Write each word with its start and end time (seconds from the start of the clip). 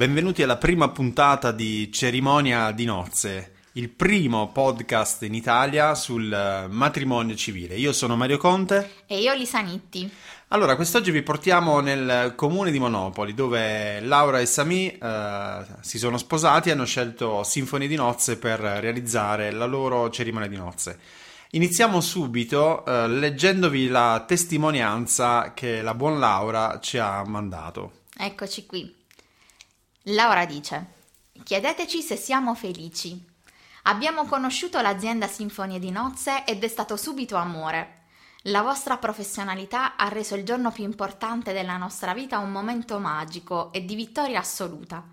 Benvenuti 0.00 0.42
alla 0.42 0.56
prima 0.56 0.88
puntata 0.88 1.52
di 1.52 1.92
Cerimonia 1.92 2.70
di 2.70 2.86
nozze, 2.86 3.52
il 3.72 3.90
primo 3.90 4.48
podcast 4.50 5.24
in 5.24 5.34
Italia 5.34 5.94
sul 5.94 6.32
eh, 6.32 6.68
matrimonio 6.68 7.34
civile. 7.34 7.76
Io 7.76 7.92
sono 7.92 8.16
Mario 8.16 8.38
Conte. 8.38 8.92
E 9.04 9.18
io 9.18 9.34
Lisa 9.34 9.60
Nitti. 9.60 10.10
Allora, 10.48 10.74
quest'oggi 10.74 11.10
vi 11.10 11.20
portiamo 11.20 11.80
nel 11.80 12.32
comune 12.34 12.70
di 12.70 12.78
Monopoli, 12.78 13.34
dove 13.34 14.00
Laura 14.00 14.40
e 14.40 14.46
Sami 14.46 14.88
eh, 14.88 15.66
si 15.82 15.98
sono 15.98 16.16
sposati 16.16 16.70
e 16.70 16.72
hanno 16.72 16.86
scelto 16.86 17.42
Sinfonie 17.42 17.86
di 17.86 17.96
nozze 17.96 18.38
per 18.38 18.58
realizzare 18.58 19.50
la 19.50 19.66
loro 19.66 20.08
cerimonia 20.08 20.48
di 20.48 20.56
nozze. 20.56 20.98
Iniziamo 21.50 22.00
subito 22.00 22.86
eh, 22.86 23.06
leggendovi 23.06 23.88
la 23.88 24.24
testimonianza 24.26 25.52
che 25.52 25.82
la 25.82 25.92
buon 25.92 26.18
Laura 26.18 26.78
ci 26.80 26.96
ha 26.96 27.22
mandato. 27.26 27.98
Eccoci 28.16 28.64
qui. 28.64 28.99
Laura 30.04 30.46
dice: 30.46 30.86
Chiedeteci 31.42 32.00
se 32.00 32.16
siamo 32.16 32.54
felici. 32.54 33.22
Abbiamo 33.82 34.24
conosciuto 34.24 34.80
l'azienda 34.80 35.26
Sinfonie 35.26 35.78
di 35.78 35.90
Nozze 35.90 36.44
ed 36.46 36.64
è 36.64 36.68
stato 36.68 36.96
subito 36.96 37.36
amore. 37.36 38.04
La 38.44 38.62
vostra 38.62 38.96
professionalità 38.96 39.96
ha 39.96 40.08
reso 40.08 40.34
il 40.36 40.44
giorno 40.44 40.70
più 40.70 40.84
importante 40.84 41.52
della 41.52 41.76
nostra 41.76 42.14
vita 42.14 42.38
un 42.38 42.50
momento 42.50 42.98
magico 42.98 43.70
e 43.72 43.84
di 43.84 43.94
vittoria 43.94 44.38
assoluta. 44.38 45.04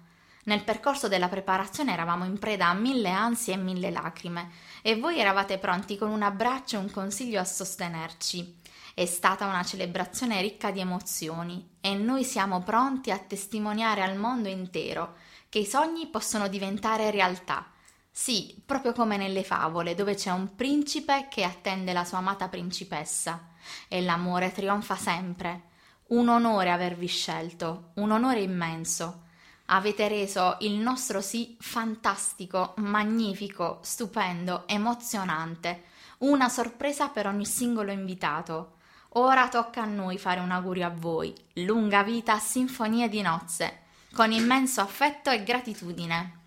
Nel 0.46 0.64
percorso 0.64 1.10
della 1.10 1.28
preparazione 1.28 1.92
eravamo 1.92 2.24
in 2.24 2.40
preda 2.40 2.68
a 2.68 2.74
mille 2.74 3.10
ansie 3.10 3.56
e 3.56 3.58
mille 3.58 3.92
lacrime 3.92 4.52
e 4.82 4.96
voi 4.96 5.20
eravate 5.20 5.58
pronti 5.58 5.98
con 5.98 6.10
un 6.10 6.22
abbraccio 6.22 6.78
e 6.78 6.80
un 6.80 6.90
consiglio 6.90 7.42
a 7.42 7.46
sostenerci. 7.46 8.56
È 8.98 9.06
stata 9.06 9.46
una 9.46 9.64
celebrazione 9.64 10.42
ricca 10.42 10.72
di 10.72 10.80
emozioni 10.80 11.76
e 11.82 11.94
noi 11.94 12.24
siamo 12.24 12.64
pronti 12.64 13.12
a 13.12 13.20
testimoniare 13.20 14.02
al 14.02 14.18
mondo 14.18 14.50
intero 14.50 15.18
che 15.50 15.60
i 15.60 15.68
sogni 15.68 16.08
possono 16.08 16.48
diventare 16.48 17.12
realtà. 17.12 17.68
Sì, 18.10 18.60
proprio 18.66 18.94
come 18.94 19.16
nelle 19.18 19.44
favole, 19.44 19.94
dove 19.94 20.16
c'è 20.16 20.32
un 20.32 20.56
principe 20.56 21.28
che 21.30 21.44
attende 21.44 21.94
la 21.94 22.06
sua 22.06 22.18
amata 22.18 22.48
principessa 22.48 23.50
e 23.88 24.02
l'amore 24.02 24.52
trionfa 24.52 24.96
sempre. 24.96 25.66
Un 26.08 26.30
onore 26.30 26.72
avervi 26.72 27.06
scelto, 27.06 27.92
un 27.98 28.10
onore 28.10 28.42
immenso. 28.42 29.26
Avete 29.68 30.08
reso 30.08 30.58
il 30.62 30.74
nostro 30.74 31.22
sì 31.22 31.56
fantastico, 31.60 32.74
magnifico, 32.78 33.78
stupendo, 33.84 34.68
emozionante, 34.68 35.84
una 36.20 36.50
sorpresa 36.50 37.10
per 37.10 37.28
ogni 37.28 37.46
singolo 37.46 37.92
invitato. 37.92 38.77
Ora 39.14 39.48
tocca 39.48 39.84
a 39.84 39.86
noi 39.86 40.18
fare 40.18 40.40
un 40.40 40.52
augurio 40.52 40.86
a 40.86 40.94
voi. 40.94 41.34
Lunga 41.54 42.04
vita 42.04 42.34
a 42.34 42.40
Sinfonie 42.40 43.10
di 43.10 43.22
Nozze, 43.22 43.84
con 44.14 44.32
immenso 44.32 44.82
affetto 44.82 45.30
e 45.30 45.44
gratitudine. 45.44 46.38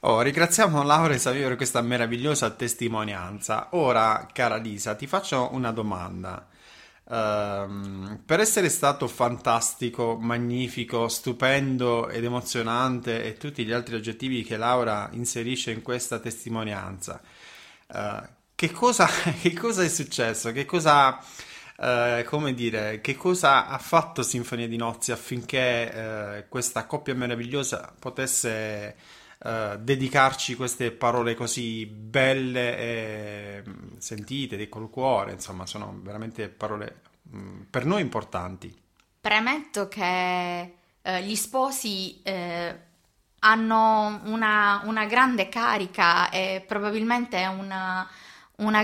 Oh, 0.00 0.20
ringraziamo 0.20 0.82
Laura 0.82 1.14
e 1.14 1.18
Savio 1.18 1.46
per 1.46 1.56
questa 1.56 1.80
meravigliosa 1.80 2.50
testimonianza. 2.50 3.68
Ora, 3.72 4.26
cara 4.32 4.56
Lisa, 4.56 4.96
ti 4.96 5.06
faccio 5.06 5.50
una 5.52 5.70
domanda. 5.70 6.48
Um, 7.04 8.20
per 8.26 8.40
essere 8.40 8.68
stato 8.68 9.06
fantastico, 9.06 10.16
magnifico, 10.20 11.06
stupendo 11.06 12.08
ed 12.08 12.24
emozionante 12.24 13.22
e 13.22 13.36
tutti 13.36 13.64
gli 13.64 13.70
altri 13.70 13.94
aggettivi 13.94 14.42
che 14.42 14.56
Laura 14.56 15.08
inserisce 15.12 15.70
in 15.70 15.82
questa 15.82 16.18
testimonianza, 16.18 17.20
uh, 17.88 18.26
che, 18.56 18.70
cosa, 18.72 19.06
che 19.40 19.52
cosa 19.52 19.84
è 19.84 19.88
successo? 19.88 20.50
Che 20.50 20.64
cosa 20.64 21.22
eh, 21.82 22.22
come 22.24 22.54
dire, 22.54 23.00
che 23.00 23.16
cosa 23.16 23.66
ha 23.66 23.78
fatto 23.78 24.22
Sinfonia 24.22 24.68
di 24.68 24.76
Nozze 24.76 25.10
affinché 25.10 25.92
eh, 25.92 26.48
questa 26.48 26.86
coppia 26.86 27.14
meravigliosa 27.14 27.92
potesse 27.98 28.96
eh, 29.44 29.78
dedicarci 29.80 30.54
queste 30.54 30.92
parole 30.92 31.34
così 31.34 31.84
belle 31.86 32.78
e 32.78 33.62
mm, 33.66 33.96
sentite, 33.98 34.68
col 34.68 34.90
cuore, 34.90 35.32
insomma, 35.32 35.66
sono 35.66 35.98
veramente 36.02 36.48
parole 36.48 37.00
mh, 37.22 37.38
mm, 37.38 37.60
per 37.68 37.84
noi 37.84 38.00
importanti. 38.00 38.72
Premetto 39.20 39.88
che 39.88 40.74
eh, 41.02 41.22
gli 41.22 41.34
sposi 41.34 42.22
eh, 42.22 42.78
hanno 43.40 44.20
una, 44.26 44.82
una, 44.84 45.04
grande 45.06 45.48
carica 45.48 46.30
e 46.30 46.62
probabilmente 46.64 47.44
una, 47.46 48.08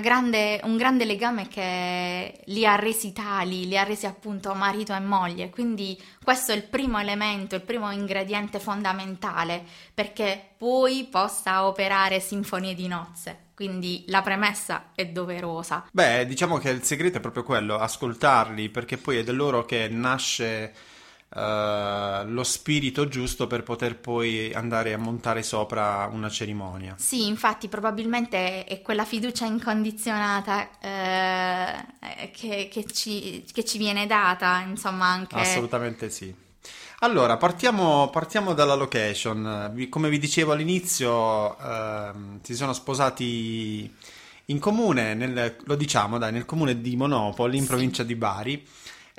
grande, 0.01 0.61
un 0.65 0.77
grande 0.77 1.05
legame 1.05 1.49
che 1.49 2.41
li 2.47 2.67
ha 2.67 2.77
resi 2.77 3.13
tali, 3.13 3.67
li 3.67 3.79
ha 3.79 3.85
resi 3.85 4.07
appunto 4.07 4.55
marito 4.55 4.95
e 4.95 5.01
moglie. 5.01 5.51
Quindi 5.51 6.01
questo 6.23 6.53
è 6.53 6.57
il 6.57 6.65
primo 6.65 6.99
elemento, 6.99 7.55
il 7.55 7.63
primo 7.63 7.91
ingrediente 7.91 8.59
fondamentale 8.59 9.65
perché 9.95 10.51
poi 10.57 11.07
possa 11.11 11.67
operare 11.67 12.21
sinfonie 12.21 12.75
di 12.75 12.89
nozze. 12.89 13.47
Quindi 13.55 14.05
la 14.07 14.23
premessa 14.23 14.91
è 14.95 15.07
doverosa. 15.07 15.89
Beh, 15.91 16.27
diciamo 16.27 16.59
che 16.59 16.71
il 16.71 16.85
segreto 16.85 17.19
è 17.19 17.21
proprio 17.21 17.43
quello, 17.43 17.77
ascoltarli, 17.77 18.69
perché 18.69 18.99
poi 18.99 19.19
è 19.19 19.25
da 19.25 19.33
loro 19.33 19.65
che 19.65 19.89
nasce 19.89 20.73
uh, 21.35 22.31
lo 22.31 22.43
spirito 22.43 23.09
giusto 23.09 23.47
per 23.47 23.63
poter 23.63 23.99
poi 23.99 24.53
andare 24.53 24.93
a 24.93 24.99
montare 24.99 25.43
sopra 25.43 26.09
una 26.11 26.29
cerimonia. 26.29 26.95
Sì, 26.99 27.27
infatti 27.27 27.69
probabilmente 27.69 28.65
è 28.65 28.83
quella 28.83 29.05
fiducia 29.05 29.47
incondizionata 29.47 30.69
uh, 30.81 32.29
che, 32.33 32.69
che, 32.71 32.85
ci, 32.93 33.45
che 33.53 33.65
ci 33.65 33.79
viene 33.79 34.07
data, 34.07 34.61
insomma 34.61 35.07
anche... 35.07 35.37
Assolutamente 35.37 36.11
sì. 36.11 36.47
Allora, 37.01 37.37
partiamo, 37.37 38.11
partiamo, 38.11 38.55
dalla 38.55 38.75
location. 38.75 39.73
Come 39.89 40.09
vi 40.09 40.19
dicevo 40.19 40.51
all'inizio, 40.51 41.57
eh, 41.57 42.11
si 42.43 42.57
sono 42.57 42.73
sposati 42.73 43.95
in 44.47 44.59
comune, 44.59 45.15
nel, 45.15 45.59
lo 45.65 45.77
diciamo, 45.77 46.19
dai, 46.19 46.33
nel 46.33 46.45
comune 46.45 46.81
di 46.81 46.97
Monopoli, 46.97 47.57
in 47.57 47.63
sì. 47.63 47.69
provincia 47.69 48.03
di 48.03 48.17
Bari. 48.17 48.67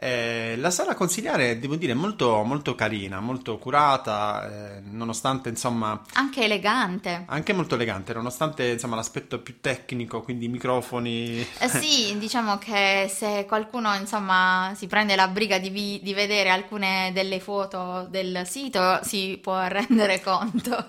Eh, 0.01 0.55
la 0.57 0.71
sala 0.71 0.95
consiliare, 0.95 1.59
devo 1.59 1.75
dire, 1.75 1.93
molto, 1.93 2.41
molto 2.43 2.73
carina, 2.73 3.19
molto 3.19 3.57
curata, 3.57 4.77
eh, 4.77 4.81
nonostante 4.89 5.49
insomma... 5.49 6.01
Anche 6.13 6.45
elegante. 6.45 7.25
Anche 7.27 7.51
molto 7.51 7.75
elegante, 7.75 8.13
nonostante 8.13 8.69
insomma 8.69 8.95
l'aspetto 8.95 9.39
più 9.39 9.59
tecnico, 9.59 10.21
quindi 10.21 10.45
i 10.45 10.47
microfoni... 10.47 11.45
Eh 11.59 11.67
sì, 11.67 12.15
diciamo 12.17 12.57
che 12.57 13.11
se 13.13 13.43
qualcuno 13.45 13.93
insomma 13.93 14.71
si 14.73 14.87
prende 14.87 15.17
la 15.17 15.27
briga 15.27 15.57
di, 15.57 15.69
vi- 15.69 15.99
di 16.01 16.13
vedere 16.13 16.49
alcune 16.49 17.11
delle 17.13 17.41
foto 17.41 18.07
del 18.09 18.43
sito 18.45 18.99
si 19.03 19.37
può 19.41 19.61
rendere 19.67 20.21
conto. 20.21 20.85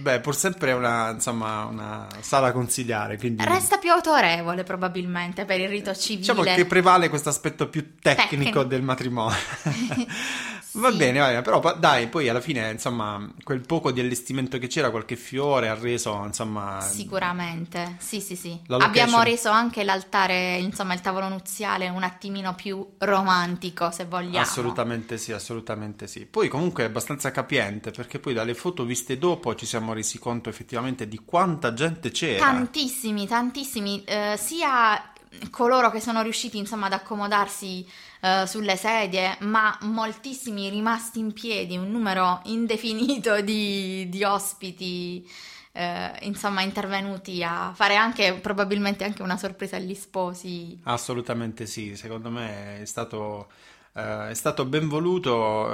Beh, 0.00 0.20
pur 0.20 0.36
sempre 0.36 0.70
una, 0.70 1.10
insomma, 1.10 1.64
una 1.64 2.06
sala 2.20 2.52
consiliare, 2.52 3.18
quindi... 3.18 3.44
Resta 3.44 3.78
più 3.78 3.90
autorevole 3.90 4.62
probabilmente 4.62 5.44
per 5.44 5.58
il 5.58 5.68
rito 5.68 5.92
civile. 5.96 6.20
Diciamo 6.20 6.42
che 6.42 6.64
prevale 6.64 7.08
questo 7.08 7.28
aspetto 7.28 7.68
più 7.68 7.96
tecnico. 8.00 8.28
tecnico 8.28 8.51
amico 8.52 8.64
del 8.64 8.82
matrimonio. 8.82 9.36
Va 10.74 10.90
bene, 10.90 11.18
va 11.18 11.26
bene, 11.26 11.42
però 11.42 11.60
dai, 11.78 12.06
poi 12.06 12.30
alla 12.30 12.40
fine, 12.40 12.70
insomma, 12.70 13.30
quel 13.44 13.60
poco 13.60 13.92
di 13.92 14.00
allestimento 14.00 14.56
che 14.56 14.68
c'era, 14.68 14.90
qualche 14.90 15.16
fiore 15.16 15.68
ha 15.68 15.74
reso, 15.74 16.22
insomma... 16.24 16.80
Sicuramente, 16.80 17.96
sì, 17.98 18.22
sì, 18.22 18.36
sì. 18.36 18.58
Abbiamo 18.68 19.20
reso 19.20 19.50
anche 19.50 19.84
l'altare, 19.84 20.56
insomma, 20.56 20.94
il 20.94 21.02
tavolo 21.02 21.28
nuziale 21.28 21.90
un 21.90 22.02
attimino 22.02 22.54
più 22.54 22.94
romantico, 22.96 23.90
se 23.90 24.06
vogliamo. 24.06 24.38
Assolutamente 24.38 25.18
sì, 25.18 25.32
assolutamente 25.32 26.06
sì. 26.06 26.24
Poi 26.24 26.48
comunque 26.48 26.84
è 26.84 26.86
abbastanza 26.86 27.30
capiente, 27.32 27.90
perché 27.90 28.18
poi 28.18 28.32
dalle 28.32 28.54
foto 28.54 28.84
viste 28.84 29.18
dopo 29.18 29.54
ci 29.54 29.66
siamo 29.66 29.92
resi 29.92 30.18
conto 30.18 30.48
effettivamente 30.48 31.06
di 31.06 31.20
quanta 31.22 31.74
gente 31.74 32.10
c'era. 32.10 32.46
Tantissimi, 32.46 33.26
tantissimi, 33.26 34.04
eh, 34.04 34.36
sia 34.38 35.12
coloro 35.50 35.90
che 35.90 36.00
sono 36.00 36.22
riusciti 36.22 36.58
insomma 36.58 36.86
ad 36.86 36.92
accomodarsi 36.92 37.86
uh, 38.22 38.46
sulle 38.46 38.76
sedie, 38.76 39.36
ma 39.40 39.76
moltissimi 39.82 40.70
rimasti 40.70 41.18
in 41.18 41.32
piedi, 41.32 41.76
un 41.76 41.90
numero 41.90 42.40
indefinito 42.44 43.40
di, 43.40 44.08
di 44.08 44.24
ospiti. 44.24 45.30
Uh, 45.74 46.26
insomma, 46.26 46.60
intervenuti 46.60 47.42
a 47.42 47.72
fare 47.74 47.96
anche 47.96 48.34
probabilmente 48.34 49.04
anche 49.04 49.22
una 49.22 49.38
sorpresa 49.38 49.76
agli 49.76 49.94
sposi. 49.94 50.78
Assolutamente 50.82 51.64
sì, 51.64 51.96
secondo 51.96 52.28
me 52.28 52.82
è 52.82 52.84
stato, 52.84 53.48
uh, 53.92 54.26
è 54.28 54.34
stato 54.34 54.66
ben, 54.66 54.86
voluto, 54.86 55.66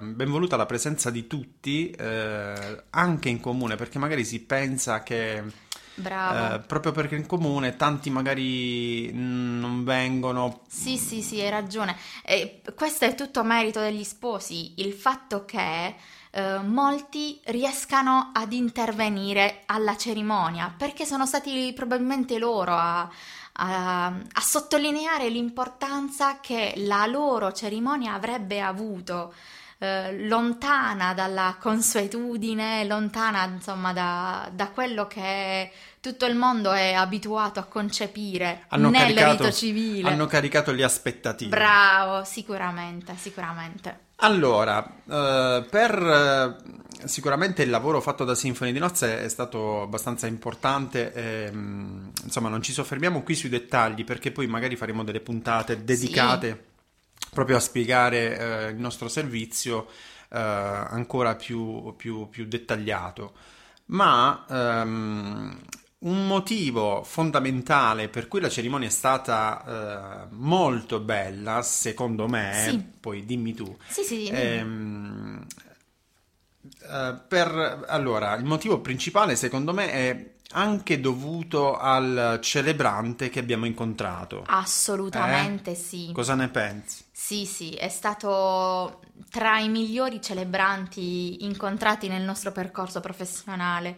ben 0.00 0.30
voluta 0.30 0.56
la 0.56 0.66
presenza 0.66 1.10
di 1.10 1.28
tutti, 1.28 1.94
anche 1.96 3.28
in 3.28 3.38
comune, 3.38 3.76
perché 3.76 4.00
magari 4.00 4.24
si 4.24 4.40
pensa 4.40 5.04
che 5.04 5.44
Bravo. 5.96 6.54
Eh, 6.54 6.58
proprio 6.60 6.92
perché 6.92 7.16
in 7.16 7.26
comune 7.26 7.76
tanti 7.76 8.10
magari 8.10 9.10
non 9.12 9.82
vengono. 9.84 10.60
Sì, 10.68 10.98
sì, 10.98 11.22
sì, 11.22 11.40
hai 11.40 11.50
ragione. 11.50 11.96
E 12.22 12.60
questo 12.74 13.06
è 13.06 13.14
tutto 13.14 13.42
merito 13.42 13.80
degli 13.80 14.04
sposi, 14.04 14.74
il 14.76 14.92
fatto 14.92 15.44
che 15.44 15.94
eh, 16.30 16.58
molti 16.58 17.40
riescano 17.44 18.30
ad 18.34 18.52
intervenire 18.52 19.62
alla 19.66 19.96
cerimonia, 19.96 20.72
perché 20.76 21.06
sono 21.06 21.24
stati 21.24 21.72
probabilmente 21.74 22.38
loro 22.38 22.74
a, 22.74 23.08
a, 23.52 24.06
a 24.06 24.40
sottolineare 24.40 25.30
l'importanza 25.30 26.40
che 26.40 26.74
la 26.76 27.06
loro 27.06 27.52
cerimonia 27.52 28.12
avrebbe 28.12 28.60
avuto. 28.60 29.32
Eh, 29.78 30.26
lontana 30.26 31.12
dalla 31.12 31.56
consuetudine, 31.60 32.84
lontana 32.86 33.44
insomma 33.44 33.92
da, 33.92 34.48
da, 34.50 34.68
quello 34.68 35.06
che 35.06 35.70
tutto 36.00 36.24
il 36.24 36.34
mondo 36.34 36.72
è 36.72 36.94
abituato 36.94 37.60
a 37.60 37.64
concepire 37.64 38.64
hanno 38.68 38.88
nel 38.88 39.02
caricato, 39.02 39.44
rito 39.44 39.52
civile. 39.54 40.08
Hanno 40.08 40.26
caricato 40.26 40.72
le 40.72 40.82
aspettative. 40.82 41.50
Bravo, 41.50 42.24
sicuramente, 42.24 43.14
sicuramente. 43.18 44.04
Allora, 44.20 44.82
eh, 44.82 45.66
per 45.68 45.92
eh, 45.94 47.06
sicuramente 47.06 47.62
il 47.62 47.68
lavoro 47.68 48.00
fatto 48.00 48.24
da 48.24 48.34
Sinfonia 48.34 48.72
di 48.72 48.78
Nozze 48.78 49.22
è 49.22 49.28
stato 49.28 49.82
abbastanza 49.82 50.26
importante. 50.26 51.12
E, 51.12 51.50
mm, 51.52 52.08
insomma, 52.24 52.48
non 52.48 52.62
ci 52.62 52.72
soffermiamo 52.72 53.22
qui 53.22 53.34
sui 53.34 53.50
dettagli 53.50 54.04
perché 54.04 54.32
poi 54.32 54.46
magari 54.46 54.76
faremo 54.76 55.04
delle 55.04 55.20
puntate 55.20 55.84
dedicate 55.84 56.48
sì. 56.48 56.65
Proprio 57.36 57.56
a 57.58 57.60
spiegare 57.60 58.38
eh, 58.38 58.70
il 58.70 58.78
nostro 58.78 59.08
servizio 59.08 59.88
eh, 60.30 60.38
ancora 60.38 61.36
più, 61.36 61.94
più, 61.94 62.30
più, 62.30 62.46
dettagliato. 62.46 63.34
Ma 63.88 64.46
ehm, 64.48 65.60
un 65.98 66.26
motivo 66.26 67.02
fondamentale 67.04 68.08
per 68.08 68.26
cui 68.26 68.40
la 68.40 68.48
cerimonia 68.48 68.88
è 68.88 68.90
stata 68.90 70.28
uh, 70.30 70.34
molto 70.34 70.98
bella, 71.00 71.60
secondo 71.60 72.26
me, 72.26 72.66
sì. 72.68 72.84
poi 73.00 73.26
dimmi 73.26 73.52
tu. 73.52 73.76
Sì, 73.86 74.02
sì. 74.02 74.26
Ehm, 74.28 75.44
uh, 76.62 77.18
per, 77.28 77.84
allora, 77.86 78.34
il 78.34 78.44
motivo 78.44 78.80
principale, 78.80 79.36
secondo 79.36 79.74
me, 79.74 79.90
è 79.90 80.30
anche 80.52 81.00
dovuto 81.00 81.76
al 81.76 82.38
celebrante 82.40 83.28
che 83.28 83.40
abbiamo 83.40 83.66
incontrato. 83.66 84.42
Assolutamente 84.46 85.72
eh? 85.72 85.76
sì. 85.76 86.10
Cosa 86.12 86.34
ne 86.34 86.48
pensi? 86.48 87.04
Sì, 87.26 87.44
sì, 87.44 87.70
è 87.70 87.88
stato 87.88 89.00
tra 89.32 89.58
i 89.58 89.68
migliori 89.68 90.22
celebranti 90.22 91.44
incontrati 91.44 92.06
nel 92.06 92.22
nostro 92.22 92.52
percorso 92.52 93.00
professionale. 93.00 93.96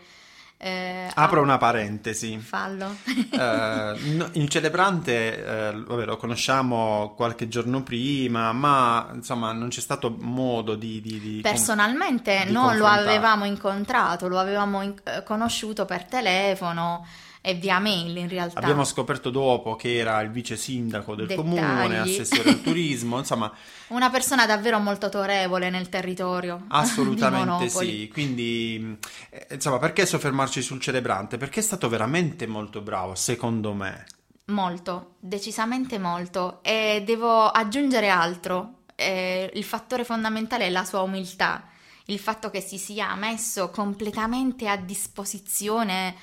Eh, 0.57 1.11
Apro 1.13 1.41
ah, 1.41 1.43
una 1.43 1.59
parentesi. 1.59 2.39
Fallo. 2.39 2.97
eh, 3.05 3.97
il 4.33 4.49
celebrante, 4.49 5.45
eh, 5.45 5.73
vabbè, 5.73 6.07
lo 6.07 6.17
conosciamo 6.17 7.13
qualche 7.15 7.49
giorno 7.49 7.83
prima, 7.83 8.51
ma 8.53 9.11
insomma 9.13 9.53
non 9.53 9.69
c'è 9.69 9.81
stato 9.81 10.17
modo 10.19 10.75
di... 10.75 11.03
di, 11.03 11.21
di 11.21 11.41
Personalmente 11.43 12.45
di 12.47 12.53
non 12.53 12.79
lo 12.79 12.87
avevamo 12.87 13.45
incontrato, 13.45 14.27
lo 14.27 14.39
avevamo 14.39 14.81
in- 14.81 14.99
eh, 15.05 15.23
conosciuto 15.23 15.85
per 15.85 16.07
telefono 16.07 17.07
e 17.41 17.55
via 17.55 17.79
mail 17.79 18.17
in 18.17 18.29
realtà. 18.29 18.59
Abbiamo 18.59 18.85
scoperto 18.85 19.31
dopo 19.31 19.77
che 19.77 19.97
era 19.97 20.21
il 20.21 20.31
vice 20.31 20.57
sindaco 20.57 21.15
del 21.15 21.27
Dettagli. 21.27 21.45
comune, 21.45 21.99
assessore 21.99 22.51
al 22.51 22.61
turismo, 22.61 23.19
insomma... 23.19 23.53
Una 23.89 24.11
persona 24.11 24.47
davvero 24.47 24.79
molto 24.79 25.07
autorevole 25.07 25.71
nel 25.71 25.89
territorio. 25.89 26.65
Assolutamente 26.69 27.69
sì, 27.69 28.09
quindi 28.13 28.99
eh, 29.31 29.47
insomma 29.53 29.79
perché 29.79 30.05
soffermarci 30.05 30.63
sul 30.63 30.81
celebrante? 30.81 31.37
Perché 31.37 31.61
è 31.61 31.63
stato 31.63 31.89
veramente 31.89 32.47
molto 32.47 32.81
bravo, 32.81 33.15
secondo 33.15 33.73
me. 33.73 34.05
Molto, 34.47 35.15
decisamente 35.21 35.99
molto. 35.99 36.61
E 36.63 37.03
devo 37.05 37.49
aggiungere 37.49 38.09
altro, 38.09 38.79
eh, 38.95 39.51
il 39.55 39.65
fattore 39.65 40.05
fondamentale 40.05 40.67
è 40.67 40.71
la 40.71 40.85
sua 40.85 41.03
umiltà, 41.03 41.69
il 42.07 42.19
fatto 42.19 42.51
che 42.51 42.61
si 42.61 42.79
sia 42.79 43.15
messo 43.15 43.71
completamente 43.71 44.69
a 44.69 44.77
disposizione 44.77 46.17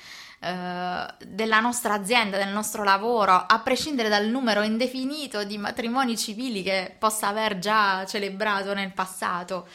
eh, 0.46 1.26
della 1.26 1.60
nostra 1.60 1.94
azienda, 1.94 2.36
del 2.36 2.52
nostro 2.52 2.84
lavoro, 2.84 3.32
a 3.32 3.60
prescindere 3.60 4.08
dal 4.08 4.26
numero 4.26 4.62
indefinito 4.62 5.44
di 5.44 5.58
matrimoni 5.58 6.16
civili 6.16 6.62
che 6.62 6.94
possa 6.98 7.28
aver 7.28 7.58
già 7.58 8.04
celebrato 8.06 8.72
nel 8.74 8.92
passato. 8.92 9.66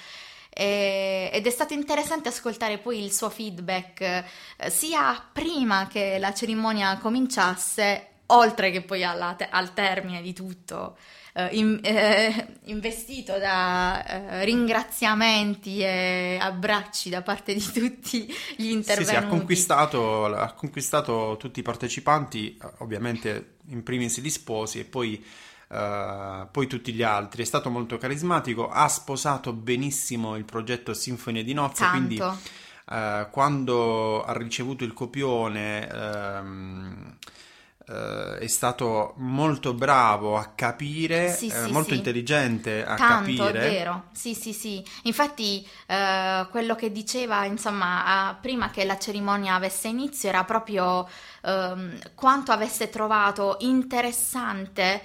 ed 0.54 1.46
è 1.46 1.50
stato 1.50 1.74
interessante 1.74 2.30
ascoltare 2.30 2.78
poi 2.78 3.04
il 3.04 3.12
suo 3.14 3.30
feedback 3.30 4.02
eh, 4.02 4.70
sia 4.70 5.22
prima 5.32 5.88
che 5.88 6.18
la 6.20 6.34
cerimonia 6.34 6.98
cominciasse, 6.98 8.11
oltre 8.33 8.72
che 8.72 8.81
poi 8.81 9.04
alla, 9.04 9.36
al 9.50 9.74
termine 9.74 10.22
di 10.22 10.33
tutto 10.33 10.98
eh, 11.33 11.48
in, 11.54 11.80
eh, 11.81 12.48
investito 12.66 13.38
da 13.38 14.06
eh, 14.06 14.45
ringraziamenti 14.45 15.80
e 15.80 16.38
abbracci 16.39 17.10
da 17.10 17.22
parte 17.22 17.54
di 17.54 17.62
tutti 17.62 18.28
gli 18.57 18.69
intervenuti. 18.69 19.06
Sì, 19.06 19.06
sì, 19.06 19.16
ha 19.16 19.28
conquistato, 19.28 20.25
ha 20.25 20.51
conquistato 20.54 21.38
tutti 21.39 21.60
i 21.60 21.63
partecipanti, 21.63 22.57
ovviamente 22.80 23.56
in 23.68 23.83
primis 23.83 24.19
gli 24.19 24.30
sposi 24.30 24.80
e 24.80 24.86
poi... 24.86 25.25
Uh, 25.72 26.50
poi 26.51 26.68
tutti 26.68 26.92
gli 26.92 27.01
altri. 27.01 27.44
È 27.44 27.45
stato 27.45 27.69
molto 27.69 27.98
carismatico, 27.98 28.69
ha 28.69 28.89
sposato 28.89 29.54
benissimo 29.54 30.36
il 30.36 30.44
progetto 30.44 30.94
Sinfonia 30.94 31.45
di 31.45 31.54
Nozze, 31.54 31.84
Tanto. 31.84 31.95
quindi 31.95 32.19
uh, 32.19 33.30
quando 33.31 34.22
ha 34.22 34.34
ricevuto 34.34 34.84
il 34.84 34.92
copione 34.92 35.88
um, 35.94 37.18
Uh, 37.83 38.38
è 38.38 38.45
stato 38.45 39.16
molto 39.18 39.74
bravo 39.74 40.38
a 40.38 40.51
capire, 40.54 41.33
sì, 41.33 41.48
eh, 41.48 41.66
sì, 41.66 41.72
molto 41.72 41.89
sì. 41.89 41.95
intelligente 41.95 42.86
a 42.86 42.94
Tanto, 42.94 43.36
capire. 43.44 43.60
è 43.60 43.72
vero, 43.72 44.04
sì, 44.12 44.36
sì, 44.36 44.54
sì. 44.54 44.86
Infatti, 45.04 45.68
uh, 45.88 46.48
quello 46.51 46.75
che 46.75 46.92
diceva, 46.92 47.44
insomma, 47.45 48.30
uh, 48.30 48.36
prima 48.39 48.69
che 48.69 48.86
la 48.86 49.00
cerimonia 49.00 49.56
avesse 49.56 49.88
inizio 49.88 50.30
era 50.30 50.44
proprio 50.44 51.10
ehm, 51.44 52.13
quanto 52.13 52.51
avesse 52.51 52.89
trovato 52.89 53.57
interessante. 53.62 55.01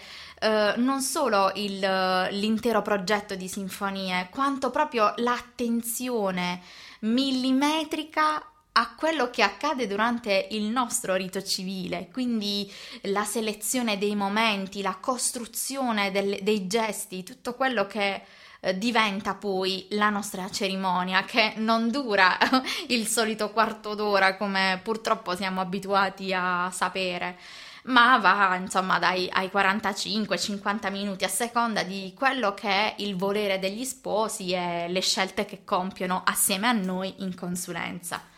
non 0.76 1.00
solo 1.00 1.50
il, 1.54 1.78
l'intero 1.78 2.82
progetto 2.82 3.34
di 3.34 3.48
sinfonie, 3.48 4.28
quanto 4.30 4.70
proprio 4.70 5.14
l'attenzione 5.16 6.60
millimetrica 7.00 8.44
a 8.78 8.94
quello 8.94 9.30
che 9.30 9.42
accade 9.42 9.86
durante 9.86 10.48
il 10.50 10.64
nostro 10.64 11.14
rito 11.14 11.42
civile, 11.42 12.08
quindi 12.12 12.70
la 13.02 13.24
selezione 13.24 13.96
dei 13.96 14.14
momenti, 14.14 14.82
la 14.82 14.98
costruzione 15.00 16.10
del, 16.10 16.38
dei 16.42 16.66
gesti, 16.66 17.22
tutto 17.22 17.54
quello 17.54 17.86
che 17.86 18.22
eh, 18.60 18.76
diventa 18.76 19.34
poi 19.34 19.86
la 19.90 20.10
nostra 20.10 20.50
cerimonia, 20.50 21.24
che 21.24 21.54
non 21.56 21.90
dura 21.90 22.36
il 22.88 23.06
solito 23.06 23.50
quarto 23.50 23.94
d'ora 23.94 24.36
come 24.36 24.78
purtroppo 24.82 25.34
siamo 25.34 25.60
abituati 25.60 26.32
a 26.34 26.70
sapere 26.70 27.38
ma 27.86 28.18
va 28.18 28.56
insomma 28.56 28.98
dai 28.98 29.28
ai 29.32 29.48
45-50 29.52 30.90
minuti 30.90 31.22
a 31.22 31.28
seconda 31.28 31.84
di 31.84 32.12
quello 32.16 32.52
che 32.52 32.68
è 32.68 32.94
il 32.98 33.14
volere 33.14 33.60
degli 33.60 33.84
sposi 33.84 34.50
e 34.50 34.86
le 34.88 35.00
scelte 35.00 35.44
che 35.44 35.62
compiono 35.64 36.22
assieme 36.24 36.66
a 36.66 36.72
noi 36.72 37.14
in 37.18 37.36
consulenza. 37.36 38.34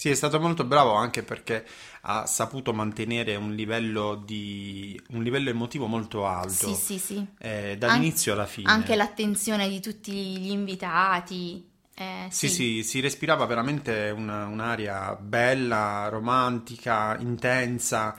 Sì, 0.00 0.10
è 0.10 0.14
stato 0.14 0.38
molto 0.38 0.62
bravo 0.62 0.92
anche 0.92 1.24
perché 1.24 1.66
ha 2.02 2.24
saputo 2.24 2.72
mantenere 2.72 3.34
un 3.34 3.52
livello, 3.56 4.14
di, 4.14 4.96
un 5.08 5.24
livello 5.24 5.48
emotivo 5.48 5.88
molto 5.88 6.24
alto. 6.24 6.72
Sì, 6.72 6.74
sì, 6.74 6.98
sì. 7.00 7.26
Eh, 7.36 7.74
dall'inizio 7.76 8.30
An- 8.30 8.38
alla 8.38 8.46
fine. 8.46 8.70
Anche 8.70 8.94
l'attenzione 8.94 9.68
di 9.68 9.80
tutti 9.80 10.12
gli 10.12 10.50
invitati. 10.52 11.68
Eh, 11.96 12.26
sì. 12.30 12.48
sì, 12.48 12.54
sì, 12.54 12.82
si 12.84 13.00
respirava 13.00 13.44
veramente 13.46 14.14
una, 14.16 14.46
un'aria 14.46 15.16
bella, 15.16 16.06
romantica, 16.08 17.16
intensa. 17.18 18.16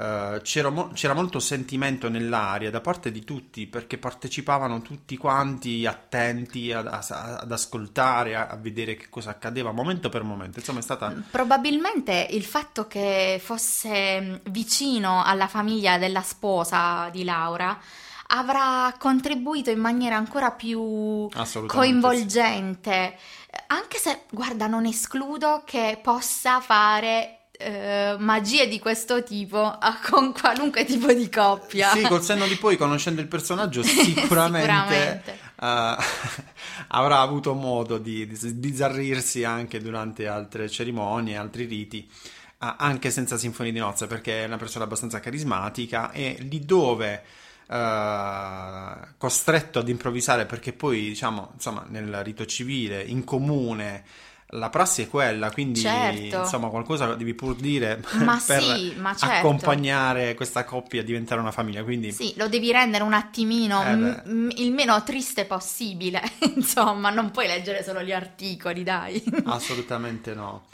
Uh, 0.00 0.40
c'era, 0.40 0.70
mo- 0.70 0.88
c'era, 0.94 1.12
molto 1.12 1.40
sentimento 1.40 2.08
nell'aria 2.08 2.70
da 2.70 2.80
parte 2.80 3.12
di 3.12 3.22
tutti 3.22 3.66
perché 3.66 3.98
partecipavano 3.98 4.80
tutti 4.80 5.18
quanti 5.18 5.84
attenti 5.84 6.72
ad, 6.72 6.86
a, 6.86 7.04
ad 7.40 7.52
ascoltare, 7.52 8.34
a, 8.34 8.46
a, 8.46 8.56
vedere 8.56 8.96
che 8.96 9.10
cosa 9.10 9.28
accadeva 9.28 9.72
momento 9.72 10.08
per 10.08 10.22
momento. 10.22 10.58
Insomma, 10.58 10.78
è 10.78 10.82
stata. 10.82 11.12
Probabilmente 11.30 12.28
il 12.30 12.44
fatto 12.44 12.86
che 12.86 13.38
fosse 13.44 14.20
mm, 14.22 14.34
vicino 14.44 15.22
alla 15.22 15.48
famiglia 15.48 15.98
della 15.98 16.22
sposa 16.22 17.10
di 17.12 17.22
Laura 17.22 17.78
avrà 18.28 18.94
contribuito 18.98 19.68
in 19.68 19.80
maniera 19.80 20.16
ancora 20.16 20.50
più 20.50 21.28
coinvolgente. 21.66 23.16
Sì. 23.18 23.56
Anche 23.66 23.98
se, 23.98 24.22
guarda, 24.30 24.66
non 24.66 24.86
escludo 24.86 25.62
che 25.66 25.98
possa 26.02 26.60
fare 26.60 27.39
eh, 27.60 28.16
magie 28.18 28.66
di 28.66 28.78
questo 28.78 29.22
tipo 29.22 29.78
con 30.10 30.32
qualunque 30.32 30.84
tipo 30.84 31.12
di 31.12 31.28
coppia. 31.28 31.90
Sì, 31.90 32.02
col 32.02 32.22
senno 32.22 32.46
di 32.46 32.56
poi, 32.56 32.76
conoscendo 32.76 33.20
il 33.20 33.26
personaggio, 33.26 33.82
sicuramente, 33.84 34.70
sicuramente. 34.70 35.38
Uh, 35.56 36.02
avrà 36.88 37.20
avuto 37.20 37.52
modo 37.52 37.98
di, 37.98 38.26
di 38.26 38.34
sbizzarrirsi 38.34 39.44
anche 39.44 39.80
durante 39.80 40.26
altre 40.26 40.68
cerimonie, 40.68 41.36
altri 41.36 41.66
riti. 41.66 42.08
Anche 42.62 43.10
senza 43.10 43.38
sinfonia 43.38 43.72
di 43.72 43.78
nozze 43.78 44.06
perché 44.06 44.42
è 44.42 44.46
una 44.46 44.58
persona 44.58 44.84
abbastanza 44.84 45.18
carismatica 45.18 46.10
e 46.10 46.36
lì 46.40 46.62
dove 46.62 47.22
uh, 47.68 49.14
costretto 49.16 49.78
ad 49.78 49.88
improvvisare 49.88 50.44
perché 50.44 50.74
poi 50.74 51.00
diciamo 51.00 51.52
insomma 51.54 51.86
nel 51.88 52.22
rito 52.22 52.44
civile 52.44 53.02
in 53.02 53.24
comune 53.24 54.04
la 54.52 54.68
prassi 54.70 55.02
è 55.02 55.08
quella, 55.08 55.50
quindi 55.52 55.80
Certo. 55.80 56.38
insomma 56.38 56.68
qualcosa 56.68 57.14
devi 57.14 57.34
pur 57.34 57.54
dire 57.54 58.02
Ma 58.24 58.38
per 58.44 58.62
sì, 58.62 58.94
ma 58.98 59.14
certo. 59.14 59.36
accompagnare 59.36 60.34
questa 60.34 60.64
coppia 60.64 61.00
a 61.02 61.04
diventare 61.04 61.40
una 61.40 61.52
famiglia. 61.52 61.84
Quindi 61.84 62.10
Sì, 62.12 62.34
lo 62.36 62.48
devi 62.48 62.72
rendere 62.72 63.04
un 63.04 63.12
attimino 63.12 63.82
Eh 63.82 63.96
m- 63.96 64.22
m- 64.24 64.50
il 64.56 64.72
meno 64.72 65.02
triste 65.04 65.44
possibile. 65.44 66.20
Insomma, 66.56 67.10
non 67.10 67.30
puoi 67.30 67.46
leggere 67.46 67.82
solo 67.84 68.02
gli 68.02 68.12
articoli, 68.12 68.82
dai. 68.82 69.22
assolutamente 69.44 70.34
no. 70.34 70.66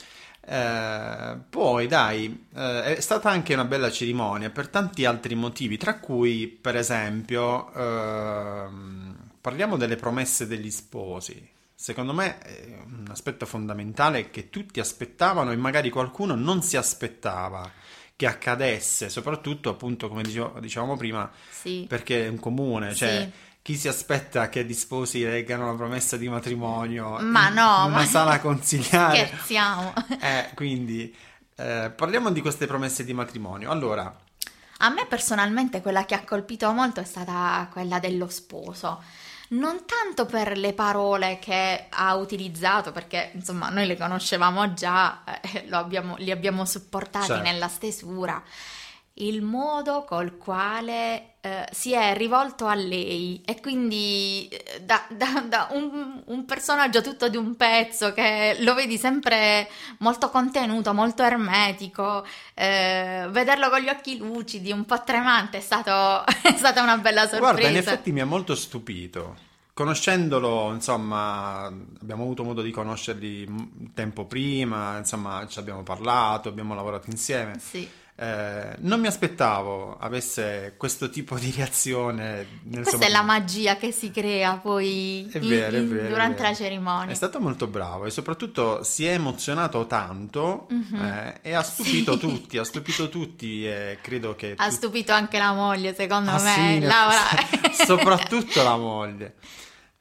Eh, 0.48 1.36
poi 1.50 1.86
dai, 1.88 2.46
eh, 2.54 2.96
è 2.96 3.00
stata 3.00 3.30
anche 3.30 3.52
una 3.54 3.64
bella 3.64 3.90
cerimonia 3.90 4.50
per 4.50 4.68
tanti 4.68 5.04
altri 5.04 5.34
motivi, 5.34 5.76
tra 5.76 5.98
cui 5.98 6.46
per 6.46 6.76
esempio 6.76 7.72
ehm, 7.74 9.16
parliamo 9.40 9.76
delle 9.76 9.96
promesse 9.96 10.46
degli 10.46 10.70
sposi. 10.70 11.54
Secondo 11.78 12.14
me 12.14 12.38
è 12.38 12.78
un 12.86 13.06
aspetto 13.10 13.44
fondamentale 13.44 14.30
che 14.30 14.48
tutti 14.48 14.80
aspettavano 14.80 15.52
e 15.52 15.56
magari 15.56 15.90
qualcuno 15.90 16.34
non 16.34 16.62
si 16.62 16.76
aspettava 16.78 17.70
che 18.16 18.26
accadesse, 18.26 19.10
soprattutto 19.10 19.68
appunto 19.68 20.08
come 20.08 20.22
dicevo- 20.22 20.58
dicevamo 20.58 20.96
prima, 20.96 21.30
Sì, 21.50 21.84
perché 21.86 22.24
è 22.24 22.28
un 22.28 22.40
comune, 22.40 22.94
cioè 22.94 23.30
Sì. 23.30 23.38
chi 23.60 23.76
si 23.76 23.88
aspetta 23.88 24.48
che 24.48 24.64
gli 24.64 24.72
sposi 24.72 25.22
leggano 25.22 25.66
la 25.66 25.74
promessa 25.76 26.16
di 26.16 26.28
matrimonio 26.30 27.18
Ma 27.20 27.48
in 27.48 27.54
no, 27.54 27.84
una 27.84 27.88
ma- 27.88 28.04
sala 28.06 28.40
consigliare? 28.40 29.26
scherziamo. 29.26 29.92
Eh, 30.18 30.50
quindi 30.54 31.14
eh, 31.56 31.92
parliamo 31.94 32.30
di 32.30 32.40
queste 32.40 32.66
promesse 32.66 33.04
di 33.04 33.12
matrimonio. 33.12 33.70
Allora, 33.70 34.16
A 34.78 34.88
me 34.90 35.06
personalmente 35.06 35.82
quella 35.82 36.04
che 36.06 36.14
ha 36.14 36.24
colpito 36.24 36.70
molto 36.72 37.00
è 37.00 37.04
stata 37.04 37.68
quella 37.70 37.98
dello 37.98 38.28
sposo. 38.28 39.02
Non 39.48 39.84
tanto 39.86 40.26
per 40.26 40.58
le 40.58 40.72
parole 40.72 41.38
che 41.38 41.86
ha 41.88 42.14
utilizzato, 42.16 42.90
perché 42.90 43.30
insomma 43.34 43.68
noi 43.68 43.86
le 43.86 43.96
conoscevamo 43.96 44.74
già, 44.74 45.22
eh, 45.24 45.66
lo 45.68 45.76
abbiamo- 45.78 46.16
li 46.18 46.30
abbiamo 46.32 46.64
supportati 46.64 47.26
Certo. 47.26 47.42
nella 47.42 47.68
stesura, 47.68 48.42
il 49.18 49.42
modo 49.42 50.04
col 50.04 50.36
quale 50.36 51.36
eh, 51.40 51.66
si 51.70 51.92
è 51.92 52.14
rivolto 52.16 52.66
a 52.66 52.74
lei 52.74 53.40
e 53.46 53.60
quindi 53.60 54.48
eh, 54.48 54.82
da, 54.82 55.04
da- 55.10 55.44
da 55.46 55.68
un, 55.70 56.22
un 56.26 56.44
personaggio 56.44 57.00
tutto 57.00 57.28
di 57.28 57.36
un 57.36 57.56
pezzo 57.56 58.12
che 58.12 58.56
lo 58.60 58.74
vedi 58.74 58.98
sempre 58.98 59.68
molto 59.98 60.28
contenuto, 60.28 60.92
molto 60.92 61.22
ermetico, 61.22 62.26
eh, 62.54 63.26
vederlo 63.30 63.70
con 63.70 63.80
gli 63.80 63.88
occhi 63.88 64.18
lucidi, 64.18 64.70
un 64.72 64.84
po' 64.84 65.02
tremante, 65.02 65.58
è, 65.58 65.60
stato- 65.60 66.24
è 66.42 66.54
stata 66.56 66.82
una 66.82 66.98
bella 66.98 67.22
sorpresa. 67.22 67.38
guarda, 67.52 67.68
in 67.68 67.76
effetti 67.76 68.12
mi 68.12 68.20
ha 68.20 68.26
molto 68.26 68.54
stupito. 68.54 69.44
Conoscendolo, 69.72 70.72
insomma, 70.72 71.66
abbiamo 71.66 72.22
avuto 72.22 72.42
modo 72.44 72.62
di 72.62 72.70
conoscerli 72.70 73.90
tempo 73.92 74.24
prima, 74.24 74.96
insomma, 74.96 75.46
ci 75.46 75.58
abbiamo 75.58 75.82
parlato, 75.82 76.48
abbiamo 76.48 76.74
lavorato 76.74 77.10
insieme. 77.10 77.58
Sì. 77.58 77.86
Eh, 78.18 78.76
non 78.78 78.98
mi 78.98 79.08
aspettavo 79.08 79.98
avesse 80.00 80.72
questo 80.78 81.10
tipo 81.10 81.38
di 81.38 81.52
reazione 81.54 82.46
nel 82.62 82.82
Questa 82.82 83.04
è 83.04 83.10
la 83.10 83.20
magia 83.20 83.76
che 83.76 83.92
si 83.92 84.10
crea 84.10 84.54
poi 84.56 85.28
in- 85.30 85.46
vero, 85.46 85.76
in- 85.76 85.88
vero, 85.94 86.08
durante 86.08 86.42
la 86.42 86.54
cerimonia. 86.54 87.12
È 87.12 87.14
stato 87.14 87.40
molto 87.40 87.66
bravo 87.66 88.06
e 88.06 88.10
soprattutto 88.10 88.82
si 88.84 89.04
è 89.04 89.12
emozionato 89.12 89.86
tanto 89.86 90.66
Mhm. 90.70 90.94
eh, 90.98 91.38
e 91.42 91.52
ha 91.52 91.60
stupito 91.62 92.12
Sì. 92.14 92.18
tutti, 92.18 92.56
ha 92.56 92.64
stupito 92.64 93.10
tutti 93.10 93.66
e 93.66 93.98
credo 94.00 94.34
che... 94.34 94.54
Ha 94.56 94.64
tutti- 94.64 94.76
stupito 94.76 95.12
anche 95.12 95.36
la 95.36 95.52
moglie, 95.52 95.94
secondo 95.94 96.30
Ah, 96.30 96.40
me. 96.42 96.54
sì, 96.54 96.80
Laura. 96.80 97.20
soprattutto 97.84 98.62
la 98.62 98.76
moglie. 98.78 99.34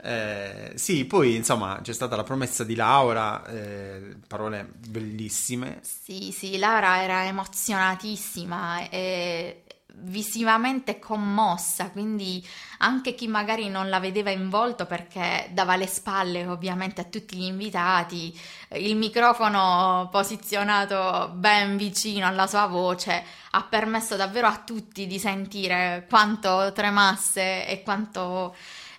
Eh, 0.05 0.73
sì, 0.75 1.05
poi 1.05 1.33
insomma 1.33 1.79
c'è 1.81 1.91
stata 1.91 2.15
la 2.15 2.21
promessa 2.21 2.63
di 2.63 2.75
Laura, 2.75 3.43
eh, 3.47 4.15
parole 4.27 4.69
bellissime. 4.87 5.79
Sì, 5.81 6.31
sì, 6.31 6.59
Laura 6.59 7.01
era 7.01 7.25
emozionatissima 7.25 8.87
e 8.89 9.63
visivamente 9.97 10.99
commossa, 10.99 11.89
quindi 11.89 12.45
anche 12.79 13.15
chi 13.15 13.27
magari 13.27 13.69
non 13.69 13.89
la 13.89 13.99
vedeva 13.99 14.29
in 14.29 14.49
volto 14.49 14.85
perché 14.85 15.49
dava 15.51 15.75
le 15.75 15.87
spalle 15.87 16.45
ovviamente 16.45 17.01
a 17.01 17.05
tutti 17.05 17.37
gli 17.37 17.43
invitati, 17.43 18.37
il 18.73 18.95
microfono 18.97 20.09
posizionato 20.11 21.31
ben 21.33 21.77
vicino 21.77 22.27
alla 22.27 22.45
sua 22.45 22.67
voce 22.67 23.23
ha 23.51 23.63
permesso 23.63 24.15
davvero 24.17 24.47
a 24.47 24.61
tutti 24.65 25.07
di 25.07 25.17
sentire 25.17 26.05
quanto 26.09 26.71
tremasse 26.73 27.65
e 27.65 27.81
quanto, 27.83 28.53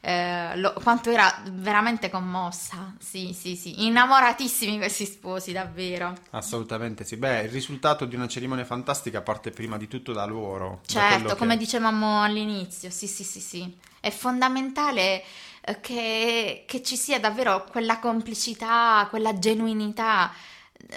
eh, 0.07 0.57
lo- 0.59 0.73
quanto 0.85 1.11
era 1.11 1.43
veramente 1.51 2.09
commossa. 2.11 2.95
Sì, 3.01 3.33
sì, 3.37 3.57
sì, 3.57 3.85
innamoratissimi 3.87 4.77
questi 4.79 5.05
sposi, 5.05 5.51
davvero. 5.51 6.15
Assolutamente 6.31 7.03
sì. 7.05 7.17
Beh, 7.17 7.43
il 7.43 7.51
risultato 7.51 8.05
di 8.05 8.15
una 8.15 8.29
cerimonia 8.29 8.65
fantastica 8.65 9.21
parte 9.21 9.51
prima 9.51 9.77
di 9.77 9.89
tutto 9.89 10.13
da 10.13 10.25
loro. 10.25 10.81
da 10.87 10.93
Certo, 10.93 11.29
che- 11.31 11.35
come 11.35 11.57
dicevamo 11.57 12.23
all'inizio, 12.23 12.89
sì, 12.91 13.09
sì, 13.09 13.25
sì, 13.25 13.41
sì. 13.41 13.77
È 13.99 14.11
fondamentale 14.11 15.25
eh, 15.63 15.81
che, 15.81 16.63
che 16.69 16.83
ci 16.85 16.97
sia 16.97 17.19
davvero 17.19 17.65
quella 17.65 17.99
complicità, 17.99 19.09
quella 19.11 19.37
genuinità 19.41 20.31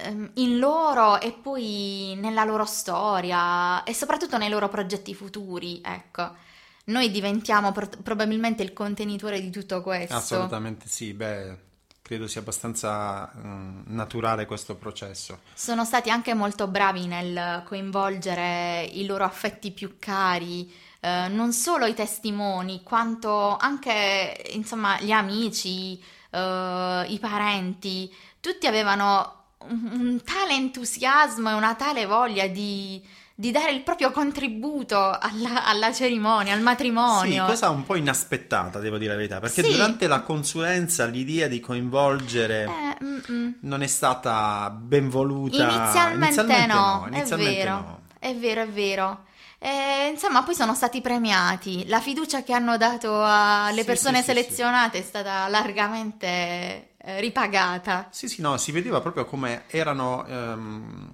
ehm, 0.04 0.32
in 0.36 0.60
loro 0.60 1.20
e 1.20 1.32
poi 1.32 2.16
nella 2.22 2.44
loro 2.44 2.66
storia 2.66 3.84
e 3.84 3.94
soprattutto 3.96 4.38
nei 4.38 4.50
loro 4.50 4.70
progetti 4.70 5.16
futuri, 5.16 5.82
ecco. 5.84 6.46
Noi 6.90 7.12
diventiamo 7.12 7.72
pro- 7.72 7.90
probabilmente 8.04 8.64
il 8.64 8.74
contenitore 8.74 9.40
di 9.42 9.50
tutto 9.50 9.82
questo. 9.82 10.16
Assolutamente 10.16 10.88
sì, 10.88 11.14
beh, 11.14 11.58
credo 12.02 12.28
sia 12.28 12.42
abbastanza 12.42 13.32
mm, 13.36 13.82
naturale 13.88 14.48
questo 14.48 14.76
processo. 14.76 15.42
Sono 15.54 15.86
stati 15.86 16.10
anche 16.10 16.34
molto 16.34 16.68
bravi 16.68 17.06
nel 17.06 17.62
coinvolgere 17.66 18.90
i 18.92 19.06
loro 19.06 19.24
affetti 19.24 19.72
più 19.72 19.98
cari, 20.00 20.72
eh, 21.00 21.28
non 21.28 21.54
solo 21.54 21.86
i 21.86 21.94
testimoni, 21.94 22.82
quanto 22.82 23.56
anche, 23.58 24.50
insomma, 24.54 25.00
gli 25.00 25.12
amici, 25.12 26.02
eh, 26.32 27.06
i 27.08 27.20
parenti. 27.20 28.12
Tutti 28.40 28.66
avevano 28.66 29.44
un, 29.68 29.90
un 29.92 30.22
tale 30.24 30.54
entusiasmo 30.54 31.52
e 31.52 31.54
una 31.54 31.76
tale 31.76 32.08
voglia 32.08 32.48
di, 32.48 33.06
di 33.40 33.52
dare 33.52 33.72
il 33.72 33.84
proprio 33.84 34.12
contributo 34.12 34.98
alla, 35.00 35.64
alla 35.64 35.94
cerimonia, 35.94 36.52
al 36.52 36.58
Sì, 36.58 36.64
matrimonio. 36.66 37.46
cosa 37.46 37.70
un 37.70 37.86
po' 37.86 37.96
inaspettata, 37.96 38.80
devo 38.80 38.98
dire 38.98 39.12
la 39.12 39.16
verità, 39.16 39.40
perché 39.40 39.64
Sì. 39.64 39.72
durante 39.72 40.08
la 40.08 40.20
consulenza 40.24 41.06
l'idea 41.06 41.48
di 41.48 41.62
coinvolgere 41.62 42.66
Eh, 43.00 43.54
non 43.62 43.82
è 43.82 43.88
stata 43.88 44.70
ben 44.72 45.08
voluta. 45.10 45.56
Inizialmente, 45.56 46.66
no, 46.66 47.06
inizialmente 47.08 47.60
è 47.62 47.64
vero, 47.64 47.72
no. 47.76 48.02
è 48.20 48.36
vero, 48.36 48.62
è 48.62 48.68
vero. 48.68 49.24
E, 49.58 50.10
insomma, 50.12 50.44
poi 50.44 50.54
sono 50.56 50.76
stati 50.76 51.00
premiati. 51.00 51.88
La 51.88 52.02
fiducia 52.02 52.44
che 52.44 52.52
hanno 52.52 52.76
dato 52.76 53.24
alle 53.24 53.80
Sì, 53.82 53.86
persone 53.86 54.18
sì, 54.18 54.24
sì, 54.24 54.28
selezionate 54.32 54.98
è 55.00 55.02
stata 55.02 55.48
largamente 55.48 56.90
eh, 56.98 57.20
ripagata. 57.22 58.08
Sì, 58.12 58.28
sì, 58.28 58.42
no, 58.42 58.58
si 58.58 58.74
vedeva 58.74 59.00
proprio 59.00 59.24
come 59.26 59.64
erano, 59.68 60.26
ehm, 60.28 61.14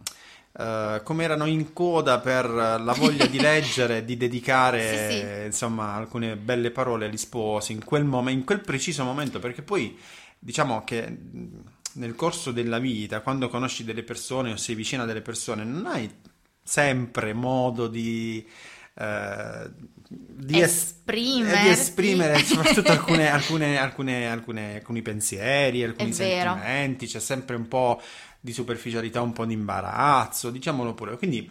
eh, 0.57 1.01
come 1.03 1.23
erano 1.23 1.45
in 1.45 1.73
coda 1.73 2.19
per 2.19 2.49
la 2.49 2.93
voglia 2.97 3.25
di 3.25 3.39
leggere, 3.41 4.05
di 4.05 4.17
dedicare, 4.17 5.09
Sì, 5.09 5.17
sì. 5.17 5.45
insomma, 5.45 5.93
alcune 5.95 6.35
belle 6.37 6.71
parole 6.71 7.05
agli 7.07 7.17
sposi 7.17 7.71
in 7.73 7.83
quel 7.83 8.03
momento, 8.05 8.39
in 8.39 8.45
quel 8.45 8.61
preciso 8.61 9.03
momento, 9.03 9.39
perché 9.39 9.61
poi 9.61 9.97
diciamo 10.39 10.83
che 10.83 11.17
nel 11.93 12.15
corso 12.15 12.51
della 12.51 12.79
vita, 12.79 13.21
quando 13.21 13.47
conosci 13.49 13.83
delle 13.83 14.03
persone 14.03 14.51
o 14.51 14.57
sei 14.57 14.75
vicino 14.75 15.03
a 15.03 15.05
delle 15.05 15.21
persone, 15.21 15.63
non 15.63 15.85
hai 15.85 16.09
sempre 16.61 17.33
modo 17.33 17.87
di, 17.87 18.45
eh, 18.97 19.69
di 20.07 20.59
es- 20.59 20.93
Esprimersi. 21.07 21.55
eh, 21.59 21.61
di 21.63 21.69
esprimere 21.69 22.37
soprattutto 22.39 22.91
alcune, 22.91 23.29
alcune, 23.29 23.77
alcune, 23.77 24.29
alcune- 24.29 24.75
alcuni 24.75 25.01
pensieri, 25.01 25.83
alcuni 25.83 26.11
sentimenti, 26.13 27.05
c'è 27.07 27.19
sempre 27.19 27.55
un 27.55 27.67
po' 27.67 28.01
di 28.45 28.53
superficialità, 28.53 29.21
un 29.21 29.33
po' 29.33 29.43
di 29.43 29.53
imbarazzo, 29.53 30.51
diciamolo 30.51 30.93
pure. 30.93 31.17
Quindi 31.17 31.49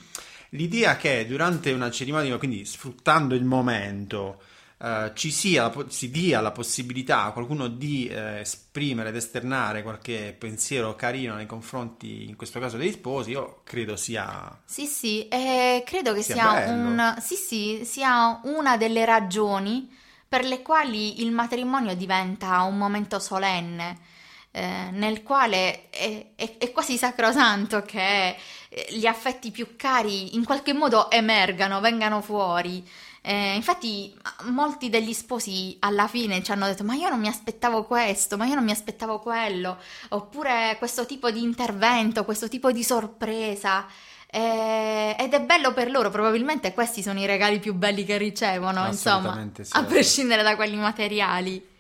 l'idea 0.51 0.97
che 0.97 1.27
durante 1.27 1.73
una 1.73 1.91
cerimonia, 1.91 2.39
quindi 2.39 2.65
sfruttando 2.65 3.35
il 3.35 3.45
momento, 3.45 4.41
eh, 4.79 5.11
ci 5.15 5.33
sia, 5.33 5.73
si 5.89 6.11
dia 6.11 6.41
la 6.41 6.53
possibilità 6.53 7.25
a 7.25 7.33
qualcuno 7.33 7.67
di 7.67 8.07
eh, 8.07 8.39
esprimere 8.41 9.09
ed 9.09 9.17
esternare 9.17 9.83
qualche 9.83 10.37
pensiero 10.39 10.95
carino 10.95 11.35
nei 11.35 11.47
confronti, 11.47 12.29
in 12.29 12.37
questo 12.37 12.61
caso 12.61 12.77
degli 12.77 12.93
sposi, 12.93 13.33
io 13.33 13.63
credo 13.65 13.97
sia... 13.97 14.61
Sì, 14.65 14.87
sì, 14.87 15.27
e 15.27 15.83
credo 15.85 16.15
che 16.15 16.23
Sia 16.23 16.35
sia, 16.37 16.71
un, 16.71 17.17
sì, 17.21 17.35
sì, 17.35 17.81
sia 17.85 18.41
una 18.45 18.77
delle 18.77 19.05
ragioni 19.05 19.91
per 20.29 20.45
le 20.45 20.63
quali 20.63 21.23
il 21.23 21.33
matrimonio 21.33 21.97
diventa 21.97 22.63
un 22.63 22.79
momento 22.79 23.19
solenne. 23.19 24.13
Eh, 24.57 24.91
nel 24.93 25.25
quale 25.25 25.91
è, 25.91 26.27
è, 26.37 26.59
è, 26.59 26.71
quasi 26.71 26.97
sacrosanto 26.97 27.83
che 27.83 28.37
eh, 28.69 28.87
gli 28.91 29.05
affetti 29.05 29.51
più 29.51 29.75
cari 29.75 30.37
in 30.37 30.45
qualche 30.45 30.73
modo 30.73 31.11
emergano, 31.11 31.81
vengano 31.81 32.21
fuori. 32.21 32.89
Eh, 33.21 33.57
infatti, 33.57 34.15
molti 34.43 34.91
degli 34.91 35.13
sposi 35.13 35.77
alla 35.81 36.07
fine 36.07 36.41
ci 36.45 36.53
hanno 36.53 36.67
detto: 36.67 36.85
Ma 36.85 36.95
io 36.95 37.09
non 37.09 37.19
mi 37.19 37.27
aspettavo 37.27 37.83
questo, 37.83 38.37
ma 38.37 38.45
io 38.45 38.55
non 38.55 38.63
mi 38.63 38.71
aspettavo 38.71 39.19
quello, 39.19 39.77
oppure 40.11 40.77
questo 40.79 41.05
tipo 41.05 41.33
di 41.33 41.43
intervento, 41.43 42.25
questo 42.25 42.49
tipo 42.49 42.71
di 42.71 42.85
sorpresa. 42.85 43.87
Eh, 44.31 45.17
ed 45.19 45.33
è 45.33 45.41
bello 45.41 45.73
per 45.73 45.91
loro, 45.91 46.11
probabilmente 46.11 46.73
questi 46.73 47.03
sono 47.03 47.19
i 47.19 47.27
regali 47.27 47.59
più 47.59 47.75
belli 47.75 48.05
che 48.05 48.19
ricevono, 48.19 48.87
insomma, 48.87 49.49
sì, 49.61 49.73
a 49.73 49.83
prescindere 49.83 50.45
da 50.45 50.55
quelli 50.55 50.77
materiali. 50.77 51.73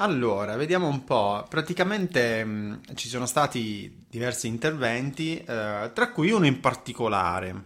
Allora, 0.00 0.56
vediamo 0.56 0.88
un 0.88 1.04
po'. 1.04 1.44
Praticamente 1.46 2.42
mh, 2.42 2.94
ci 2.94 3.08
sono 3.08 3.26
stati 3.26 4.04
diversi 4.08 4.46
interventi, 4.46 5.36
eh, 5.36 5.90
tra 5.92 6.10
cui 6.10 6.30
uno 6.30 6.46
in 6.46 6.58
particolare 6.58 7.64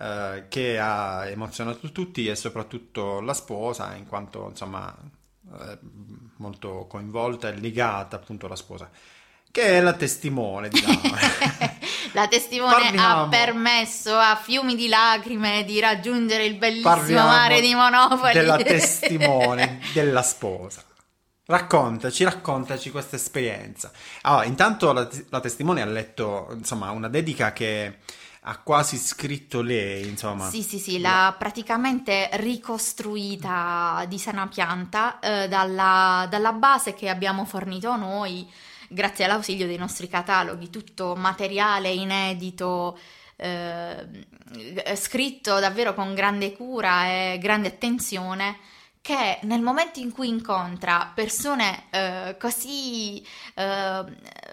eh, 0.00 0.46
che 0.48 0.80
ha 0.80 1.28
emozionato 1.28 1.92
tutti 1.92 2.26
e 2.26 2.34
soprattutto 2.34 3.20
la 3.20 3.34
sposa, 3.34 3.94
in 3.94 4.06
quanto 4.08 4.48
insomma 4.48 4.92
eh, 5.60 5.78
molto 6.38 6.86
coinvolta 6.88 7.48
e 7.50 7.56
legata 7.56 8.16
appunto 8.16 8.46
alla 8.46 8.56
sposa, 8.56 8.90
che 9.52 9.62
è 9.62 9.80
la 9.80 9.92
testimone 9.92 10.68
di 10.68 10.82
Laura. 10.82 11.18
la 12.14 12.26
testimone 12.26 12.82
Parliamo. 12.82 13.22
ha 13.22 13.28
permesso 13.28 14.12
a 14.12 14.34
fiumi 14.34 14.74
di 14.74 14.88
lacrime 14.88 15.62
di 15.62 15.78
raggiungere 15.78 16.46
il 16.46 16.56
bellissimo 16.56 16.94
Parliamo 16.96 17.28
mare 17.28 17.60
di 17.60 17.74
Monopoli. 17.76 18.32
Della 18.32 18.56
testimone 18.58 19.78
della 19.92 20.22
sposa. 20.22 20.82
Raccontaci, 21.50 22.24
raccontaci 22.24 22.90
questa 22.90 23.16
esperienza. 23.16 23.90
Allora, 24.20 24.44
intanto 24.44 24.92
la, 24.92 25.08
la 25.30 25.40
testimone 25.40 25.80
ha 25.80 25.86
letto, 25.86 26.48
insomma, 26.52 26.90
una 26.90 27.08
dedica 27.08 27.54
che 27.54 28.00
ha 28.42 28.58
quasi 28.58 28.98
scritto 28.98 29.62
lei, 29.62 30.06
insomma. 30.06 30.50
Sì, 30.50 30.60
sì, 30.60 30.78
sì, 30.78 31.00
l'ha 31.00 31.34
praticamente 31.38 32.28
ricostruita 32.32 34.04
di 34.06 34.18
sana 34.18 34.46
pianta 34.46 35.20
eh, 35.20 35.48
dalla, 35.48 36.26
dalla 36.28 36.52
base 36.52 36.92
che 36.92 37.08
abbiamo 37.08 37.46
fornito 37.46 37.96
noi, 37.96 38.46
grazie 38.86 39.24
all'ausilio 39.24 39.66
dei 39.66 39.78
nostri 39.78 40.06
cataloghi, 40.06 40.68
tutto 40.68 41.14
materiale 41.16 41.88
inedito. 41.88 42.98
Eh, 43.36 44.26
scritto 44.96 45.58
davvero 45.60 45.94
con 45.94 46.12
grande 46.12 46.52
cura 46.52 47.06
e 47.06 47.38
grande 47.40 47.68
attenzione 47.68 48.58
che 49.08 49.38
nel 49.44 49.62
momento 49.62 50.00
in 50.00 50.12
cui 50.12 50.28
incontra 50.28 51.10
persone 51.14 51.84
eh, 51.88 52.36
così 52.38 53.26
eh, 53.54 54.04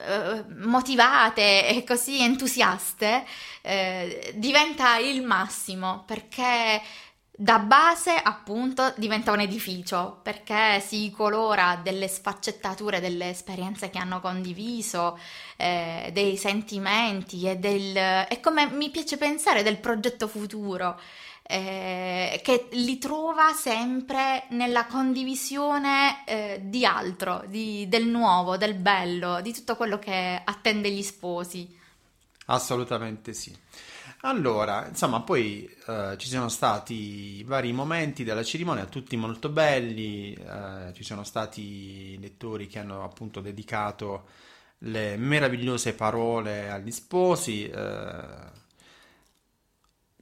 eh, 0.08 0.44
motivate 0.60 1.68
e 1.68 1.84
così 1.84 2.22
entusiaste, 2.22 3.26
eh, 3.62 4.32
diventa 4.38 4.96
il 4.96 5.24
massimo 5.24 6.04
perché 6.06 6.82
da 7.38 7.60
base 7.60 8.16
appunto 8.16 8.94
diventa 8.96 9.34
un 9.34 9.42
edificio 9.42 10.22
perché 10.24 10.80
si 10.80 11.12
colora 11.12 11.78
delle 11.84 12.08
sfaccettature 12.08 13.02
delle 13.02 13.32
esperienze 13.32 13.90
che 13.90 13.98
hanno 13.98 14.22
condiviso, 14.22 15.20
eh, 15.58 16.12
dei 16.14 16.38
sentimenti 16.38 17.46
e 17.46 17.58
del... 17.58 17.98
e 17.98 18.40
come 18.42 18.68
mi 18.68 18.90
piace 18.90 19.18
pensare 19.18 19.64
del 19.64 19.80
progetto 19.80 20.30
futuro 20.30 20.98
eh, 21.48 22.42
che 22.44 22.68
li 22.72 22.98
trova 22.98 23.52
sempre 23.54 24.46
nella 24.50 24.88
condivisione 24.88 26.26
eh, 26.26 26.62
di 26.64 26.86
altro, 26.86 27.44
di, 27.48 27.88
del 27.88 28.08
nuovo, 28.08 28.58
del 28.58 28.74
bello, 28.74 29.42
di 29.42 29.54
tutto 29.54 29.76
quello 29.76 30.00
che 30.00 30.42
attende 30.44 30.90
gli 30.90 31.04
sposi. 31.04 31.78
Assolutamente 32.48 33.34
sì. 33.34 33.56
Allora, 34.22 34.88
insomma, 34.88 35.22
poi 35.22 35.70
eh, 35.88 36.16
ci 36.18 36.28
sono 36.28 36.50
stati 36.50 37.44
vari 37.44 37.72
momenti 37.72 38.24
della 38.24 38.44
cerimonia, 38.44 38.86
tutti 38.86 39.16
molto 39.16 39.50
belli, 39.50 40.34
eh, 40.34 40.94
ci 40.94 41.04
sono 41.04 41.24
stati 41.24 42.18
lettori 42.20 42.66
che 42.66 42.80
hanno 42.80 43.04
appunto 43.04 43.40
dedicato 43.40 44.26
le 44.80 45.16
meravigliose 45.18 45.94
parole 45.94 46.72
agli 46.72 46.92
sposi, 46.92 47.68
eh, 47.68 48.64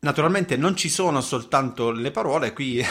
Naturalmente 0.04 0.58
non 0.58 0.76
ci 0.76 0.90
sono 0.90 1.22
soltanto 1.22 1.92
le 1.92 2.12
parole, 2.12 2.52
qui, 2.52 2.86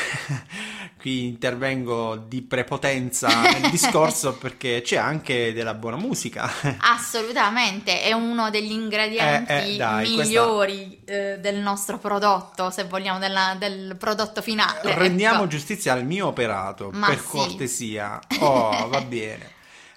qui 0.98 1.27
intervengo 1.27 2.16
di 2.16 2.40
prepotenza 2.40 3.29
nel 3.29 3.70
discorso 3.70 4.33
perché 4.40 4.81
c'è 4.83 4.96
anche 4.96 5.53
della 5.53 5.75
buona 5.75 5.96
musica. 5.96 6.51
Assolutamente, 6.79 8.01
è 8.01 8.12
uno 8.12 8.48
degli 8.48 8.72
ingredienti 8.72 9.53
eh, 9.53 9.72
eh, 9.75 9.77
dai, 9.77 10.16
migliori 10.16 11.03
questa... 11.05 11.33
eh, 11.35 11.38
del 11.38 11.57
nostro 11.57 11.98
prodotto, 11.98 12.70
se 12.70 12.85
vogliamo, 12.85 13.18
della, 13.18 13.57
del 13.59 13.94
prodotto 13.98 14.40
finale. 14.40 14.94
Rendiamo 14.94 15.40
ecco. 15.40 15.48
giustizia 15.48 15.92
al 15.92 16.07
mio 16.07 16.29
operato, 16.29 16.88
Ma 16.94 17.09
per 17.09 17.18
sì. 17.18 17.27
cortesia. 17.27 18.18
Oh, 18.40 18.88
va 18.88 19.03
bene. 19.03 19.51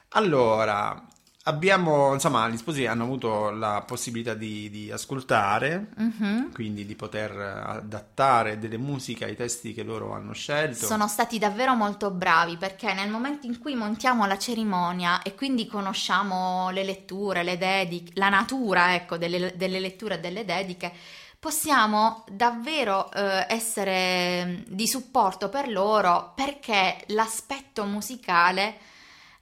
Allora, 0.10 1.01
Abbiamo, 1.47 2.12
insomma, 2.12 2.49
gli 2.49 2.58
sposi 2.58 2.88
hanno 2.88 3.03
avuto 3.03 3.51
la 3.51 3.84
possibilità 3.86 4.34
di, 4.34 4.67
di 4.71 4.91
ascoltare, 4.91 5.89
uh-huh. 5.95 6.49
quindi 6.51 6.88
di 6.88 6.95
poter 6.95 7.31
adattare 7.38 8.58
delle 8.58 8.77
musiche 8.77 9.25
ai 9.25 9.36
testi 9.36 9.71
che 9.71 9.84
loro 9.84 10.12
hanno 10.13 10.34
scelto. 10.34 10.88
Sono 10.88 11.08
stati 11.08 11.38
davvero 11.38 11.75
molto 11.75 12.10
bravi 12.10 12.58
perché 12.58 12.95
nel 12.95 13.12
momento 13.12 13.45
in 13.45 13.60
cui 13.60 13.75
montiamo 13.75 14.25
la 14.25 14.39
cerimonia 14.39 15.21
e 15.21 15.36
quindi 15.36 15.67
conosciamo 15.67 16.71
le 16.71 16.84
letture, 16.84 17.43
le 17.43 17.60
dediche, 17.60 18.13
la 18.15 18.29
natura, 18.29 18.95
ecco, 18.95 19.17
delle, 19.17 19.53
delle 19.55 19.79
letture 19.79 20.15
e 20.15 20.19
delle 20.19 20.45
dediche, 20.45 20.91
possiamo 21.38 22.25
davvero 22.31 23.12
eh, 23.12 23.45
essere 23.49 24.63
di 24.67 24.88
supporto 24.88 25.49
per 25.49 25.69
loro 25.69 26.31
perché 26.36 27.03
l'aspetto 27.10 27.86
musicale 27.86 28.93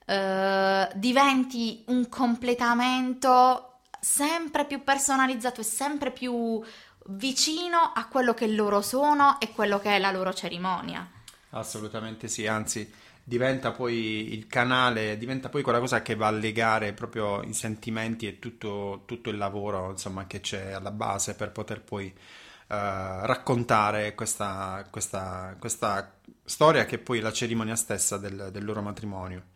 eh, 0.05 0.89
diventi 0.95 1.83
un 1.87 2.09
completamento 2.09 3.79
sempre 3.99 4.65
più 4.65 4.83
personalizzato 4.83 5.61
e 5.61 5.63
sempre 5.63 6.11
più 6.11 6.61
vicino 7.07 7.91
a 7.93 8.07
quello 8.07 8.33
che 8.33 8.47
loro 8.47 8.81
sono 8.81 9.39
e 9.39 9.51
quello 9.51 9.79
che 9.79 9.95
è 9.95 9.99
la 9.99 10.11
loro 10.11 10.33
cerimonia. 10.33 11.09
Assolutamente 11.51 12.27
sì, 12.27 12.47
anzi 12.47 12.91
diventa 13.23 13.71
poi 13.71 14.33
il 14.33 14.47
canale, 14.47 15.17
diventa 15.17 15.49
poi 15.49 15.61
quella 15.61 15.79
cosa 15.79 16.01
che 16.01 16.15
va 16.15 16.27
a 16.27 16.31
legare 16.31 16.93
proprio 16.93 17.41
i 17.43 17.53
sentimenti 17.53 18.27
e 18.27 18.39
tutto, 18.39 19.03
tutto 19.05 19.29
il 19.29 19.37
lavoro 19.37 19.91
insomma, 19.91 20.27
che 20.27 20.41
c'è 20.41 20.71
alla 20.71 20.91
base 20.91 21.35
per 21.35 21.51
poter 21.51 21.81
poi 21.81 22.07
uh, 22.07 22.15
raccontare 22.67 24.13
questa, 24.15 24.85
questa, 24.89 25.55
questa, 25.59 26.15
storia 26.45 26.83
che 26.83 26.95
è 26.95 26.99
poi 26.99 27.21
la 27.21 27.31
cerimonia 27.31 27.75
stessa 27.75 28.17
del, 28.17 28.49
del 28.51 28.65
loro 28.65 28.81
matrimonio. 28.81 29.51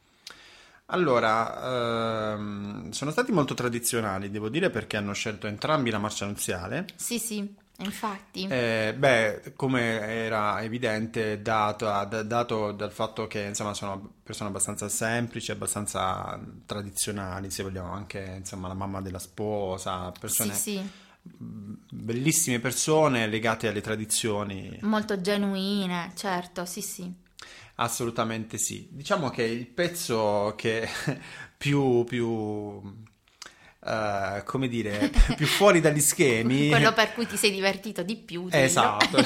Allora, 0.89 2.33
ehm, 2.33 2.91
sono 2.91 3.11
stati 3.11 3.33
molto 3.33 3.53
tradizionali, 3.53 4.31
devo 4.31 4.47
dire, 4.47 4.69
perché 4.69 4.95
hanno 4.95 5.11
scelto 5.11 5.45
entrambi 5.47 5.89
la 5.89 5.97
marcia 5.97 6.25
nuziale. 6.25 6.85
Sì, 6.95 7.19
sì, 7.19 7.55
infatti. 7.79 8.45
Eh, 8.45 8.95
beh, 8.97 9.53
come 9.57 9.99
era 9.99 10.61
evidente, 10.61 11.41
dato, 11.41 11.87
dato, 12.23 12.71
dal 12.71 12.91
fatto 12.93 13.27
che 13.27 13.41
insomma 13.41 13.73
sono 13.73 14.13
persone 14.23 14.47
abbastanza 14.49 14.87
semplici, 14.87 15.51
abbastanza 15.51 16.39
tradizionali, 16.65 17.51
se 17.51 17.63
vogliamo, 17.63 17.91
anche 17.91 18.35
insomma 18.37 18.69
la 18.69 18.73
mamma 18.73 19.01
della 19.01 19.19
sposa, 19.19 20.11
persone... 20.17 20.53
Sì, 20.53 20.59
sì 20.59 20.89
bellissime 21.29 22.61
persone 22.61 23.27
legate 23.27 23.67
alle 23.67 23.81
tradizioni. 23.81 24.77
Molto 24.83 25.19
genuine, 25.19 26.13
certo, 26.15 26.63
sì, 26.63 26.79
sì. 26.79 27.13
Assolutamente 27.79 28.57
sì. 28.57 28.87
Diciamo 28.91 29.29
che 29.29 29.43
il 29.43 29.67
pezzo 29.67 30.53
che 30.55 30.87
più, 31.57 32.03
più 32.05 32.27
uh, 32.27 32.81
come 34.43 34.67
dire, 34.67 35.11
più 35.35 35.45
fuori 35.45 35.79
dagli 35.79 35.99
schemi. 35.99 36.69
Quello 36.69 36.93
per 36.93 37.13
cui 37.13 37.27
ti 37.27 37.37
sei 37.37 37.51
divertito 37.51 38.01
di 38.01 38.15
più. 38.15 38.49
Dillo. 38.49 38.63
Esatto. 38.63 39.23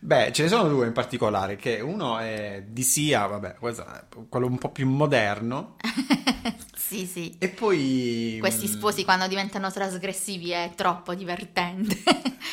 Beh, 0.00 0.32
ce 0.32 0.42
ne 0.42 0.48
sono 0.48 0.68
due 0.68 0.86
in 0.86 0.92
particolare, 0.92 1.56
che 1.56 1.80
uno 1.80 2.18
è 2.18 2.62
di 2.66 2.82
Sia, 2.82 3.24
vabbè, 3.24 3.56
quello 4.28 4.46
un 4.46 4.58
po' 4.58 4.70
più 4.70 4.86
moderno. 4.86 5.76
sì, 6.76 7.06
sì. 7.06 7.34
E 7.38 7.48
poi... 7.48 8.36
Questi 8.38 8.66
mm, 8.66 8.70
sposi 8.70 9.04
quando 9.04 9.26
diventano 9.28 9.72
trasgressivi 9.72 10.50
è 10.50 10.72
troppo 10.74 11.14
divertente. 11.14 11.96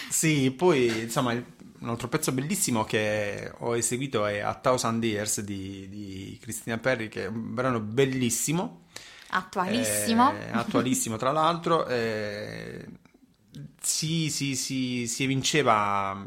sì, 0.10 0.52
poi, 0.52 1.02
insomma, 1.02 1.34
un 1.82 1.90
altro 1.90 2.08
pezzo 2.08 2.32
bellissimo 2.32 2.84
che 2.84 3.52
ho 3.60 3.76
eseguito 3.76 4.26
è 4.26 4.40
A 4.40 4.54
Thousand 4.54 5.04
Years 5.04 5.42
di, 5.42 5.90
di 5.90 6.38
Cristina 6.40 6.78
Perry, 6.78 7.10
che 7.10 7.24
è 7.24 7.28
un 7.28 7.54
brano 7.54 7.80
bellissimo. 7.80 8.84
Attualissimo. 9.30 10.32
Eh, 10.32 10.52
attualissimo, 10.52 11.18
tra 11.18 11.32
l'altro. 11.32 11.88
Eh, 11.88 12.86
si, 13.82 14.30
si, 14.30 14.56
si, 14.56 15.08
si 15.08 15.24
evinceva 15.24 16.24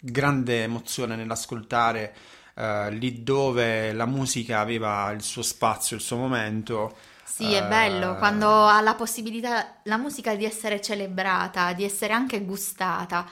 grande 0.00 0.64
emozione 0.64 1.16
nell'ascoltare 1.16 2.14
eh, 2.54 2.90
lì 2.90 3.22
dove 3.22 3.92
la 3.92 4.06
musica 4.06 4.60
aveva 4.60 5.10
il 5.12 5.22
suo 5.22 5.42
spazio, 5.42 5.96
il 5.96 6.02
suo 6.02 6.16
momento. 6.16 6.96
Sì, 7.24 7.52
è 7.52 7.64
eh, 7.64 7.66
bello 7.66 8.16
quando 8.16 8.66
ha 8.66 8.80
la 8.82 8.94
possibilità 8.94 9.76
la 9.84 9.96
musica 9.96 10.34
di 10.34 10.44
essere 10.44 10.80
celebrata, 10.82 11.72
di 11.72 11.84
essere 11.84 12.12
anche 12.12 12.44
gustata. 12.44 13.26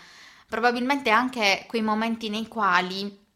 Probabilmente 0.49 1.11
anche 1.11 1.65
quei 1.69 1.83
momenti 1.83 2.31
nei 2.31 2.49
quali 2.49 3.27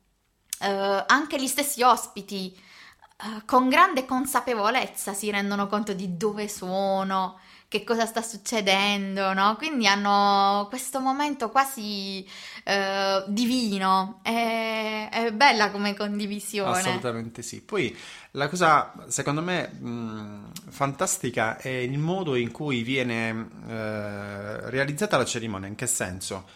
eh, 0.61 1.05
anche 1.07 1.41
gli 1.41 1.47
stessi 1.47 1.83
ospiti 1.83 2.57
eh, 2.57 3.45
con 3.45 3.69
grande 3.69 4.05
consapevolezza 4.07 5.13
si 5.13 5.31
rendono 5.31 5.67
conto 5.67 5.93
di 5.93 6.17
dove 6.17 6.49
sono, 6.49 7.39
che 7.69 7.85
cosa 7.85 8.07
sta 8.07 8.21
succedendo, 8.21 9.33
no? 9.33 9.57
Quindi 9.57 9.87
hanno 9.87 10.67
questo 10.69 11.01
momento 11.01 11.51
quasi 11.51 12.27
eh, 12.65 13.25
divino. 13.29 14.21
È, 14.23 15.09
è 15.11 15.33
bella 15.33 15.71
come 15.71 15.95
condivisione. 15.95 16.79
Assolutamente 16.79 17.43
sì. 17.43 17.63
Poi 17.63 17.97
la 18.33 18.49
cosa, 18.49 18.93
secondo 19.09 19.41
me, 19.41 19.69
mh, 19.69 20.51
fantastica 20.71 21.57
è 21.57 21.69
il 21.69 21.99
modo 21.99 22.35
in 22.35 22.51
cui 22.51 22.83
viene 22.83 23.49
eh, 23.69 24.71
realizzata 24.71 25.17
la 25.17 25.25
cerimonia. 25.25 25.69
In 25.69 25.75
che 25.75 25.87
senso? 25.87 26.47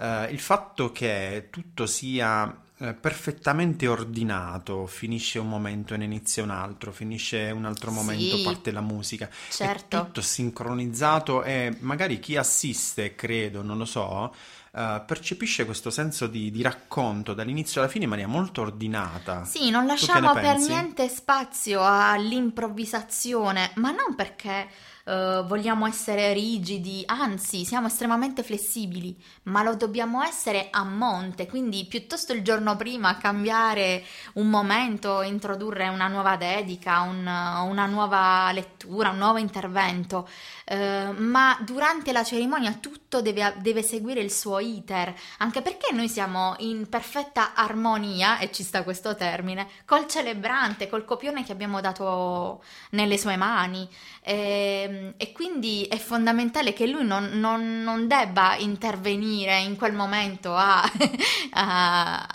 Eh, 0.00 0.28
il 0.30 0.40
fatto 0.40 0.92
che 0.92 1.48
tutto 1.50 1.86
sia 1.86 2.58
eh, 2.78 2.94
perfettamente 2.94 3.86
ordinato, 3.86 4.86
finisce 4.86 5.38
un 5.38 5.48
momento 5.48 5.92
e 5.92 5.98
ne 5.98 6.04
inizia 6.04 6.42
un 6.42 6.50
altro, 6.50 6.90
finisce 6.92 7.50
un 7.50 7.66
altro 7.66 7.90
momento, 7.90 8.36
Sì, 8.36 8.42
parte 8.42 8.70
la 8.70 8.80
musica, 8.80 9.28
è 9.28 9.32
certo. 9.48 9.98
tutto 10.04 10.22
sincronizzato 10.22 11.42
e 11.42 11.76
magari 11.80 12.18
chi 12.18 12.36
assiste, 12.36 13.14
credo, 13.14 13.62
non 13.62 13.76
lo 13.76 13.84
so, 13.84 14.34
eh, 14.72 15.02
percepisce 15.06 15.66
questo 15.66 15.90
senso 15.90 16.26
di, 16.26 16.50
di 16.50 16.62
racconto 16.62 17.34
dall'inizio 17.34 17.82
alla 17.82 17.90
fine 17.90 18.04
in 18.04 18.10
maniera 18.10 18.30
molto 18.30 18.62
ordinata. 18.62 19.44
Sì, 19.44 19.68
non 19.70 19.84
lasciamo 19.86 20.38
per 20.38 20.56
niente 20.58 21.08
spazio 21.08 21.82
all'improvvisazione, 21.84 23.72
ma 23.76 23.90
non 23.90 24.14
perché 24.14 24.68
eh, 25.10 25.42
vogliamo 25.44 25.86
essere 25.86 26.32
rigidi, 26.32 27.02
anzi, 27.04 27.64
siamo 27.64 27.88
estremamente 27.88 28.44
flessibili, 28.44 29.20
ma 29.44 29.62
lo 29.64 29.74
dobbiamo 29.74 30.22
essere 30.22 30.68
a 30.70 30.84
monte, 30.84 31.46
quindi 31.48 31.84
piuttosto 31.86 32.32
il 32.32 32.42
giorno 32.42 32.76
prima 32.76 33.16
cambiare 33.16 34.04
un 34.34 34.48
momento, 34.48 35.22
introdurre 35.22 35.88
una 35.88 36.06
nuova 36.06 36.36
dedica, 36.36 37.00
un- 37.00 37.26
una 37.26 37.86
nuova 37.86 38.52
lettura, 38.52 39.10
un 39.10 39.18
nuovo 39.18 39.38
intervento, 39.38 40.28
eh, 40.64 41.10
ma 41.16 41.58
durante 41.62 42.12
la 42.12 42.22
cerimonia 42.22 42.74
tutto 42.74 43.20
deve, 43.20 43.54
deve 43.58 43.82
seguire 43.82 44.20
il 44.20 44.30
suo 44.30 44.60
iter, 44.60 45.12
anche 45.38 45.60
perché 45.62 45.92
noi 45.92 46.08
siamo 46.08 46.54
in 46.58 46.88
perfetta 46.88 47.54
armonia, 47.54 48.38
e 48.38 48.52
ci 48.52 48.62
sta 48.62 48.84
questo 48.84 49.16
termine, 49.16 49.66
col 49.84 50.06
celebrante, 50.06 50.88
col 50.88 51.04
copione 51.04 51.44
che 51.44 51.52
abbiamo 51.52 51.80
dato 51.80 52.62
nelle 52.90 53.18
sue 53.18 53.36
mani. 53.36 53.88
E, 54.22 54.98
e 55.16 55.32
quindi 55.32 55.84
è 55.84 55.96
fondamentale 55.96 56.72
che 56.72 56.86
lui 56.86 57.04
non, 57.04 57.30
non- 57.34 57.82
non 57.82 58.06
debba 58.06 58.56
intervenire 58.56 59.58
in 59.60 59.76
quel 59.76 59.92
momento 59.92 60.54
a, 60.54 60.82
a- 61.52 62.26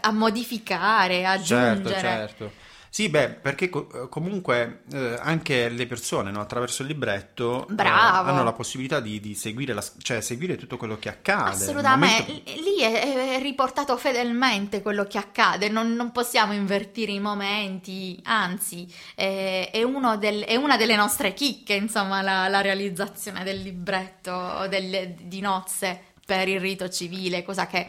a- 0.00 0.12
modificare, 0.12 1.24
a 1.26 1.40
Certo, 1.42 1.88
aggiungere. 1.88 2.00
certo. 2.00 2.52
Sì, 2.94 3.08
beh, 3.08 3.28
perché 3.30 3.70
co- 3.70 4.06
comunque 4.08 4.82
eh, 4.92 5.18
anche 5.20 5.68
le 5.68 5.84
persone, 5.88 6.30
no, 6.30 6.40
attraverso 6.40 6.82
il 6.82 6.86
libretto, 6.86 7.66
eh, 7.66 7.74
hanno 8.28 8.44
la 8.44 8.52
possibilità 8.52 9.00
di, 9.00 9.18
di 9.18 9.34
seguire, 9.34 9.72
la, 9.72 9.82
cioè 9.98 10.20
seguire 10.20 10.54
tutto 10.54 10.76
quello 10.76 10.96
che 10.96 11.08
accade. 11.08 11.56
Assolutamente, 11.56 12.24
momento- 12.28 12.52
lì 12.62 12.78
è, 12.82 13.34
è 13.34 13.40
riportato 13.42 13.96
fedelmente 13.96 14.80
quello 14.80 15.06
che 15.06 15.18
accade, 15.18 15.68
non, 15.68 15.92
non 15.94 16.12
possiamo 16.12 16.52
invertire 16.52 17.10
i 17.10 17.18
momenti, 17.18 18.16
anzi 18.22 18.86
è, 19.16 19.70
è 19.72 19.82
uno 19.82 20.16
del- 20.16 20.44
è 20.44 20.54
una 20.54 20.76
delle 20.76 20.94
nostre 20.94 21.34
chicche, 21.34 21.74
insomma, 21.74 22.22
la, 22.22 22.46
la 22.46 22.60
realizzazione 22.60 23.42
del 23.42 23.60
libretto 23.60 24.68
del- 24.68 25.14
di 25.20 25.40
nozze 25.40 26.00
per 26.24 26.46
il 26.46 26.60
rito 26.60 26.88
civile, 26.88 27.42
cosa 27.42 27.66
che 27.66 27.88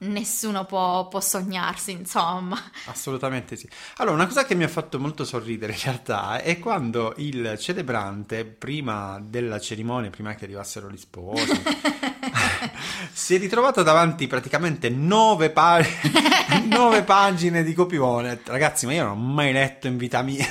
nessuno 0.00 0.64
può, 0.64 1.08
può 1.08 1.20
sognarsi, 1.20 1.92
insomma. 1.92 2.56
Assolutamente 2.86 3.56
sì. 3.56 3.68
Allora, 3.96 4.14
una 4.14 4.26
cosa 4.26 4.44
che 4.44 4.54
mi 4.54 4.64
ha 4.64 4.68
fatto 4.68 4.98
molto 4.98 5.24
sorridere 5.24 5.72
in 5.72 5.80
realtà 5.82 6.40
è 6.40 6.58
quando 6.58 7.14
il 7.16 7.56
celebrante, 7.58 8.44
prima 8.44 9.20
della 9.22 9.58
cerimonia, 9.58 10.10
prima 10.10 10.34
che 10.34 10.44
arrivassero 10.44 10.90
gli 10.90 10.96
sposi, 10.96 11.62
si 13.12 13.34
è 13.34 13.38
ritrovato 13.38 13.82
davanti 13.82 14.26
praticamente 14.26 14.88
nove, 14.88 15.50
pa- 15.50 15.84
nove 16.64 17.02
pagine 17.02 17.62
di 17.62 17.74
copione. 17.74 18.40
Ragazzi, 18.44 18.86
ma 18.86 18.92
io 18.94 19.04
non 19.04 19.12
ho 19.12 19.20
mai 19.20 19.52
letto 19.52 19.86
in 19.86 19.96
vita 19.96 20.22
mia. 20.22 20.46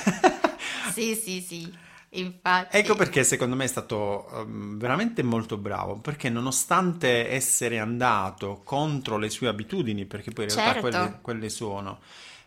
Sì, 0.94 1.16
sì, 1.16 1.40
sì, 1.40 1.72
infatti. 2.12 2.78
Ecco 2.78 2.96
perché 2.96 3.24
secondo 3.24 3.56
me 3.56 3.66
è 3.66 3.68
stato 3.68 4.28
um, 4.32 4.78
veramente 4.78 5.24
molto 5.24 5.58
bravo, 5.58 6.00
perché 6.00 6.30
nonostante 6.30 7.30
essere 7.30 7.80
andato 7.80 8.62
contro 8.64 9.18
le 9.18 9.30
sue 9.30 9.48
abitudini, 9.48 10.06
perché 10.06 10.32
poi 10.32 10.46
in 10.46 10.52
realtà 10.52 10.80
Certo. 10.80 10.80
quelle, 10.82 11.18
quelle 11.22 11.50
sono, 11.50 12.00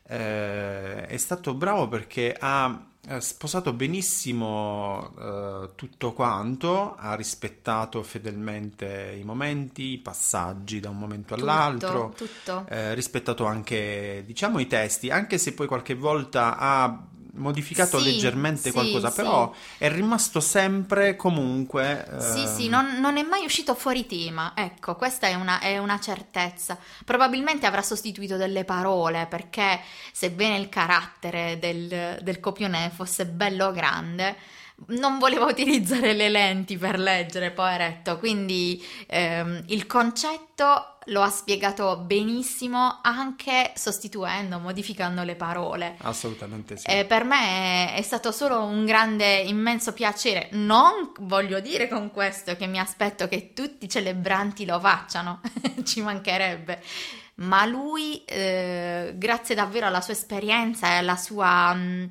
eh, 0.08 1.06
è 1.06 1.16
stato 1.16 1.54
bravo 1.54 1.88
perché 1.88 2.36
ha 2.38 2.86
eh, 3.04 3.20
sposato 3.20 3.72
benissimo 3.72 5.12
eh, 5.18 5.70
tutto 5.74 6.12
quanto, 6.12 6.94
ha 6.94 7.14
rispettato 7.14 8.02
fedelmente 8.02 9.16
i 9.18 9.24
momenti, 9.24 9.92
i 9.94 9.98
passaggi 9.98 10.78
da 10.80 10.90
un 10.90 10.98
momento 10.98 11.34
all'altro. 11.34 12.10
Tutto, 12.16 12.24
tutto. 12.26 12.66
eh, 12.68 12.94
rispettato 12.94 13.44
anche, 13.44 14.22
diciamo, 14.24 14.58
i 14.60 14.66
testi, 14.66 15.10
anche 15.10 15.38
se 15.38 15.52
poi 15.54 15.66
qualche 15.66 15.94
volta 15.94 16.56
ha 16.56 17.06
modificato 17.34 17.98
Sì, 17.98 18.04
leggermente 18.04 18.68
sì, 18.68 18.72
qualcosa, 18.72 19.10
sì. 19.10 19.16
però 19.16 19.52
è 19.78 19.90
rimasto 19.90 20.40
sempre 20.40 21.16
comunque... 21.16 22.06
Sì, 22.18 22.46
sì, 22.46 22.64
ehm, 22.64 22.70
non, 22.70 23.00
non 23.00 23.16
è 23.16 23.22
mai 23.22 23.44
uscito 23.44 23.74
fuori 23.74 24.06
tema, 24.06 24.52
ecco, 24.54 24.96
questa 24.96 25.26
è 25.26 25.34
una, 25.34 25.60
è 25.60 25.78
una 25.78 25.98
certezza. 26.00 26.78
Probabilmente 27.04 27.66
avrà 27.66 27.82
sostituito 27.82 28.36
delle 28.36 28.64
parole, 28.64 29.26
perché 29.28 29.80
sebbene 30.12 30.56
il 30.58 30.68
carattere 30.68 31.58
del, 31.58 32.18
del 32.22 32.40
copione 32.40 32.90
fosse 32.94 33.26
bello 33.26 33.72
grande, 33.72 34.36
non 34.88 35.18
voleva 35.18 35.46
utilizzare 35.50 36.12
le 36.12 36.28
lenti 36.28 36.76
per 36.76 36.98
leggere, 36.98 37.50
poveretto, 37.50 38.18
quindi 38.18 38.82
ehm, 39.06 39.64
il 39.68 39.86
concetto 39.86 40.92
lo 41.06 41.22
ha 41.22 41.30
spiegato 41.30 41.96
benissimo 41.98 43.00
anche 43.02 43.72
sostituendo, 43.74 44.58
modificando 44.58 45.24
le 45.24 45.34
parole. 45.34 45.96
Assolutamente 46.02 46.76
sì. 46.76 46.86
Eh, 46.86 47.04
per 47.04 47.24
me 47.24 47.92
è, 47.92 47.94
è 47.96 48.02
stato 48.02 48.30
solo 48.30 48.62
un 48.62 48.84
grande, 48.84 49.38
immenso 49.40 49.92
piacere. 49.92 50.48
Non 50.52 51.12
voglio 51.20 51.60
dire 51.60 51.88
con 51.88 52.10
questo 52.10 52.56
che 52.56 52.66
mi 52.66 52.78
aspetto 52.78 53.26
che 53.26 53.52
tutti 53.52 53.86
i 53.86 53.88
celebranti 53.88 54.64
lo 54.64 54.78
facciano, 54.78 55.40
ci 55.82 56.00
mancherebbe. 56.02 56.80
Ma 57.34 57.64
lui, 57.64 58.22
eh, 58.24 59.14
grazie 59.16 59.54
davvero 59.54 59.86
alla 59.86 60.02
sua 60.02 60.12
esperienza 60.12 60.88
e 60.88 60.98
alla 60.98 61.16
sua 61.16 61.72
mh, 61.72 62.10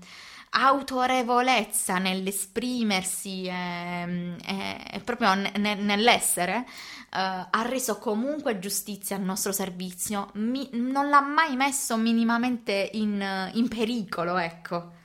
autorevolezza 0.54 1.98
nell'esprimersi 1.98 3.46
e, 3.46 4.36
e- 4.46 4.86
e 4.92 5.00
proprio 5.00 5.34
ne- 5.34 5.52
ne- 5.58 5.76
nell'essere, 5.76 6.66
eh, 7.14 7.18
ha 7.50 7.62
reso 7.64 7.98
comunque 7.98 8.60
giustizia 8.60 9.16
al 9.16 9.22
nostro 9.22 9.52
servizio, 9.54 10.30
Mi- 10.34 10.70
non 10.74 11.10
l'ha 11.10 11.22
mai 11.22 11.56
messo 11.56 11.96
minimamente 11.98 12.90
in, 12.94 13.50
in 13.54 13.68
pericolo, 13.68 14.38
ecco. 14.38 15.00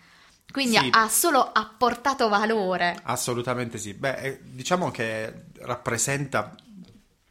Quindi 0.50 0.76
Sì. 0.78 0.88
ha, 0.90 1.09
solo 1.09 1.52
apportato 1.52 2.28
valore. 2.28 2.98
Assolutamente 3.02 3.78
sì. 3.78 3.92
Beh, 3.94 4.16
eh, 4.16 4.40
diciamo 4.42 4.90
che 4.90 5.44
rappresenta 5.61 6.54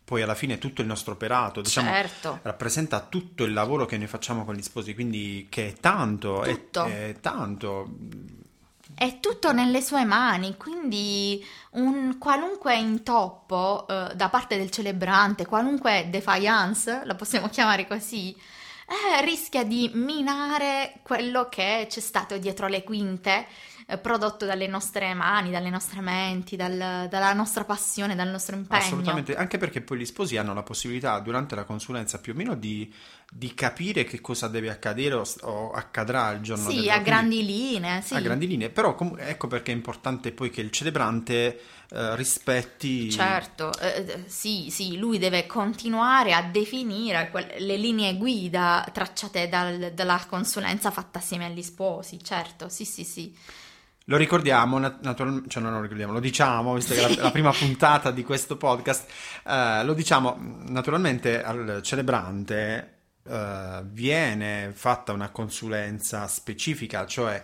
poi 0.06 0.22
alla 0.22 0.36
fine 0.36 0.60
tutto 0.60 0.82
il 0.82 0.88
nostro 0.88 1.14
operato, 1.14 1.62
diciamo, 1.62 1.90
Certo. 1.90 2.40
rappresenta 2.44 3.00
tutto 3.02 3.44
il 3.44 3.54
lavoro 3.54 3.86
che 3.86 3.98
noi 3.98 4.06
facciamo 4.08 4.46
con 4.46 4.54
gli 4.56 4.62
sposi, 4.62 4.94
quindi 4.94 5.48
che 5.50 5.70
è 5.70 5.74
tanto, 5.74 6.44
è- 6.44 6.70
è 6.70 7.16
tanto. 7.20 7.90
È 8.94 9.20
tutto 9.20 9.52
nelle 9.52 9.82
sue 9.82 10.06
mani, 10.06 10.56
quindi 10.58 11.44
un 11.72 12.18
qualunque 12.20 12.78
intoppo 12.78 13.86
eh, 13.90 14.16
da 14.16 14.30
parte 14.30 14.58
del 14.58 14.70
celebrante, 14.70 15.46
qualunque 15.46 16.08
defiance, 16.10 17.02
la 17.04 17.16
possiamo 17.16 17.50
chiamare 17.50 17.88
così, 17.88 18.32
eh, 18.32 19.26
rischia 19.26 19.64
di 19.66 19.90
minare 19.96 21.00
quello 21.02 21.50
che 21.50 21.88
c'è 21.90 22.00
stato 22.00 22.38
dietro 22.38 22.68
le 22.68 22.84
quinte, 22.84 23.48
eh, 23.88 23.98
prodotto 23.98 24.46
dalle 24.46 24.68
nostre 24.68 25.14
mani, 25.14 25.52
dalle 25.52 25.70
nostre 25.70 26.02
menti, 26.02 26.56
dal- 26.56 27.08
dalla 27.10 27.34
nostra 27.34 27.64
passione, 27.64 28.16
dal 28.16 28.30
nostro 28.30 28.56
impegno. 28.56 28.82
Assolutamente, 28.84 29.36
anche 29.36 29.58
perché 29.58 29.82
poi 29.82 30.00
gli 30.00 30.06
sposi 30.06 30.38
hanno 30.38 30.54
la 30.54 30.64
possibilità 30.64 31.20
durante 31.20 31.56
la 31.56 31.64
consulenza 31.64 32.20
più 32.20 32.34
o 32.34 32.36
meno 32.36 32.56
di, 32.56 32.92
di 33.32 33.54
capire 33.54 34.04
che 34.04 34.22
cosa 34.22 34.48
deve 34.48 34.70
accadere 34.70 35.16
o, 35.16 35.24
o 35.42 35.72
accadrà 35.72 36.32
il 36.32 36.42
giorno 36.42 36.70
Sì, 36.70 36.76
del 36.78 36.90
a 36.90 36.92
quindi- 36.94 37.10
grandi 37.10 37.46
linee, 37.46 38.02
sì. 38.02 38.16
a 38.16 38.20
grandi 38.22 38.48
linee, 38.48 38.70
però 38.70 38.96
com- 38.96 39.16
ecco 39.20 39.48
perché 39.48 39.72
è 39.72 39.76
importante 39.76 40.32
poi 40.32 40.50
che 40.50 40.62
il 40.62 40.72
celebrante 40.72 41.60
eh, 41.92 42.16
rispetti 42.16 43.12
Certo, 43.12 43.72
eh, 43.80 44.04
eh, 44.08 44.24
sì, 44.26 44.70
sì, 44.72 44.98
lui 44.98 45.20
deve 45.20 45.46
continuare 45.46 46.34
a 46.34 46.42
definire 46.42 47.30
que- 47.32 47.56
le 47.60 47.78
linee 47.78 48.18
guida 48.18 48.24
guida 48.26 48.90
tracciate 48.92 49.48
dal- 49.48 49.92
dalla 49.94 50.20
consulenza 50.28 50.90
fatta 50.90 51.20
assieme 51.20 51.46
agli 51.46 51.62
sposi, 51.62 52.22
certo, 52.24 52.70
sì, 52.70 52.84
sì, 52.86 53.04
sì. 53.04 53.38
Lo 54.06 54.18
ricordiamo, 54.18 54.78
nat- 54.78 55.02
naturalmente, 55.02 55.50
cioè 55.50 55.64
non 55.64 55.74
lo 55.74 55.82
ricordiamo, 55.82 56.14
lo 56.14 56.20
diciamo, 56.20 56.76
visto 56.76 56.94
che 56.94 57.04
è 57.04 57.16
la, 57.16 57.24
la 57.24 57.32
prima 57.32 57.52
puntata 57.52 58.12
di 58.12 58.24
questo 58.24 58.56
podcast, 58.56 59.10
eh, 59.48 59.84
lo 59.84 59.94
diciamo, 59.94 60.38
naturalmente 60.68 61.44
al 61.44 61.80
celebrante 61.82 62.96
eh, 63.28 63.82
viene 63.86 64.72
fatta 64.76 65.12
una 65.12 65.30
consulenza 65.30 66.28
specifica, 66.28 67.08
cioè 67.08 67.44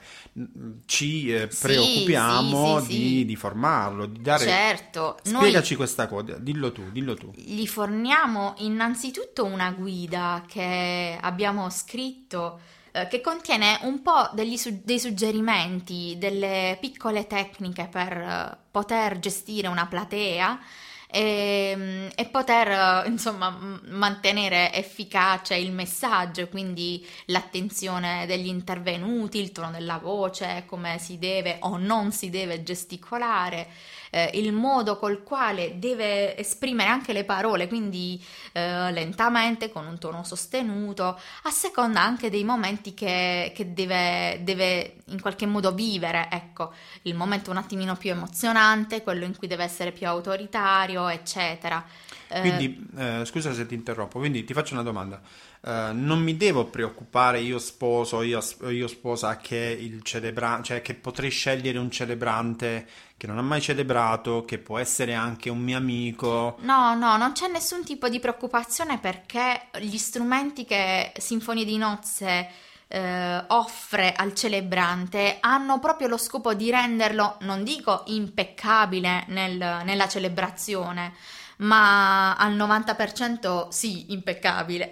ci 0.86 1.34
eh, 1.34 1.48
preoccupiamo 1.48 2.80
sì, 2.82 2.86
sì, 2.86 2.92
di, 2.92 3.08
sì. 3.08 3.26
di 3.26 3.36
formarlo, 3.36 4.06
di 4.06 4.22
dare... 4.22 4.46
Certo, 4.46 5.18
Spiegaci 5.24 5.76
questa 5.76 6.06
cosa, 6.06 6.38
dillo 6.38 6.72
tu, 6.72 6.92
dillo 6.92 7.16
tu. 7.16 7.32
gli 7.34 7.66
forniamo 7.66 8.54
innanzitutto 8.60 9.46
una 9.46 9.72
guida 9.72 10.44
che 10.48 11.18
abbiamo 11.20 11.68
scritto 11.72 12.60
eh, 12.92 13.08
che 13.08 13.22
contiene 13.22 13.80
un 13.84 14.02
po' 14.02 14.30
degli 14.34 14.60
dei 14.84 15.00
suggerimenti, 15.00 16.16
delle 16.18 16.78
piccole 16.80 17.28
tecniche 17.28 17.88
per 17.90 18.12
eh, 18.12 18.58
poter 18.70 19.20
gestire 19.20 19.68
una 19.68 19.88
platea 19.88 20.60
e, 21.08 22.10
e 22.16 22.26
poter 22.28 23.04
eh, 23.06 23.08
insomma 23.10 23.80
mantenere 23.90 24.74
efficace 24.74 25.56
il 25.56 25.72
messaggio, 25.72 26.48
quindi 26.48 27.06
l'attenzione 27.26 28.26
degli 28.26 28.48
intervenuti, 28.48 29.40
il 29.40 29.52
tono 29.52 29.72
della 29.72 29.98
voce, 29.98 30.64
come 30.66 30.98
si 31.00 31.18
deve 31.20 31.58
o 31.62 31.78
non 31.78 32.12
si 32.12 32.30
deve 32.30 32.64
gesticolare, 32.64 33.68
eh, 34.12 34.30
il 34.36 34.54
modo 34.54 34.98
col 34.98 35.24
quale 35.24 35.80
deve 35.80 36.38
esprimere 36.38 36.90
anche 36.90 37.14
le 37.14 37.24
parole, 37.24 37.68
quindi 37.68 38.24
eh, 38.52 38.92
lentamente, 38.92 39.72
con 39.72 39.88
un 39.88 39.98
tono 39.98 40.24
sostenuto, 40.24 41.20
a 41.44 41.50
seconda 41.50 42.02
anche 42.02 42.30
dei 42.30 42.44
momenti 42.44 42.94
che, 42.94 43.52
che 43.56 43.74
deve, 43.74 44.40
deve 44.44 44.98
in 45.06 45.20
qualche 45.20 45.46
modo 45.46 45.74
vivere, 45.74 46.28
ecco, 46.32 46.74
il 47.04 47.16
momento 47.16 47.50
un 47.52 47.58
attimino 47.58 47.96
più 47.96 48.12
emozionante, 48.12 49.02
quello 49.02 49.26
in 49.26 49.36
cui 49.36 49.48
deve 49.48 49.64
essere 49.64 49.92
più 49.92 50.08
autoritario, 50.08 51.08
eccetera. 51.08 51.84
Eh, 52.28 52.40
Quindi, 52.40 52.90
eh, 52.98 53.24
scusa 53.26 53.54
se 53.54 53.66
ti 53.66 53.74
interrompo, 53.74 54.20
quindi 54.20 54.44
ti 54.44 54.54
faccio 54.54 54.74
una 54.74 54.84
domanda. 54.84 55.22
Eh, 55.64 55.92
non 55.94 56.20
mi 56.20 56.38
devo 56.38 56.66
preoccupare 56.66 57.40
io 57.40 57.60
sposo, 57.60 58.24
io, 58.24 58.42
io 58.70 58.88
sposa 58.88 59.38
che 59.38 59.78
il 59.80 60.02
celebrante, 60.02 60.64
cioè 60.64 60.82
che 60.82 60.96
potrei 60.96 61.30
scegliere 61.30 61.78
un 61.78 61.92
celebrante 61.92 62.88
che 63.16 63.28
non 63.28 63.38
ha 63.38 63.44
mai 63.44 63.62
celebrato, 63.62 64.44
che 64.46 64.58
può 64.58 64.80
essere 64.80 65.14
anche 65.14 65.52
un 65.52 65.60
mio 65.60 65.78
amico. 65.78 66.58
No, 66.62 66.96
no, 66.96 67.18
non 67.18 67.34
c'è 67.34 67.48
nessun 67.48 67.84
tipo 67.84 68.10
di 68.10 68.20
preoccupazione 68.20 68.98
perché 68.98 69.68
gli 69.80 69.98
strumenti 69.98 70.66
che 70.66 71.12
Sinfonie 71.16 71.66
di 71.66 71.78
Nozze 71.78 72.50
eh, 72.88 73.44
offre 73.50 74.14
al 74.14 74.34
celebrante 74.34 75.38
hanno 75.40 75.80
proprio 75.80 76.08
lo 76.08 76.18
scopo 76.18 76.56
di 76.56 76.72
renderlo, 76.72 77.38
non 77.42 77.64
dico 77.64 78.04
impeccabile 78.08 79.26
nel- 79.28 79.82
nella 79.84 80.08
celebrazione, 80.08 81.14
ma 81.62 82.36
al 82.36 82.54
90% 82.56 83.68
sì, 83.70 84.12
impeccabile. 84.14 84.92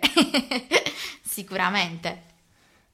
Sicuramente. 1.23 2.23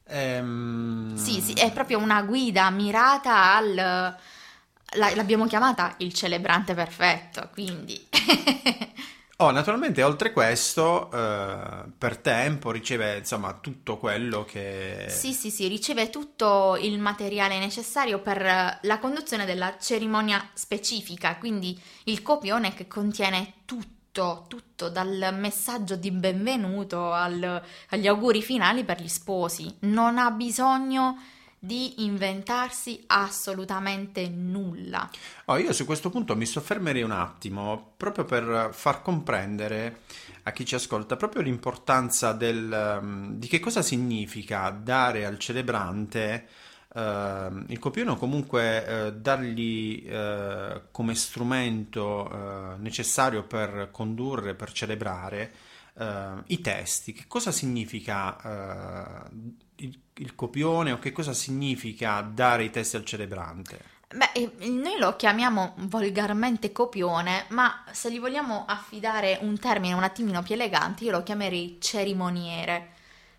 Ehm, 0.08 1.16
Sì, 1.16 1.42
sì, 1.42 1.54
è 1.54 1.72
proprio 1.72 2.00
una 2.00 2.22
guida 2.22 2.70
mirata 2.70 3.56
al... 3.56 3.74
la- 3.74 5.16
l'abbiamo 5.16 5.48
chiamata 5.48 5.96
il 6.00 6.14
celebrante 6.14 6.74
perfetto, 6.74 7.50
quindi... 7.54 8.08
Oh, 9.38 9.52
naturalmente, 9.52 10.02
oltre 10.02 10.32
questo, 10.32 11.12
eh, 11.12 11.84
per 11.98 12.18
tempo 12.20 12.72
riceve 12.72 13.18
insomma 13.18 13.54
tutto 13.60 13.98
quello 13.98 14.46
che... 14.46 15.08
Sì, 15.10 15.34
sì, 15.34 15.50
sì, 15.52 15.68
riceve 15.68 16.10
tutto 16.10 16.78
il 16.80 16.98
materiale 17.00 17.60
necessario 17.60 18.20
per 18.20 18.80
la 18.82 19.00
conduzione 19.00 19.44
della 19.44 19.76
cerimonia 19.78 20.42
specifica, 20.54 21.36
quindi 21.36 21.78
il 22.06 22.22
copione 22.22 22.74
che 22.74 22.88
contiene 22.88 23.56
tutto, 23.66 24.46
tutto, 24.48 24.88
dal 24.88 25.36
messaggio 25.38 25.98
di 25.98 26.12
benvenuto 26.12 27.12
al- 27.12 27.62
agli 27.90 28.08
auguri 28.08 28.42
finali 28.42 28.86
per 28.86 29.02
gli 29.02 29.10
sposi. 29.10 29.70
Non 29.82 30.18
ha 30.18 30.32
bisogno 30.32 31.18
di 31.58 32.04
inventarsi 32.06 33.04
assolutamente 33.08 34.28
nulla. 34.30 35.10
Oh, 35.46 35.58
io 35.58 35.74
su 35.74 35.86
questo 35.86 36.10
punto 36.10 36.36
mi 36.36 36.46
soffermerei 36.46 37.02
un 37.02 37.12
attimo 37.12 37.94
proprio 37.98 38.26
per 38.26 38.70
far 38.72 39.02
comprendere 39.02 40.02
a 40.44 40.52
chi 40.52 40.66
ci 40.66 40.76
ascolta 40.76 41.16
proprio 41.16 41.42
l'importanza 41.42 42.32
del, 42.34 42.72
ehm, 42.72 43.34
di 43.34 43.48
che 43.48 43.60
cosa 43.60 43.82
significa 43.82 44.70
dare 44.70 45.26
al 45.26 45.40
celebrante 45.40 46.48
ehm, 46.94 47.66
il 47.70 47.80
copione 47.80 48.12
o 48.12 48.16
comunque 48.16 48.86
eh, 48.86 49.14
dargli 49.14 50.06
eh, 50.08 50.84
come 50.92 51.16
strumento 51.16 52.30
eh, 52.30 52.78
necessario 52.78 53.44
per 53.44 53.90
condurre, 53.92 54.54
per 54.54 54.72
celebrare 54.72 55.52
eh, 55.98 56.44
i 56.48 56.62
testi. 56.62 57.14
Che 57.14 57.26
cosa 57.28 57.52
significa 57.52 58.38
eh, 58.42 59.30
il, 59.78 60.00
il 60.14 60.36
copione 60.36 60.92
o 60.92 61.00
che 61.00 61.12
cosa 61.12 61.34
significa 61.34 62.22
dare 62.22 62.66
i 62.66 62.70
testi 62.70 62.96
al 62.96 63.06
celebrante? 63.06 63.94
Beh, 64.16 64.32
eh, 64.34 64.52
noi 64.68 64.98
lo 65.00 65.16
chiamiamo 65.16 65.74
volgarmente 65.78 66.72
copione, 66.72 67.46
ma 67.50 67.84
se 67.92 68.12
gli 68.12 68.20
vogliamo 68.20 68.66
affidare 68.66 69.40
un 69.42 69.58
termine 69.60 69.94
un 69.94 70.04
attimino 70.04 70.44
più 70.44 70.54
elegante, 70.54 71.04
io 71.04 71.12
lo 71.12 71.24
chiamerei 71.24 71.78
cerimoniere, 71.82 72.94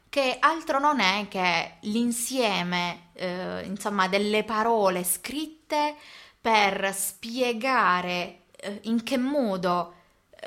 che 0.09 0.37
altro 0.41 0.79
non 0.79 1.01
è 1.01 1.29
che 1.29 1.77
l'insieme, 1.83 3.11
eh, 3.15 3.63
insomma, 3.65 4.09
delle 4.09 4.45
parole 4.45 5.05
scritte 5.05 5.95
per 6.41 6.93
spiegare 6.95 8.41
eh, 8.57 8.81
in 8.85 9.03
che 9.03 9.19
modo 9.19 9.95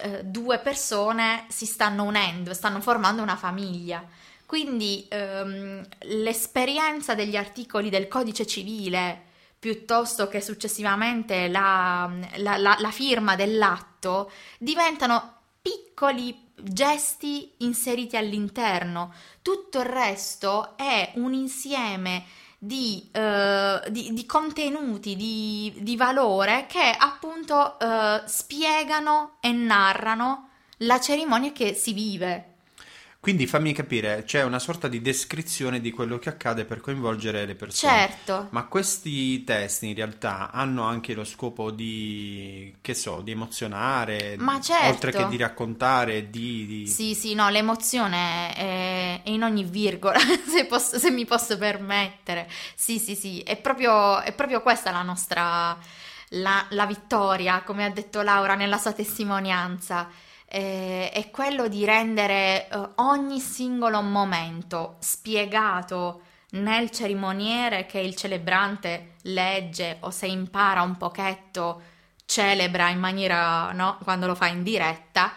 eh, 0.01 0.23
due 0.23 0.59
persone 0.59 1.45
si 1.49 1.65
stanno 1.65 2.03
unendo, 2.03 2.53
stanno 2.53 2.81
formando 2.81 3.21
una 3.21 3.35
famiglia. 3.35 4.03
Quindi 4.45 5.05
ehm, 5.09 5.85
l'esperienza 6.23 7.13
degli 7.15 7.35
articoli 7.35 7.89
del 7.89 8.07
codice 8.07 8.47
civile 8.47 9.23
piuttosto 9.59 10.27
che 10.27 10.41
successivamente 10.41 11.47
la, 11.49 12.09
la- 12.37 12.57
la- 12.57 12.77
la 12.79 12.91
firma 12.91 13.35
dell'atto 13.35 14.31
diventano 14.57 15.33
piccoli 15.61 16.47
gesti 16.55 17.53
inseriti 17.57 18.17
all'interno. 18.17 19.13
Tutto 19.41 19.79
il 19.79 19.85
resto 19.85 20.75
è 20.77 21.11
un 21.15 21.33
insieme 21.33 22.23
di, 22.59 23.09
eh, 23.13 23.81
di- 23.89 24.13
di 24.13 24.25
contenuti, 24.25 25.15
di, 25.15 25.73
di 25.79 25.95
valore 25.95 26.65
che 26.67 26.93
appunto 26.97 27.79
eh, 27.79 28.21
spiegano 28.25 29.37
e 29.39 29.51
narrano 29.53 30.49
la 30.79 30.99
cerimonia 30.99 31.51
che 31.51 31.73
si 31.73 31.93
vive. 31.93 32.48
Quindi 33.21 33.47
fammi 33.47 33.73
capire, 33.73 34.23
c'è 34.23 34.43
una 34.43 34.59
sorta 34.59 34.87
di 34.87 35.01
descrizione 35.01 35.81
di 35.81 35.91
quello 35.91 36.17
che 36.19 36.29
accade 36.29 36.63
per 36.63 36.79
coinvolgere 36.79 37.45
le 37.45 37.53
persone. 37.53 38.07
Certo. 38.07 38.47
Ma 38.51 38.63
questi 38.65 39.43
testi 39.43 39.87
in 39.89 39.95
realtà 39.95 40.51
hanno 40.51 40.83
anche 40.83 41.13
lo 41.13 41.25
scopo 41.25 41.69
di, 41.69 42.73
che 42.79 42.93
so, 42.93 43.19
di 43.19 43.31
emozionare, 43.31 44.37
certo. 44.61 44.87
oltre 44.87 45.11
che 45.11 45.27
di 45.27 45.35
raccontare, 45.35 46.29
di... 46.29 46.65
di- 46.65 46.87
Sì, 46.87 47.13
sì, 47.13 47.33
no, 47.35 47.49
l'emozione 47.49 48.53
è, 48.55 49.21
è 49.23 49.29
in 49.29 49.43
ogni 49.43 49.65
virgola, 49.65 50.17
se, 50.47 50.65
posso- 50.65 50.97
se 50.97 51.11
mi 51.11 51.25
posso 51.25 51.57
permettere. 51.57 52.49
Sì, 52.73 52.99
sì, 52.99 53.15
sì, 53.15 53.41
è 53.41 53.57
proprio, 53.57 54.21
è 54.21 54.31
proprio 54.31 54.61
questa 54.61 54.91
la 54.91 55.01
nostra, 55.01 55.77
la, 56.29 56.65
la 56.69 56.85
vittoria, 56.85 57.61
come 57.63 57.83
ha 57.83 57.89
detto 57.89 58.21
Laura 58.21 58.55
nella 58.55 58.77
sua 58.77 58.93
testimonianza. 58.93 60.07
Eh, 60.51 61.11
è 61.11 61.29
quello 61.29 61.67
di 61.67 61.85
rendere 61.85 62.67
eh, 62.67 62.89
ogni 62.95 63.39
singolo 63.39 64.01
momento 64.01 64.95
spiegato 64.97 66.21
nel 66.51 66.89
cerimoniere 66.89 67.85
che 67.85 67.99
il 67.99 68.15
celebrante 68.15 69.17
legge 69.23 69.97
o 69.99 70.09
se 70.09 70.25
impara 70.25 70.81
un 70.81 70.97
pochetto 70.97 71.81
celebra 72.25 72.89
in 72.89 72.97
maniera, 72.97 73.71
no, 73.73 73.99
quando 74.03 74.25
lo 74.25 74.33
fa 74.33 74.47
in 74.47 74.63
diretta, 74.63 75.33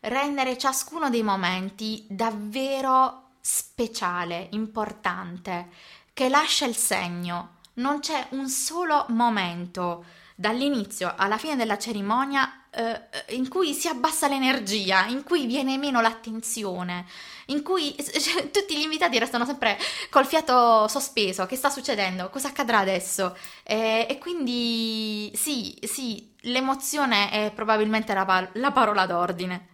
rendere 0.00 0.58
ciascuno 0.58 1.08
dei 1.08 1.22
momenti 1.22 2.04
davvero 2.08 3.30
speciale, 3.40 4.48
importante, 4.50 5.68
che 6.12 6.28
lascia 6.28 6.66
il 6.66 6.76
segno. 6.76 7.56
Non 7.74 8.00
c'è 8.00 8.26
un 8.30 8.48
solo 8.50 9.06
momento 9.08 10.04
dall'inizio 10.40 11.12
alla 11.18 11.36
fine 11.36 11.54
della 11.54 11.76
cerimonia 11.76 12.64
eh, 12.70 13.34
in 13.34 13.50
cui 13.50 13.74
si 13.74 13.88
abbassa 13.88 14.26
l'energia, 14.26 15.04
in 15.04 15.22
cui 15.22 15.44
viene 15.44 15.76
meno 15.76 16.00
l'attenzione, 16.00 17.04
in 17.46 17.62
cui 17.62 17.94
cioè, 18.00 18.50
tutti 18.50 18.74
gli 18.74 18.80
invitati 18.82 19.18
restano 19.18 19.44
sempre 19.44 19.76
col 20.08 20.24
fiato 20.24 20.88
sospeso. 20.88 21.44
Che 21.44 21.56
sta 21.56 21.68
succedendo? 21.68 22.30
Cosa 22.30 22.48
accadrà 22.48 22.78
adesso? 22.78 23.36
E, 23.62 24.06
e 24.08 24.16
quindi 24.16 25.30
sì, 25.34 25.76
sì, 25.82 26.32
l'emozione 26.44 27.30
è 27.30 27.52
probabilmente 27.54 28.14
la, 28.14 28.24
pa- 28.24 28.48
la 28.54 28.72
parola 28.72 29.04
d'ordine. 29.04 29.66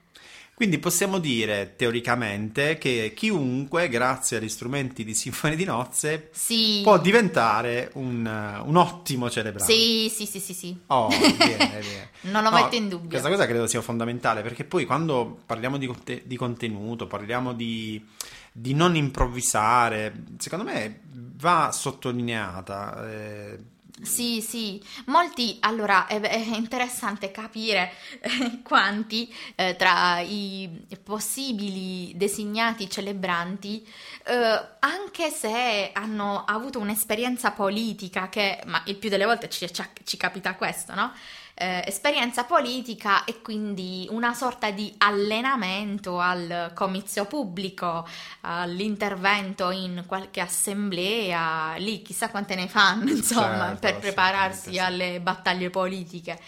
Quindi 0.57 0.79
possiamo 0.79 1.19
dire 1.19 1.75
teoricamente 1.77 2.79
che 2.79 3.13
chiunque, 3.15 3.91
grazie 3.91 4.39
agli 4.39 4.49
strumenti 4.49 5.05
di 5.05 5.13
Sinfonia 5.13 5.55
di 5.55 5.65
Nozze, 5.65 6.31
Sì. 6.33 6.81
può 6.83 6.99
diventare 6.99 7.91
un, 7.95 8.25
un 8.65 8.77
ottimo 8.77 9.29
celebrante. 9.29 9.71
Sì, 9.71 10.09
sì, 10.11 10.25
sì, 10.25 10.41
sì, 10.41 10.55
sì. 10.55 10.75
Oh, 10.87 11.09
bene, 11.37 11.59
bene. 11.59 12.09
Non 12.23 12.43
lo 12.43 12.49
No, 12.49 12.57
metto 12.57 12.75
in 12.75 12.89
dubbio. 12.89 13.11
Questa 13.11 13.29
cosa 13.29 13.45
credo 13.45 13.67
sia 13.67 13.83
fondamentale 13.83 14.41
perché 14.41 14.65
poi 14.65 14.87
quando 14.87 15.41
parliamo 15.45 15.77
di, 15.77 15.87
conte- 15.87 16.23
di 16.25 16.37
contenuto, 16.39 17.07
parliamo 17.07 17.53
di, 17.53 18.03
di 18.51 18.73
non 18.73 18.97
improvvisare, 18.97 20.25
secondo 20.39 20.65
me 20.65 21.01
va 21.39 21.71
sottolineata. 21.71 23.11
eh, 23.11 23.59
Sì, 24.03 24.43
sì, 24.43 24.81
molti, 25.07 25.57
allora 25.61 26.07
è, 26.07 26.21
è 26.21 26.37
interessante 26.55 27.31
capire 27.31 27.93
eh, 28.21 28.61
quanti 28.63 29.33
eh, 29.55 29.75
tra 29.75 30.21
i 30.21 30.69
possibili 31.03 32.13
designati 32.15 32.91
celebranti, 32.91 33.83
eh, 34.27 34.61
anche 34.81 35.31
se 35.31 35.91
hanno 35.95 36.45
avuto 36.45 36.79
un'esperienza 36.79 37.53
politica, 37.53 38.29
che, 38.29 38.61
ma 38.67 38.83
il 38.85 38.97
più 38.97 39.09
delle 39.09 39.25
volte 39.25 39.49
ci, 39.49 39.67
ci- 39.73 39.83
ci 40.05 40.17
capita 40.19 40.55
questo, 40.57 40.95
no? 40.95 41.13
Eh, 41.59 41.85
esperienza 41.87 42.45
politica 42.45 43.25
e 43.25 43.41
quindi 43.41 44.07
una 44.11 44.35
sorta 44.35 44.71
di 44.71 44.93
allenamento 44.99 46.21
al 46.21 46.73
comizio 46.75 47.25
pubblico, 47.25 48.07
all'intervento 48.43 49.71
in 49.71 50.05
qualche 50.07 50.41
assemblea, 50.41 51.77
lì 51.79 52.03
chissà 52.03 52.29
quante 52.29 52.55
ne 52.57 52.69
fanno, 52.69 53.09
insomma, 53.11 53.69
Certo, 53.69 53.79
per 53.81 53.99
prepararsi 53.99 54.73
sì. 54.73 54.79
alle 54.79 55.19
battaglie 55.21 55.71
politiche. 55.71 56.39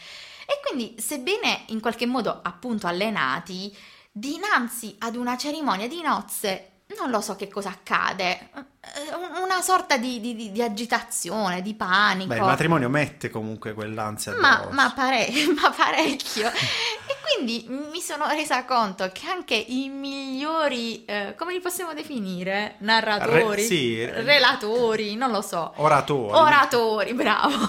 E 0.46 0.60
quindi, 0.62 0.94
sebbene 1.00 1.64
in 1.68 1.80
qualche 1.80 2.04
modo 2.06 2.40
appunto 2.42 2.86
allenati, 2.86 3.74
dinanzi 4.12 4.96
ad 4.98 5.16
una 5.16 5.38
cerimonia 5.38 5.88
di 5.88 6.02
nozze, 6.02 6.77
non 6.96 7.10
lo 7.10 7.20
so 7.20 7.36
che 7.36 7.48
cosa 7.48 7.68
accade, 7.68 8.48
eh, 8.54 9.14
un- 9.14 9.42
una 9.44 9.60
sorta 9.60 9.96
di, 9.98 10.20
di- 10.20 10.50
di- 10.50 10.62
agitazione, 10.62 11.60
di 11.62 11.74
panico. 11.74 12.28
Beh, 12.28 12.36
il 12.36 12.42
matrimonio 12.42 12.88
mette 12.88 13.28
comunque 13.28 13.74
quell'ansia 13.74 14.34
Ma, 14.36 14.66
ma 14.70 14.90
pare- 14.92 15.28
ma 15.60 15.70
parecchio. 15.70 16.48
E 16.48 17.16
quindi 17.36 17.66
mi 17.68 18.00
sono 18.00 18.26
resa 18.28 18.64
conto 18.64 19.10
che 19.12 19.26
anche 19.28 19.54
i 19.54 19.88
migliori, 19.90 21.04
eh, 21.04 21.34
come 21.36 21.52
li 21.52 21.60
possiamo 21.60 21.92
definire? 21.92 22.76
Narratori, 22.78 23.54
Re- 23.56 23.62
sì. 23.62 24.04
relatori, 24.06 25.14
non 25.14 25.30
lo 25.30 25.42
so. 25.42 25.72
Oratori. 25.76 26.32
Oratori, 26.32 27.12
bravo. 27.14 27.68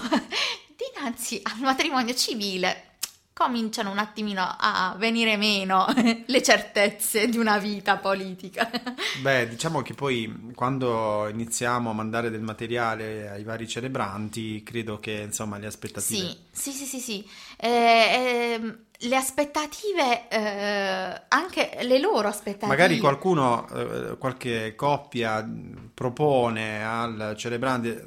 Dinanzi 0.76 1.40
al 1.44 1.58
matrimonio 1.60 2.14
civile 2.14 2.89
cominciano 3.40 3.90
un 3.90 3.96
attimino 3.96 4.42
a 4.42 4.94
venire 4.98 5.38
meno 5.38 5.86
le 6.26 6.42
certezze 6.42 7.26
di 7.26 7.38
una 7.38 7.56
vita 7.56 7.96
politica. 7.96 8.70
Beh, 9.22 9.48
diciamo 9.48 9.80
che 9.80 9.94
poi 9.94 10.52
quando 10.54 11.26
iniziamo 11.26 11.88
a 11.88 11.94
mandare 11.94 12.28
del 12.28 12.42
materiale 12.42 13.30
ai 13.30 13.42
vari 13.42 13.66
celebranti, 13.66 14.62
credo 14.62 15.00
che 15.00 15.22
insomma 15.24 15.56
le 15.56 15.68
aspettative 15.68 16.36
Sì, 16.52 16.70
sì, 16.70 16.72
sì, 16.72 16.84
sì, 16.84 17.00
sì. 17.00 17.30
Eh, 17.56 18.58
ehm, 18.58 18.78
le 18.98 19.16
aspettative, 19.16 20.28
eh, 20.28 21.22
anche 21.28 21.78
le 21.80 21.98
loro 21.98 22.28
aspettative. 22.28 22.66
Magari 22.66 22.98
qualcuno, 22.98 23.66
eh, 23.70 24.18
qualche 24.18 24.74
coppia 24.74 25.48
propone 25.94 26.84
al 26.84 27.32
celebrante 27.38 28.06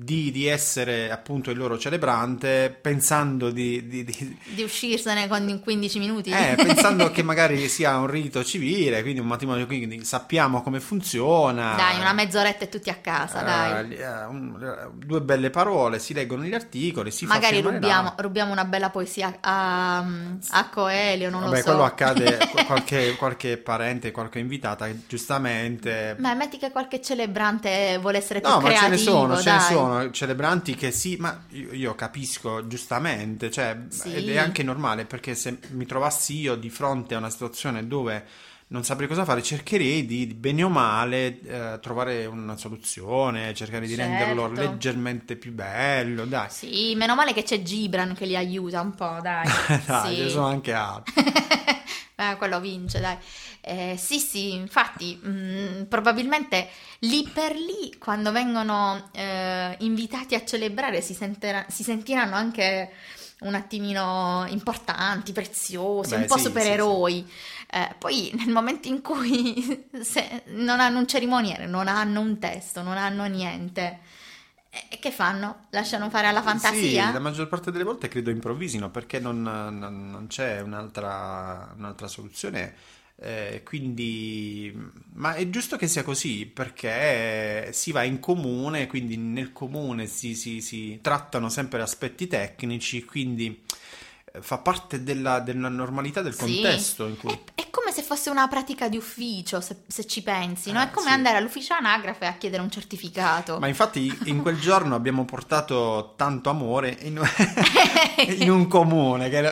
di, 0.00 0.30
di 0.30 0.46
essere 0.46 1.10
appunto 1.10 1.50
il 1.50 1.56
loro 1.58 1.76
celebrante 1.76 2.70
pensando 2.80 3.50
di, 3.50 3.84
di- 3.88 4.04
di- 4.04 4.38
Di 4.44 4.62
uscirsene 4.62 5.26
con 5.26 5.60
15 5.60 5.98
minuti. 5.98 6.30
eh, 6.30 6.54
pensando 6.56 7.10
che 7.10 7.24
magari 7.24 7.68
sia 7.68 7.96
un 7.98 8.06
rito 8.06 8.44
civile, 8.44 9.02
quindi 9.02 9.18
un 9.18 9.26
matrimonio, 9.26 9.66
quindi 9.66 10.04
sappiamo 10.04 10.62
come 10.62 10.78
funziona. 10.78 11.74
Dai, 11.74 11.98
una 11.98 12.12
mezz'oretta 12.12 12.64
e 12.64 12.68
tutti 12.68 12.90
a 12.90 12.94
casa, 12.94 13.40
dai. 13.42 13.90
Eh, 13.94 13.96
eh, 14.00 14.24
un- 14.26 14.90
due 14.94 15.20
belle 15.20 15.50
parole, 15.50 15.98
si 15.98 16.14
leggono 16.14 16.44
gli 16.44 16.54
articoli, 16.54 17.10
si 17.10 17.26
Magari 17.26 17.60
rubiamo, 17.60 18.14
rubiamo 18.18 18.52
una 18.52 18.64
bella 18.64 18.90
poesia 18.90 19.38
a, 19.40 19.98
a 19.98 20.68
Coelho, 20.70 21.28
non 21.28 21.40
Vabbè, 21.40 21.56
lo 21.56 21.56
so. 21.56 21.64
quello 21.64 21.82
accade 21.82 22.38
qualche, 22.66 23.16
qualche 23.16 23.56
parente, 23.56 24.12
qualche 24.12 24.38
invitata, 24.38 24.88
giustamente 25.08 26.14
Ma 26.20 26.34
metti 26.34 26.56
che 26.56 26.70
qualche 26.70 27.00
celebrante 27.00 27.98
vuole 28.00 28.18
essere 28.18 28.40
più 28.40 28.48
No, 28.48 28.60
ma 28.60 28.68
ce 28.70 28.74
creativo, 28.76 28.88
ne 28.88 28.96
sono, 28.98 29.36
ce 29.38 29.50
ne 29.50 29.56
dai. 29.56 29.66
Sono 29.88 30.10
celebranti 30.10 30.74
che 30.74 30.90
sì, 30.90 31.16
ma 31.18 31.44
io, 31.50 31.72
io 31.72 31.94
capisco 31.94 32.66
giustamente, 32.66 33.50
cioè, 33.50 33.76
Sì. 33.88 34.12
ed 34.14 34.28
è 34.28 34.36
anche 34.38 34.62
normale 34.62 35.04
perché 35.04 35.34
se 35.34 35.58
mi 35.70 35.86
trovassi 35.86 36.38
io 36.38 36.54
di 36.56 36.70
fronte 36.70 37.14
a 37.14 37.18
una 37.18 37.30
situazione 37.30 37.86
dove 37.86 38.24
non 38.70 38.84
saprei 38.84 39.08
cosa 39.08 39.24
fare, 39.24 39.42
cercherei 39.42 40.04
di, 40.04 40.26
bene 40.26 40.62
o 40.62 40.68
male, 40.68 41.40
eh, 41.40 41.78
trovare 41.80 42.26
una 42.26 42.54
soluzione, 42.58 43.54
cercare 43.54 43.86
di 43.86 43.94
Certo. 43.94 44.10
renderlo 44.10 44.46
leggermente 44.52 45.36
più 45.36 45.52
bello, 45.52 46.26
dai. 46.26 46.48
Sì, 46.50 46.94
meno 46.94 47.14
male 47.14 47.32
che 47.32 47.44
c'è 47.44 47.62
Gibran 47.62 48.14
che 48.14 48.26
li 48.26 48.36
aiuta 48.36 48.82
un 48.82 48.94
po', 48.94 49.18
dai. 49.22 49.46
Dai, 49.86 50.14
Sì. 50.16 50.20
ne 50.22 50.28
sono 50.28 50.46
anche 50.48 50.72
altri. 50.76 51.14
Eh, 52.20 52.34
quello 52.36 52.58
vince, 52.58 52.98
dai. 52.98 53.16
Eh, 53.60 53.94
sì, 53.96 54.18
sì, 54.18 54.52
infatti, 54.54 55.14
mh, 55.14 55.84
probabilmente 55.88 56.68
lì 57.00 57.22
per 57.32 57.54
lì, 57.54 57.96
quando 57.96 58.32
vengono 58.32 59.08
eh, 59.12 59.76
invitati 59.80 60.34
a 60.34 60.44
celebrare, 60.44 61.00
si, 61.00 61.14
sentera- 61.14 61.64
si 61.68 61.84
sentiranno 61.84 62.34
anche 62.34 62.90
un 63.42 63.54
attimino 63.54 64.44
importanti, 64.48 65.30
preziosi, 65.32 66.10
Beh, 66.10 66.16
un 66.16 66.26
po' 66.26 66.36
sì, 66.38 66.42
supereroi. 66.42 67.30
Eh, 67.70 67.94
poi 67.98 68.32
nel 68.34 68.48
momento 68.48 68.88
in 68.88 69.00
cui 69.00 69.86
se 70.02 70.42
non 70.46 70.80
hanno 70.80 70.98
un 70.98 71.06
cerimoniere, 71.06 71.66
non 71.66 71.86
hanno 71.86 72.20
un 72.20 72.36
testo, 72.40 72.82
non 72.82 72.96
hanno 72.96 73.26
niente, 73.26 74.00
eh, 74.70 74.98
che 74.98 75.10
fanno? 75.10 75.66
Lasciano 75.70 76.10
fare 76.10 76.26
alla 76.26 76.42
fantasia? 76.42 76.80
Sì, 76.80 77.10
la 77.10 77.18
maggior 77.18 77.46
parte 77.48 77.70
delle 77.70 77.84
volte 77.84 78.08
credo 78.08 78.30
improvvisino 78.30 78.90
perché 78.90 79.18
non, 79.20 79.42
non- 79.42 79.78
non 80.10 80.26
c'è 80.28 80.60
un'altra, 80.60 81.72
un'altra 81.76 82.06
soluzione. 82.08 82.74
eh, 83.20 83.62
quindi, 83.64 84.72
ma 85.14 85.34
è 85.34 85.48
giusto 85.50 85.76
che 85.76 85.88
sia 85.88 86.04
così 86.04 86.46
perché 86.46 87.70
si 87.72 87.90
va 87.90 88.04
in 88.04 88.20
comune, 88.20 88.86
quindi 88.86 89.16
nel 89.16 89.52
comune 89.52 90.06
si, 90.06 90.34
si- 90.36 90.60
si 90.60 91.00
trattano 91.02 91.48
sempre 91.48 91.82
aspetti 91.82 92.28
tecnici, 92.28 93.04
quindi 93.04 93.60
fa 94.40 94.58
parte 94.58 95.02
della, 95.02 95.40
della 95.40 95.68
normalità 95.68 96.22
del 96.22 96.34
Sì. 96.34 96.40
contesto 96.40 97.06
in 97.06 97.16
cui... 97.16 97.30
È, 97.30 97.40
è 97.62 97.70
come 97.70 97.92
se 97.92 98.02
fosse 98.02 98.30
una 98.30 98.48
pratica 98.48 98.88
di 98.88 98.96
ufficio, 98.96 99.60
se, 99.60 99.78
se 99.86 100.06
ci 100.06 100.22
pensi, 100.22 100.72
no? 100.72 100.80
Eh, 100.80 100.84
È 100.84 100.90
come 100.90 101.08
sì. 101.08 101.12
andare 101.12 101.36
all'ufficio 101.36 101.74
anagrafe 101.74 102.26
a 102.26 102.32
chiedere 102.34 102.62
un 102.62 102.70
certificato. 102.70 103.58
Ma 103.58 103.66
infatti 103.68 104.16
in 104.24 104.42
quel 104.42 104.58
giorno 104.58 104.94
abbiamo 104.94 105.24
portato 105.24 106.14
tanto 106.16 106.50
amore 106.50 106.96
in, 107.02 107.20
in 108.38 108.50
un 108.50 108.66
comune, 108.68 109.28
che 109.28 109.40
è, 109.40 109.42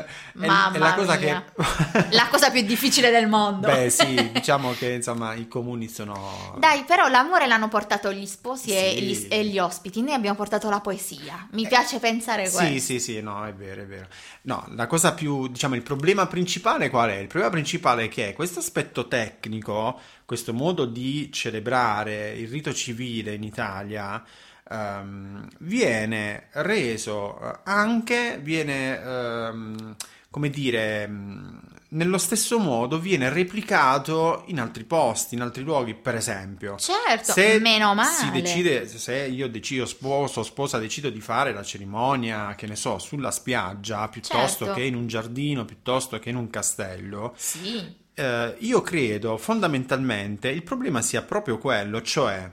è- 0.40 0.46
la 0.78 0.94
cosa 0.96 1.16
mia. 1.16 1.44
che... 1.54 2.06
La 2.10 2.28
cosa 2.28 2.50
più 2.50 2.62
difficile 2.62 3.10
del 3.10 3.28
mondo. 3.28 3.66
Beh, 3.68 3.90
sì, 3.90 4.30
diciamo 4.32 4.72
che 4.72 4.92
insomma 4.92 5.34
i 5.34 5.48
comuni 5.48 5.88
sono. 5.88 6.54
Dai, 6.58 6.84
però 6.84 7.08
l'amore 7.08 7.46
l'hanno 7.46 7.68
portato 7.68 8.12
gli 8.12 8.26
sposi 8.26 8.70
e, 8.70 8.94
Sì. 8.96 9.02
gli, 9.02 9.26
e 9.30 9.44
gli 9.46 9.58
ospiti, 9.58 10.02
noi 10.02 10.14
abbiamo 10.14 10.36
portato 10.36 10.68
la 10.68 10.80
poesia. 10.80 11.46
Mi 11.52 11.66
piace 11.66 11.98
pensare 11.98 12.42
questo. 12.42 12.64
Sì, 12.64 12.80
sì, 12.80 13.00
sì, 13.00 13.20
no, 13.20 13.44
è 13.46 13.52
vero, 13.54 13.82
è 13.82 13.86
vero. 13.86 14.06
No, 14.42 14.64
la 14.76 14.86
cosa 14.86 15.14
più, 15.14 15.48
diciamo, 15.48 15.74
il 15.74 15.82
problema 15.82 16.26
principale 16.26 16.90
qual 16.90 17.10
è? 17.10 17.16
Il 17.16 17.26
problema 17.26 17.50
principale 17.50 18.04
è 18.04 18.08
che 18.08 18.34
questo 18.34 18.58
aspetto 18.60 19.08
tecnico, 19.08 19.98
questo 20.24 20.52
modo 20.52 20.84
di 20.84 21.30
celebrare 21.32 22.32
il 22.32 22.48
rito 22.48 22.72
civile 22.74 23.34
in 23.34 23.42
Italia, 23.42 24.22
ehm, 24.70 25.48
viene 25.60 26.48
reso 26.52 27.40
eh, 27.40 27.58
anche, 27.64 28.38
viene, 28.42 29.02
ehm, 29.02 29.96
come 30.30 30.50
dire, 30.50 31.06
mh, 31.06 31.60
nello 31.88 32.18
stesso 32.18 32.58
modo 32.58 32.98
viene 32.98 33.28
replicato 33.28 34.42
in 34.46 34.60
altri 34.60 34.84
posti, 34.84 35.34
in 35.34 35.40
altri 35.42 35.62
luoghi, 35.62 35.94
per 35.94 36.14
esempio. 36.16 36.76
Certo, 36.78 37.32
Se 37.32 37.58
meno 37.60 37.94
male. 37.94 38.10
si 38.14 38.30
decide, 38.30 38.86
se 38.88 39.14
io 39.26 39.48
decido, 39.48 39.86
sposo, 39.86 40.42
sposa, 40.42 40.78
decido 40.78 41.10
di 41.10 41.20
fare 41.20 41.52
la 41.52 41.62
cerimonia, 41.62 42.54
che 42.56 42.66
ne 42.66 42.76
so, 42.76 42.98
sulla 42.98 43.30
spiaggia, 43.30 44.08
piuttosto 44.08 44.64
Certo. 44.64 44.80
che 44.80 44.86
in 44.86 44.94
un 44.96 45.06
giardino, 45.06 45.64
piuttosto 45.64 46.18
che 46.18 46.30
in 46.30 46.36
un 46.36 46.50
castello, 46.50 47.32
Sì, 47.36 48.04
eh, 48.14 48.54
io 48.58 48.80
credo 48.82 49.36
fondamentalmente 49.36 50.48
il 50.48 50.62
problema 50.62 51.02
sia 51.02 51.22
proprio 51.22 51.58
quello, 51.58 52.02
cioè 52.02 52.50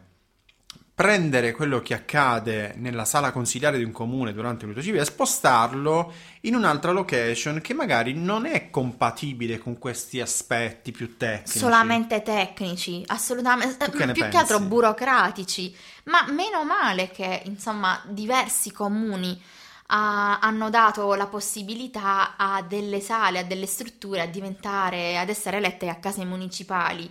prendere 0.95 1.53
quello 1.53 1.81
che 1.81 1.95
accade 1.95 2.73
nella 2.77 3.03
sala 3.03 3.31
consiliare 3.31 3.79
di 3.79 3.83
un 3.83 3.91
comune 3.91 4.31
durante 4.31 4.65
il 4.65 4.69
rito 4.71 4.83
civile 4.83 5.01
e 5.01 5.05
spostarlo 5.05 6.13
in 6.41 6.53
un'altra 6.53 6.91
location 6.91 7.61
che 7.61 7.73
magari 7.73 8.13
non 8.13 8.45
è 8.45 8.69
compatibile 8.69 9.57
con 9.57 9.79
questi 9.79 10.21
aspetti 10.21 10.91
più 10.91 11.17
tecnici. 11.17 11.57
solamente 11.57 12.21
tecnici, 12.21 13.03
assolutamente, 13.07 13.89
più 13.89 13.97
pensi? 13.97 14.29
che 14.29 14.37
altro 14.37 14.59
burocratici, 14.59 15.75
ma 16.05 16.25
meno 16.29 16.63
male 16.63 17.09
che, 17.09 17.41
insomma, 17.45 17.99
diversi 18.05 18.71
comuni 18.71 19.41
ha- 19.87 20.37
hanno 20.39 20.69
dato 20.69 21.15
la 21.15 21.25
possibilità 21.25 22.35
a 22.37 22.61
delle 22.61 22.99
sale, 22.99 23.39
a 23.39 23.43
delle 23.43 23.65
strutture 23.65 24.21
a 24.21 24.27
diventare, 24.27 25.17
ad 25.17 25.29
essere 25.29 25.57
elette 25.57 25.89
a 25.89 25.95
case 25.95 26.23
municipali. 26.23 27.09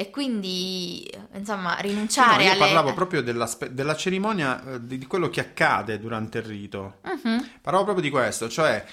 E 0.00 0.10
quindi, 0.10 1.12
insomma, 1.34 1.76
Sì, 1.80 1.86
no, 1.86 1.88
rinunciare 1.88 2.44
io 2.44 2.50
alle... 2.50 2.58
parlavo 2.60 2.94
proprio 2.94 3.20
della, 3.20 3.50
della 3.68 3.96
cerimonia, 3.96 4.74
eh, 4.74 4.86
di, 4.86 4.96
di 4.96 5.06
quello 5.08 5.28
che 5.28 5.40
accade 5.40 5.98
durante 5.98 6.38
il 6.38 6.44
rito. 6.44 7.00
Mhm. 7.02 7.50
Parlavo 7.60 7.82
proprio 7.84 8.04
di 8.04 8.10
questo, 8.10 8.48
cioè 8.48 8.84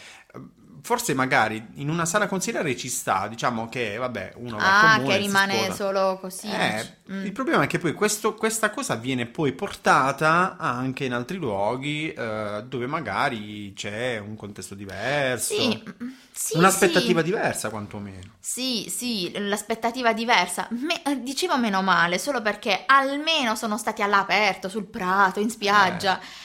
forse 0.86 1.16
magari 1.16 1.66
in 1.76 1.90
una 1.90 2.06
sala 2.06 2.28
consigliare 2.28 2.78
ci 2.78 2.90
sta, 2.90 3.28
diciamo 3.28 3.68
che 3.70 3.98
vabbè, 3.98 4.34
uno 4.36 4.58
va 4.58 4.78
Ah, 4.80 4.96
comune, 4.98 5.14
che 5.16 5.18
rimane 5.18 5.72
solo 5.74 6.20
così. 6.22 6.48
Eh, 6.48 6.94
Mm. 7.12 7.24
il 7.26 7.32
problema 7.34 7.64
è 7.64 7.68
che 7.68 7.78
poi 7.78 7.94
questo- 7.94 8.34
questa 8.34 8.72
cosa 8.72 8.96
viene 8.96 9.28
poi 9.28 9.52
portata 9.52 10.58
anche 10.58 11.06
in 11.06 11.14
altri 11.14 11.38
luoghi 11.38 12.12
eh, 12.12 12.64
dove 12.68 12.88
magari 12.88 13.74
c'è 13.76 14.18
un 14.18 14.36
contesto 14.36 14.74
diverso, 14.74 15.54
Sì, 15.54 15.84
sì, 16.32 16.58
un'aspettativa 16.58 17.20
sì. 17.20 17.26
diversa 17.26 17.70
quantomeno. 17.70 18.34
Sì, 18.40 18.92
sì, 18.96 19.32
l'aspettativa 19.38 20.14
diversa. 20.14 20.68
Me- 20.72 21.02
eh, 21.04 21.22
dicevo 21.22 21.58
meno 21.58 21.82
male, 21.84 22.18
solo 22.18 22.42
perché 22.42 22.84
almeno 22.88 23.56
sono 23.56 23.78
stati 23.78 24.02
all'aperto, 24.02 24.68
sul 24.70 24.86
prato, 24.86 25.40
in 25.40 25.50
spiaggia. 25.52 26.20
Eh, 26.20 26.45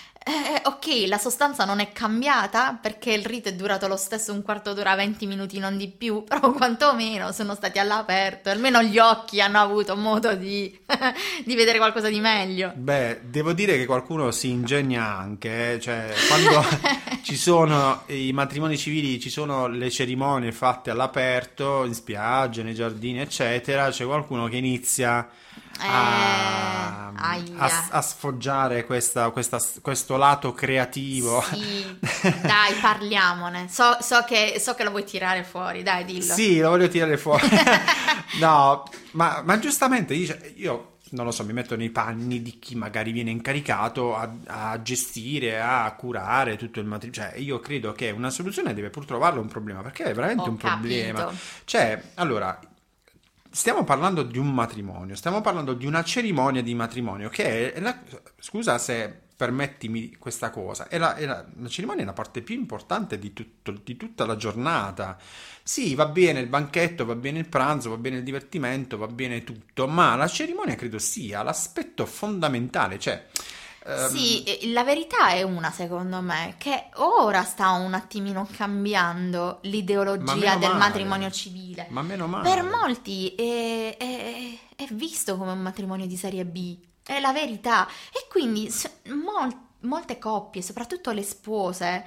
ok, 0.64 1.06
la 1.06 1.18
sostanza 1.18 1.64
non 1.64 1.80
è 1.80 1.92
cambiata 1.92 2.78
perché 2.80 3.12
il 3.12 3.24
rito 3.24 3.48
è 3.48 3.54
durato 3.54 3.88
lo 3.88 3.96
stesso 3.96 4.32
un 4.32 4.42
quarto 4.42 4.74
d'ora, 4.74 4.94
20 4.94 5.26
minuti, 5.26 5.58
non 5.58 5.76
di 5.76 5.88
più, 5.88 6.24
però 6.28 6.52
quantomeno 6.52 7.32
sono 7.32 7.54
stati 7.54 7.78
all'aperto, 7.78 8.50
almeno 8.50 8.82
gli 8.82 8.98
occhi 8.98 9.40
hanno 9.40 9.60
avuto 9.60 9.96
modo 9.96 10.34
di, 10.34 10.78
di 11.44 11.54
vedere 11.54 11.78
qualcosa 11.78 12.08
di 12.08 12.20
meglio. 12.20 12.72
Beh, 12.74 13.20
devo 13.24 13.52
dire 13.52 13.76
che 13.76 13.86
qualcuno 13.86 14.30
si 14.30 14.50
ingegna 14.50 15.16
anche, 15.16 15.74
eh, 15.74 15.80
Cioè 15.80 16.12
quando 16.28 16.64
ci 17.22 17.36
sono 17.36 18.02
i 18.06 18.32
matrimoni 18.32 18.76
civili, 18.76 19.20
ci 19.20 19.30
sono 19.30 19.66
le 19.68 19.90
cerimonie 19.90 20.52
fatte 20.52 20.90
all'aperto, 20.90 21.84
in 21.84 21.94
spiaggia, 21.94 22.62
nei 22.62 22.74
giardini, 22.74 23.20
eccetera, 23.20 23.90
c'è 23.90 24.04
qualcuno 24.04 24.48
che 24.48 24.56
inizia 24.56 25.28
a, 25.88 27.10
Eh, 27.12 27.12
aia. 27.16 27.54
a- 27.58 27.88
a 27.90 28.02
sfoggiare 28.02 28.84
questa- 28.84 29.30
questa- 29.30 29.60
questo 29.82 30.16
lato 30.16 30.52
creativo. 30.52 31.42
Sì, 31.42 31.98
dai, 32.42 32.74
parliamone. 32.80 33.68
So, 33.68 33.96
so 34.00 34.22
che, 34.26 34.56
so 34.60 34.74
che 34.74 34.84
lo 34.84 34.90
vuoi 34.90 35.04
tirare 35.04 35.44
fuori, 35.44 35.82
dai, 35.82 36.04
dillo. 36.04 36.32
Sì, 36.34 36.58
lo 36.60 36.70
voglio 36.70 36.88
tirare 36.88 37.16
fuori. 37.16 37.48
No, 38.38 38.84
ma, 39.12 39.42
ma 39.44 39.58
giustamente 39.58 40.14
dice, 40.14 40.52
io 40.56 40.98
non 41.10 41.24
lo 41.24 41.32
so, 41.32 41.44
mi 41.44 41.52
metto 41.52 41.74
nei 41.74 41.90
panni 41.90 42.40
di 42.42 42.60
chi 42.60 42.76
magari 42.76 43.10
viene 43.10 43.30
incaricato 43.30 44.14
a, 44.16 44.32
a 44.46 44.80
gestire, 44.82 45.60
a 45.60 45.92
curare 45.98 46.56
tutto 46.56 46.78
il 46.78 46.86
matrimonio. 46.86 47.20
Cioè, 47.28 47.36
io 47.40 47.58
credo 47.58 47.90
che 47.92 48.10
una 48.10 48.30
soluzione 48.30 48.72
deve 48.72 48.90
pur 48.90 49.04
trovarlo 49.04 49.40
un 49.40 49.48
problema, 49.48 49.80
perché 49.82 50.04
è 50.04 50.14
veramente 50.14 50.42
Ho 50.42 50.48
un 50.50 50.56
problema. 50.56 51.18
capito. 51.24 51.40
Cioè, 51.64 52.00
allora, 52.14 52.56
stiamo 53.50 53.84
parlando 53.84 54.22
di 54.22 54.38
un 54.38 54.52
matrimonio, 54.52 55.14
stiamo 55.16 55.40
parlando 55.40 55.74
di 55.74 55.86
una 55.86 56.02
cerimonia 56.04 56.62
di 56.62 56.74
matrimonio 56.74 57.28
che 57.28 57.72
è 57.72 57.80
la, 57.80 57.98
scusa 58.38 58.78
se 58.78 59.28
permettimi 59.36 60.16
questa 60.18 60.50
cosa, 60.50 60.88
è 60.88 60.98
la, 60.98 61.14
è 61.16 61.24
la- 61.24 61.46
la 61.58 61.68
cerimonia 61.68 62.02
è 62.02 62.06
la 62.06 62.12
parte 62.12 62.42
più 62.42 62.54
importante 62.54 63.18
di, 63.18 63.32
tutto- 63.32 63.72
di 63.82 63.96
tutta 63.96 64.26
la 64.26 64.36
giornata. 64.36 65.16
Sì, 65.62 65.94
va 65.94 66.06
bene 66.06 66.40
il 66.40 66.46
banchetto, 66.48 67.04
va 67.06 67.14
bene 67.14 67.38
il 67.38 67.48
pranzo, 67.48 67.90
va 67.90 67.96
bene 67.96 68.18
il 68.18 68.22
divertimento, 68.22 68.98
va 68.98 69.06
bene 69.06 69.42
tutto, 69.44 69.86
ma 69.88 70.14
la 70.16 70.26
cerimonia 70.28 70.74
credo 70.74 70.98
sia 70.98 71.42
l'aspetto 71.42 72.04
fondamentale, 72.06 72.98
cioè... 72.98 73.26
ehm, 73.84 74.08
Sì, 74.08 74.72
la 74.72 74.84
verità 74.84 75.30
è 75.30 75.42
una, 75.42 75.70
secondo 75.70 76.20
me, 76.20 76.54
che 76.58 76.86
ora 76.96 77.42
sta 77.44 77.70
un 77.70 77.94
attimino 77.94 78.46
cambiando 78.56 79.58
l'ideologia 79.62 80.56
del 80.56 80.68
male. 80.70 80.78
matrimonio 80.78 81.30
civile. 81.30 81.86
Ma 81.90 82.02
meno 82.02 82.26
male. 82.26 82.48
Per 82.48 82.62
molti 82.64 83.34
è, 83.34 83.96
è- 83.96 84.58
è 84.76 84.86
visto 84.92 85.36
come 85.36 85.52
un 85.52 85.60
matrimonio 85.60 86.06
di 86.06 86.16
serie 86.16 86.44
B, 86.44 86.78
è 87.04 87.20
la 87.20 87.32
verità. 87.32 87.86
E 88.12 88.26
quindi 88.30 88.72
mol- 89.08 89.68
molte 89.80 90.18
coppie, 90.18 90.62
soprattutto 90.62 91.10
le 91.12 91.22
spose, 91.22 92.06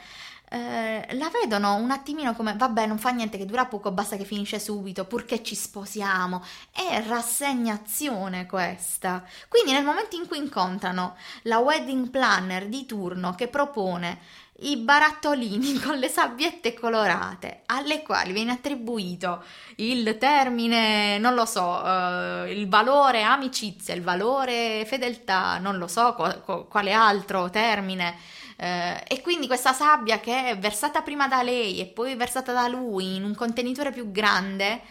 eh, 0.54 1.08
la 1.16 1.32
vedono 1.32 1.74
un 1.74 1.89
attimino 1.89 2.36
come 2.36 2.54
vabbè, 2.56 2.86
non 2.86 2.99
fa 2.99 3.10
niente 3.10 3.39
che 3.39 3.45
dura 3.47 3.66
poco, 3.66 3.91
basta 3.91 4.18
che 4.18 4.24
finisce 4.24 4.60
subito, 4.60 5.06
purché 5.06 5.41
ci 5.41 5.56
sposiamo. 5.56 6.43
È 6.72 7.04
rassegnazione 7.08 8.45
questa. 8.45 9.24
Quindi 9.47 9.72
nel 9.72 9.84
momento 9.84 10.16
in 10.16 10.28
cui 10.28 10.38
incontrano 10.38 11.16
la 11.43 11.58
wedding 11.58 12.10
planner 12.12 12.68
di 12.68 12.86
turno 12.86 13.34
che 13.34 13.47
propone 13.47 14.20
i 14.64 14.78
barattolini 14.78 15.80
con 15.84 15.97
le 15.97 16.07
sabbiette 16.07 16.74
colorate, 16.74 17.61
alle 17.68 18.01
quali 18.01 18.32
viene 18.32 18.51
attribuito 18.51 19.43
il 19.78 20.18
termine, 20.18 21.18
non 21.18 21.34
lo 21.34 21.45
so, 21.45 21.84
eh, 21.86 22.53
il 22.53 22.68
valore 22.68 23.22
amicizia, 23.24 23.93
il 23.93 24.01
valore 24.03 24.86
fedeltà, 24.86 25.57
non 25.57 25.78
lo 25.78 25.88
so 25.88 26.14
co- 26.14 26.41
co- 26.43 26.66
quale 26.66 26.93
altro 26.93 27.49
termine. 27.49 28.16
eh, 28.57 29.03
e 29.07 29.22
quindi 29.22 29.47
questa 29.47 29.74
sabbia 29.74 30.20
che 30.20 30.49
è 30.49 30.57
versata 30.57 31.01
prima 31.01 31.28
da 31.28 31.41
lei 31.41 31.80
e 31.80 31.86
poi 31.86 32.16
versata 32.16 32.53
da 32.53 32.68
lui 32.68 33.16
in 33.16 33.24
un 33.24 33.36
contenitore 33.36 33.91
più 33.91 34.11
grande, 34.11 34.82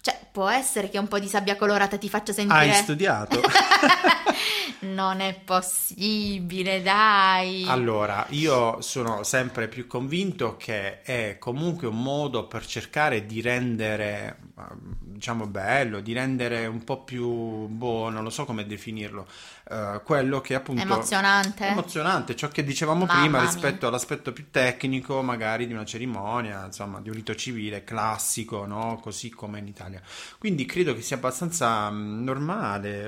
cioè 0.00 0.18
può 0.32 0.48
essere 0.48 0.88
che 0.88 0.98
un 0.98 1.08
po' 1.08 1.18
di 1.18 1.28
sabbia 1.28 1.56
colorata 1.56 1.98
ti 1.98 2.08
faccia 2.08 2.32
sentire... 2.32 2.58
Hai 2.58 2.72
studiato? 2.74 3.40
non 4.80 5.20
è 5.20 5.34
possibile, 5.34 6.82
dai. 6.82 7.64
Allora, 7.66 8.26
io 8.30 8.80
sono 8.80 9.22
sempre 9.22 9.68
più 9.68 9.86
convinto 9.86 10.56
che 10.56 11.02
è 11.02 11.36
comunque 11.38 11.86
un 11.86 12.02
modo 12.02 12.46
per 12.46 12.64
cercare 12.66 13.26
di 13.26 13.40
rendere, 13.40 14.38
eh, 14.58 14.62
diciamo, 15.00 15.46
bello, 15.46 16.00
di 16.00 16.12
rendere 16.12 16.66
un 16.66 16.84
po' 16.84 17.02
più, 17.02 17.66
boh, 17.66 18.08
non 18.08 18.22
lo 18.22 18.30
so 18.30 18.44
come 18.44 18.66
definirlo, 18.66 19.26
eh, 19.70 20.00
quello 20.02 20.40
che 20.40 20.56
appunto... 20.56 20.82
Emozionante. 20.82 21.66
Emozionante, 21.66 22.34
ciò 22.34 22.48
che 22.48 22.64
dicevamo 22.64 23.04
Mamma 23.04 23.20
prima 23.20 23.40
mia. 23.40 23.48
rispetto 23.48 23.86
all'aspetto 23.86 24.32
più 24.32 24.50
tecnico, 24.50 25.22
magari 25.22 25.68
di 25.68 25.72
una 25.72 25.84
cerimonia, 25.84 26.64
insomma, 26.64 27.00
di 27.00 27.08
un 27.08 27.14
rito 27.14 27.36
civile 27.36 27.84
classico, 27.84 28.66
no? 28.66 28.98
Così 29.00 29.30
come 29.30 29.60
in 29.60 29.68
Italia. 29.68 30.02
Quindi 30.38 30.66
credo 30.66 30.92
che 30.92 31.02
sia 31.02 31.16
abbastanza 31.16 31.88
mm, 31.88 32.24
normale. 32.24 33.02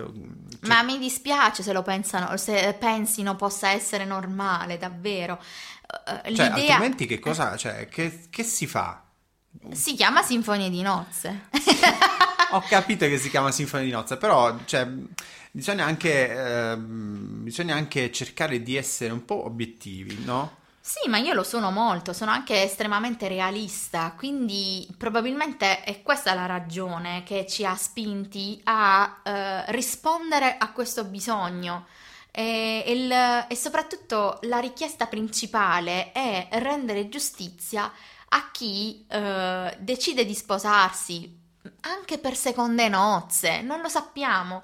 Cioè, 0.60 0.68
Ma 0.68 0.82
mi 0.84 0.98
dispiace 0.98 1.64
se 1.64 1.72
lo 1.72 1.82
pensano, 1.82 2.36
se 2.36 2.76
pensino 2.78 3.34
possa 3.34 3.70
essere 3.70 4.04
normale, 4.04 4.78
davvero. 4.78 5.42
Eh, 5.42 6.34
cioè, 6.34 6.48
L'idea 6.48 6.54
altrimenti 6.54 7.06
che 7.06 7.18
cosa, 7.20 7.56
cioè, 7.56 7.88
che, 7.88 8.26
che 8.30 8.44
si 8.44 8.68
fa? 8.68 9.02
si 9.72 9.94
chiama 9.94 10.22
Sinfonia 10.22 10.68
di 10.68 10.82
nozze. 10.82 11.48
Ho 12.54 12.64
capito 12.66 13.06
che 13.06 13.18
si 13.18 13.30
chiama 13.30 13.50
Sinfonia 13.50 13.86
di 13.86 13.92
nozze, 13.92 14.16
però 14.18 14.64
cioè, 14.64 14.86
bisogna, 15.50 15.86
anche, 15.86 16.30
ehm, 16.30 17.42
bisogna 17.44 17.74
anche 17.74 18.12
cercare 18.12 18.62
di 18.62 18.76
essere 18.76 19.12
un 19.12 19.24
po' 19.24 19.44
obiettivi, 19.46 20.22
no? 20.22 20.60
Sì, 20.84 21.08
ma 21.08 21.18
io 21.18 21.32
lo 21.32 21.44
sono 21.44 21.70
molto, 21.70 22.12
sono 22.12 22.32
anche 22.32 22.62
estremamente 22.64 23.28
realista, 23.28 24.14
quindi 24.16 24.86
probabilmente 24.98 25.84
è 25.84 26.02
questa 26.02 26.34
la 26.34 26.46
ragione 26.46 27.22
che 27.24 27.46
ci 27.46 27.64
ha 27.64 27.76
spinti 27.76 28.60
a 28.64 29.20
eh, 29.22 29.70
rispondere 29.72 30.56
a 30.58 30.72
questo 30.72 31.04
bisogno. 31.04 31.86
E, 32.32 32.82
il- 32.88 33.46
e 33.48 33.54
soprattutto 33.56 34.38
la 34.42 34.58
richiesta 34.58 35.06
principale 35.06 36.10
è 36.12 36.48
rendere 36.52 37.08
giustizia 37.08 37.92
a 38.30 38.50
chi 38.50 39.04
eh, 39.08 39.76
decide 39.78 40.24
di 40.24 40.34
sposarsi 40.34 41.40
anche 41.82 42.18
per 42.18 42.36
seconde 42.36 42.88
nozze, 42.88 43.62
non 43.62 43.80
lo 43.80 43.88
sappiamo. 43.88 44.62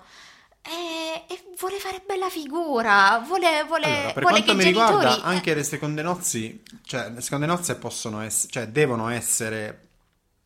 E, 0.62 1.24
e 1.32 1.44
vuole 1.58 1.78
fare 1.78 2.02
bella 2.06 2.28
figura, 2.28 3.22
vuole, 3.26 3.64
vuole, 3.64 3.86
Allora, 3.86 4.12
per 4.12 4.22
vuole 4.22 4.42
quanto 4.42 4.44
che 4.44 4.54
mi 4.54 4.60
i 4.60 4.72
genitori... 4.72 4.96
riguarda, 4.98 5.22
anche 5.22 5.54
le 5.54 5.62
seconde 5.62 6.02
nozze, 6.02 6.60
cioè, 6.84 7.10
le 7.10 7.20
seconde 7.20 7.46
nozze 7.46 7.76
possono 7.76 8.20
essere, 8.20 8.52
cioè, 8.52 8.66
devono 8.68 9.08
essere 9.08 9.87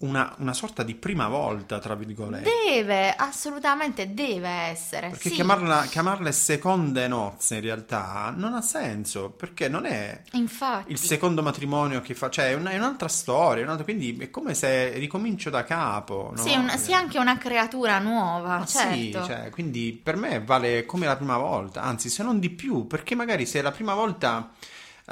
una, 0.02 0.34
una 0.38 0.52
sorta 0.52 0.82
di 0.82 0.94
prima 0.94 1.28
volta, 1.28 1.78
tra 1.78 1.94
virgolette. 1.94 2.48
Deve, 2.68 3.14
assolutamente 3.14 4.14
deve 4.14 4.48
essere. 4.48 5.08
Perché 5.10 5.28
sì. 5.30 5.34
chiamarla- 5.34 5.86
chiamarle 5.88 6.30
seconde 6.32 7.08
nozze 7.08 7.56
in 7.56 7.60
realtà 7.62 8.32
non 8.36 8.54
ha 8.54 8.62
senso, 8.62 9.30
perché 9.30 9.68
non 9.68 9.86
è 9.86 10.22
Infatti. 10.32 10.92
il 10.92 10.98
secondo 10.98 11.42
matrimonio 11.42 12.00
che 12.00 12.14
fa, 12.14 12.30
cioè 12.30 12.50
è, 12.50 12.54
una- 12.54 12.70
è 12.70 12.76
un'altra 12.76 13.08
storia, 13.08 13.64
un'altra- 13.64 13.84
quindi 13.84 14.16
è 14.18 14.30
come 14.30 14.54
se 14.54 14.90
ricomincio 14.98 15.50
da 15.50 15.64
capo, 15.64 16.32
no? 16.36 16.42
Sì, 16.42 16.54
un- 16.54 16.70
sì, 16.78 16.92
anche 16.92 17.18
una 17.18 17.38
creatura 17.38 17.98
nuova, 17.98 18.58
Ma 18.58 18.66
certo. 18.66 18.94
sì, 18.94 19.12
cioè, 19.12 19.50
quindi 19.50 19.98
per 20.02 20.16
me 20.16 20.40
vale 20.42 20.84
come 20.86 21.06
la 21.06 21.16
prima 21.16 21.36
volta, 21.36 21.82
anzi 21.82 22.08
se 22.08 22.22
non 22.22 22.38
di 22.38 22.50
più, 22.50 22.86
perché 22.86 23.14
magari 23.14 23.46
se 23.46 23.60
è 23.60 23.62
la 23.62 23.70
prima 23.72 23.94
volta 23.94 24.50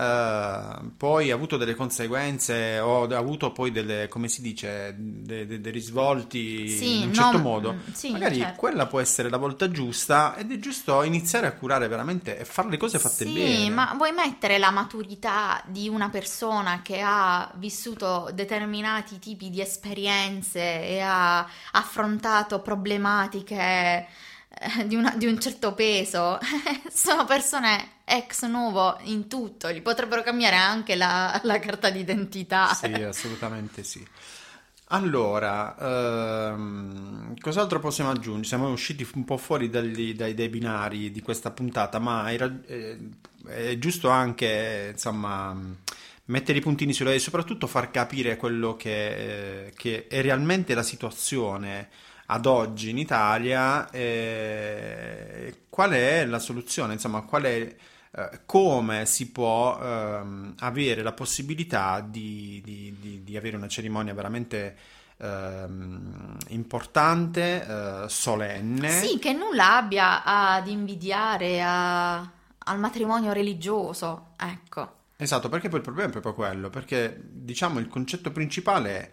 Uh, 0.01 0.93
poi 0.97 1.31
ha 1.31 1.35
avuto 1.35 1.59
delle 1.59 1.75
conseguenze 1.75 2.79
o 2.79 3.03
ha 3.03 3.17
avuto 3.19 3.53
poi 3.53 3.71
delle, 3.71 4.09
come 4.09 4.29
si 4.29 4.41
dice, 4.41 4.95
dei, 4.97 5.47
dei, 5.47 5.61
dei 5.61 5.71
risvolti 5.71 6.71
sì, 6.71 7.03
in 7.03 7.09
un 7.09 7.15
certo 7.15 7.33
non, 7.33 7.43
modo, 7.43 7.73
mm, 7.75 7.93
sì, 7.93 8.11
magari 8.11 8.39
certo. 8.39 8.59
quella 8.59 8.87
può 8.87 8.99
essere 8.99 9.29
la 9.29 9.37
volta 9.37 9.71
giusta 9.71 10.37
ed 10.39 10.53
è 10.53 10.59
giusto 10.59 11.03
iniziare 11.03 11.47
a 11.49 11.53
curare 11.53 11.87
veramente 11.87 12.39
e 12.39 12.47
fare 12.47 12.71
le 12.71 12.79
cose 12.79 12.99
fatte 12.99 13.27
sì, 13.27 13.31
bene. 13.31 13.57
Sì, 13.57 13.69
ma 13.69 13.93
vuoi 13.95 14.13
mettere 14.13 14.57
la 14.57 14.71
maturità 14.71 15.63
di 15.67 15.87
una 15.87 16.09
persona 16.09 16.81
che 16.81 17.03
ha 17.05 17.53
vissuto 17.57 18.31
determinati 18.33 19.19
tipi 19.19 19.51
di 19.51 19.61
esperienze 19.61 20.61
e 20.61 21.01
ha 21.01 21.47
affrontato 21.73 22.61
problematiche 22.63 23.55
eh, 23.55 24.07
di, 24.87 24.97
una, 24.97 25.15
di, 25.17 25.27
un 25.27 25.41
certo 25.41 25.75
peso, 25.75 26.39
sono 26.93 27.25
persone 27.25 27.99
ex 28.05 28.45
novo 28.47 28.99
in 29.05 29.29
tutto, 29.29 29.71
gli 29.71 29.81
potrebbero 29.81 30.23
cambiare 30.23 30.57
anche 30.57 30.97
la, 30.97 31.39
la 31.45 31.59
carta 31.59 31.91
d'identità. 31.91 32.75
Sì, 32.75 32.93
assolutamente 32.93 33.85
sì. 33.85 34.07
Allora, 34.93 36.51
ehm, 36.51 37.39
cos'altro 37.39 37.79
possiamo 37.79 38.11
aggiungere? 38.11 38.47
Siamo 38.47 38.71
usciti 38.73 39.07
un 39.15 39.25
po' 39.25 39.37
fuori 39.37 39.71
dagli, 39.71 40.15
dai, 40.15 40.35
dai, 40.35 40.49
binari 40.49 41.13
di 41.13 41.23
questa 41.23 41.53
puntata, 41.53 42.01
ma 42.01 42.33
era, 42.33 42.53
eh, 42.67 42.99
è 43.47 43.79
giusto 43.79 44.09
anche, 44.09 44.89
insomma, 44.93 45.57
mettere 46.25 46.59
i 46.59 46.61
puntini 46.61 46.93
sulle 46.93 47.15
e 47.15 47.21
soprattutto 47.21 47.69
far 47.69 47.93
capire 47.93 48.37
quello 48.37 48.75
che, 48.75 49.67
eh, 49.67 49.73
che 49.77 50.09
è 50.09 50.21
realmente 50.23 50.75
la 50.75 50.83
situazione 50.83 51.89
ad 52.33 52.47
oggi 52.47 52.91
in 52.91 52.99
Italia, 52.99 53.91
eh, 53.91 55.63
qual 55.69 55.91
è 55.91 56.25
la 56.27 56.39
soluzione, 56.39 56.93
insomma, 56.93 57.23
qual 57.23 57.43
è, 57.43 57.75
eh, 58.13 58.41
come 58.47 59.05
si 59.05 59.33
può 59.33 59.77
ehm, 59.81 60.55
avere 60.61 61.03
la 61.03 61.13
possibilità 61.13 62.01
di, 62.01 62.61
di, 62.65 62.97
di, 63.01 63.25
di, 63.25 63.37
avere 63.37 63.57
una 63.57 63.67
cerimonia 63.67 64.15
veramente 64.15 64.77
ehm, 65.17 66.37
importante, 66.51 67.67
eh, 67.67 68.09
solenne. 68.09 68.91
Sì, 68.91 69.19
che 69.19 69.33
nulla 69.33 69.79
abbia 69.79 70.23
ad 70.23 70.69
invidiare 70.69 71.61
a, 71.61 72.19
al 72.19 72.79
matrimonio 72.79 73.33
religioso, 73.33 74.35
ecco. 74.37 74.99
Esatto, 75.17 75.49
perché 75.49 75.69
poi 75.69 75.79
il 75.79 75.85
problema 75.85 76.09
è 76.09 76.13
proprio 76.13 76.35
quello, 76.35 76.71
perché 76.71 77.21
diciamo 77.21 77.81
il 77.81 77.89
concetto 77.89 78.31
principale 78.31 79.01
è 79.01 79.11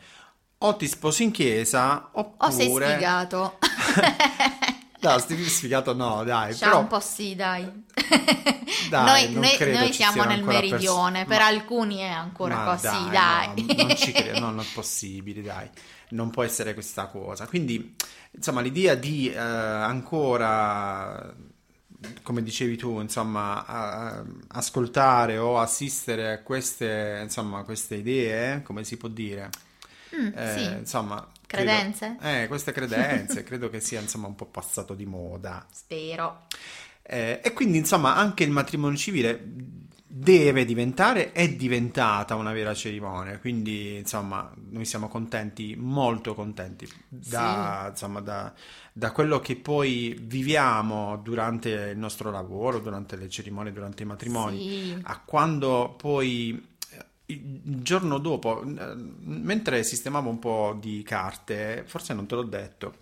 o 0.59 0.75
ti 0.75 0.87
sposi 0.87 1.23
in 1.23 1.31
chiesa 1.31 2.09
oppure... 2.13 2.51
O 2.51 2.55
sei 2.55 2.69
sfigato. 2.69 3.57
no, 5.01 5.19
sfigato 5.19 5.93
no, 5.93 6.23
dai. 6.23 6.55
Ciao, 6.55 6.69
però... 6.69 6.79
un 6.81 6.87
po' 6.87 6.99
sì, 6.99 7.35
dai. 7.35 7.85
dai 8.89 9.33
noi, 9.33 9.57
noi, 9.57 9.71
noi 9.73 9.93
siamo 9.93 10.23
nel 10.23 10.43
meridione, 10.43 11.25
pers- 11.25 11.29
per 11.29 11.39
ma... 11.39 11.45
alcuni 11.45 11.97
è 11.97 12.09
ancora 12.09 12.63
così, 12.63 13.09
dai. 13.09 13.65
dai. 13.65 13.75
No, 13.75 13.83
non 13.83 13.95
ci 13.95 14.11
credo, 14.11 14.39
no, 14.39 14.51
non 14.51 14.59
è 14.61 14.67
possibile, 14.73 15.41
dai. 15.41 15.69
Non 16.09 16.31
può 16.31 16.43
essere 16.43 16.73
questa 16.73 17.05
cosa. 17.05 17.45
Quindi, 17.45 17.95
insomma, 18.31 18.61
l'idea 18.61 18.95
di 18.95 19.29
eh, 19.29 19.37
ancora 19.37 21.35
come 22.21 22.43
dicevi 22.43 22.77
tu, 22.77 22.99
insomma, 22.99 23.65
a, 23.65 24.07
a 24.07 24.25
ascoltare 24.49 25.37
o 25.37 25.59
assistere 25.59 26.31
a 26.31 26.41
queste, 26.41 27.19
insomma, 27.23 27.63
queste 27.63 27.95
idee, 27.95 28.61
come 28.61 28.83
si 28.83 28.97
può 28.97 29.09
dire? 29.09 29.49
Mm, 30.15 30.37
eh, 30.37 30.57
sì. 30.57 30.63
Insomma, 30.79 31.27
credenze? 31.45 32.15
Credo, 32.19 32.43
eh, 32.43 32.47
queste 32.47 32.71
credenze, 32.71 33.43
credo 33.43 33.69
che 33.69 33.79
sia 33.79 33.99
insomma 33.99 34.27
un 34.27 34.35
po' 34.35 34.45
passato 34.45 34.93
di 34.93 35.05
moda. 35.05 35.65
Spero. 35.71 36.45
Eh, 37.01 37.39
e 37.43 37.53
quindi, 37.53 37.77
insomma, 37.77 38.15
anche 38.15 38.43
il 38.43 38.51
matrimonio 38.51 38.97
civile 38.97 39.41
deve 40.09 40.65
diventare, 40.65 41.31
è 41.31 41.53
diventata 41.53 42.35
una 42.35 42.51
vera 42.51 42.73
cerimonia, 42.73 43.37
quindi 43.39 43.97
insomma 43.97 44.51
noi 44.71 44.83
siamo 44.83 45.09
contenti, 45.09 45.75
molto 45.77 46.33
contenti 46.33 46.89
da, 47.07 47.81
sì. 47.83 47.89
insomma, 47.91 48.21
da, 48.21 48.51
da, 48.93 49.11
quello 49.11 49.39
che 49.39 49.57
poi 49.57 50.17
viviamo 50.19 51.17
durante 51.17 51.91
il 51.91 51.97
nostro 51.97 52.31
lavoro, 52.31 52.79
durante 52.79 53.15
le 53.15 53.29
cerimonie, 53.29 53.71
durante 53.71 54.03
i 54.03 54.05
matrimoni, 54.07 54.59
sì. 54.59 54.99
a 55.03 55.21
quando 55.23 55.93
poi 55.95 56.75
il 57.29 57.81
giorno 57.81 58.19
dopo, 58.19 58.63
mentre 58.63 59.83
sistemavo 59.83 60.29
un 60.29 60.39
po' 60.39 60.77
di 60.79 61.03
carte, 61.03 61.83
forse 61.85 62.13
non 62.13 62.25
te 62.25 62.35
l'ho 62.35 62.43
detto, 62.43 62.95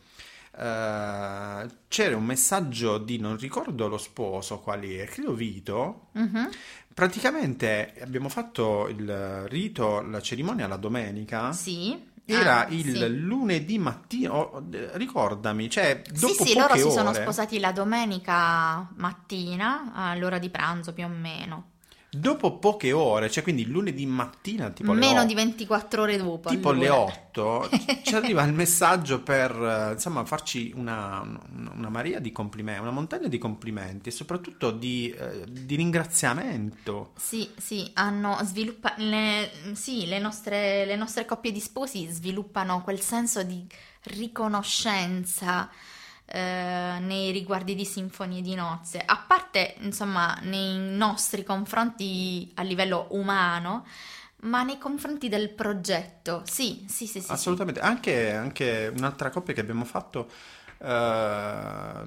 uh, 0.54 1.68
c'era 1.88 2.18
un 2.18 2.26
messaggio 2.26 2.98
di 2.98 3.20
non 3.20 3.38
ricordo 3.38 3.88
lo 3.88 3.98
sposo 3.98 4.60
quali 4.60 4.96
è, 4.96 5.06
credo 5.06 5.34
Vito. 5.34 6.08
Uh-huh. 6.14 6.50
Praticamente 6.94 7.94
abbiamo 8.02 8.30
fatto 8.30 8.88
il 8.88 9.48
rito, 9.48 10.02
la 10.02 10.22
cerimonia 10.22 10.68
la 10.68 10.78
domenica. 10.78 11.52
Sì. 11.52 12.14
Era 12.28 12.66
ah, 12.66 12.70
il 12.72 12.96
sì. 12.96 13.08
lunedì 13.20 13.78
mattina, 13.78 14.34
oh, 14.34 14.66
ricordami, 14.94 15.70
cioè 15.70 16.02
dopo 16.02 16.44
Sì, 16.44 16.50
sì, 16.50 16.58
loro 16.58 16.74
ore... 16.74 16.82
si 16.82 16.90
sono 16.90 17.14
sposati 17.14 17.60
la 17.60 17.72
domenica 17.72 18.90
mattina, 18.96 19.92
all'ora 19.94 20.40
di 20.40 20.50
pranzo 20.50 20.92
più 20.94 21.06
o 21.06 21.08
meno. 21.08 21.74
Dopo 22.20 22.58
poche 22.58 22.92
ore, 22.92 23.30
cioè 23.30 23.44
quindi 23.44 23.66
lunedì 23.66 24.06
mattina, 24.06 24.70
tipo 24.70 24.94
meno 24.94 25.20
8, 25.20 25.28
di 25.28 25.34
24 25.34 26.02
ore 26.02 26.18
dopo, 26.18 26.50
tipo 26.50 26.70
alle 26.70 26.90
8, 26.90 27.70
ci 28.04 28.16
arriva 28.16 28.44
il 28.44 28.54
messaggio 28.54 29.22
per 29.22 29.92
insomma 29.94 30.24
farci 30.26 30.72
una, 30.76 31.22
una 31.74 31.90
marea 31.90 32.20
di 32.20 32.32
complimenti, 32.32 32.82
una 32.82 32.92
montagna 32.92 33.28
di 33.28 33.38
complimenti 33.38 34.10
e 34.10 34.12
soprattutto 34.12 34.72
di, 34.72 35.10
eh, 35.10 35.44
di 35.50 35.76
ringraziamento. 35.76 37.12
Sì, 37.18 37.50
sì, 37.58 37.90
hanno 37.96 38.38
sviluppato 38.44 39.02
le, 39.04 39.52
sì, 39.74 40.06
le, 40.06 40.20
nostre, 40.20 40.86
le 40.86 40.96
nostre 40.96 41.26
coppie 41.26 41.52
di 41.52 41.60
sposi 41.60 42.08
sviluppano 42.08 42.82
quel 42.82 43.02
senso 43.02 43.44
di 43.44 43.66
riconoscenza 44.04 45.70
eh, 46.26 46.98
nei 47.00 47.32
riguardi 47.32 47.76
di 47.76 47.86
sinfonie 47.86 48.42
di 48.42 48.56
nozze, 48.56 49.02
a 49.06 49.18
parte 49.18 49.76
insomma 49.82 50.38
nei 50.42 50.78
nostri 50.78 51.44
confronti 51.44 52.52
a 52.56 52.64
livello 52.64 53.08
umano, 53.12 53.86
ma 54.42 54.64
nei 54.64 54.78
confronti 54.78 55.30
del 55.30 55.50
progetto, 55.52 56.42
sì, 56.46 56.86
sì, 56.88 57.08
sì. 57.08 57.22
sì 57.22 57.32
Assolutamente, 57.32 57.80
sì. 57.80 57.86
Anche, 57.86 58.34
anche, 58.34 58.92
un'altra 58.96 59.30
coppia 59.30 59.54
che 59.54 59.62
abbiamo 59.62 59.86
fatto, 59.86 60.30
eh, 60.80 62.02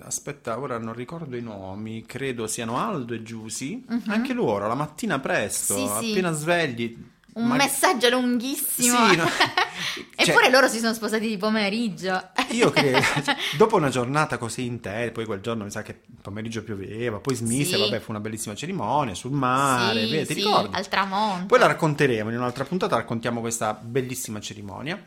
aspetta, 0.00 0.58
ora 0.58 0.78
non 0.78 0.94
ricordo 0.94 1.36
i 1.36 1.42
nomi, 1.42 2.04
credo 2.06 2.46
siano 2.46 2.78
Aldo 2.78 3.14
e 3.14 3.22
Giusy, 3.22 3.84
uh-huh. 3.88 4.02
anche 4.06 4.32
loro 4.32 4.66
la 4.66 4.74
mattina 4.74 5.18
presto, 5.18 5.76
sì, 5.76 6.10
appena 6.10 6.30
svegli 6.32 7.08
un 7.34 7.46
Ma... 7.46 7.56
messaggio 7.56 8.08
lunghissimo. 8.08 9.08
Sì, 9.08 9.16
no. 9.16 9.28
Eppure 10.16 10.44
cioè, 10.44 10.50
loro 10.50 10.68
si 10.68 10.78
sono 10.78 10.92
sposati 10.92 11.26
di 11.26 11.36
pomeriggio. 11.36 12.30
io 12.50 12.70
credo, 12.70 13.00
cioè, 13.00 13.36
dopo 13.56 13.76
una 13.76 13.88
giornata 13.88 14.36
così 14.36 14.66
intensa, 14.66 15.12
poi 15.12 15.24
quel 15.24 15.40
giorno 15.40 15.64
mi 15.64 15.70
sa 15.70 15.82
che 15.82 15.98
pomeriggio 16.20 16.62
pioveva, 16.62 17.18
poi 17.18 17.34
smise, 17.34 17.76
sì. 17.76 17.80
vabbè, 17.80 18.00
fu 18.00 18.10
una 18.10 18.20
bellissima 18.20 18.54
cerimonia 18.54 19.14
sul 19.14 19.32
mare, 19.32 20.06
sì, 20.06 20.18
ti 20.18 20.24
sì, 20.26 20.34
ricordi? 20.34 20.76
al 20.76 20.88
tramonto. 20.88 21.46
Poi 21.46 21.58
la 21.58 21.66
racconteremo 21.66 22.30
in 22.30 22.36
un'altra 22.36 22.64
puntata, 22.64 22.96
raccontiamo 22.96 23.40
questa 23.40 23.72
bellissima 23.72 24.40
cerimonia. 24.40 25.02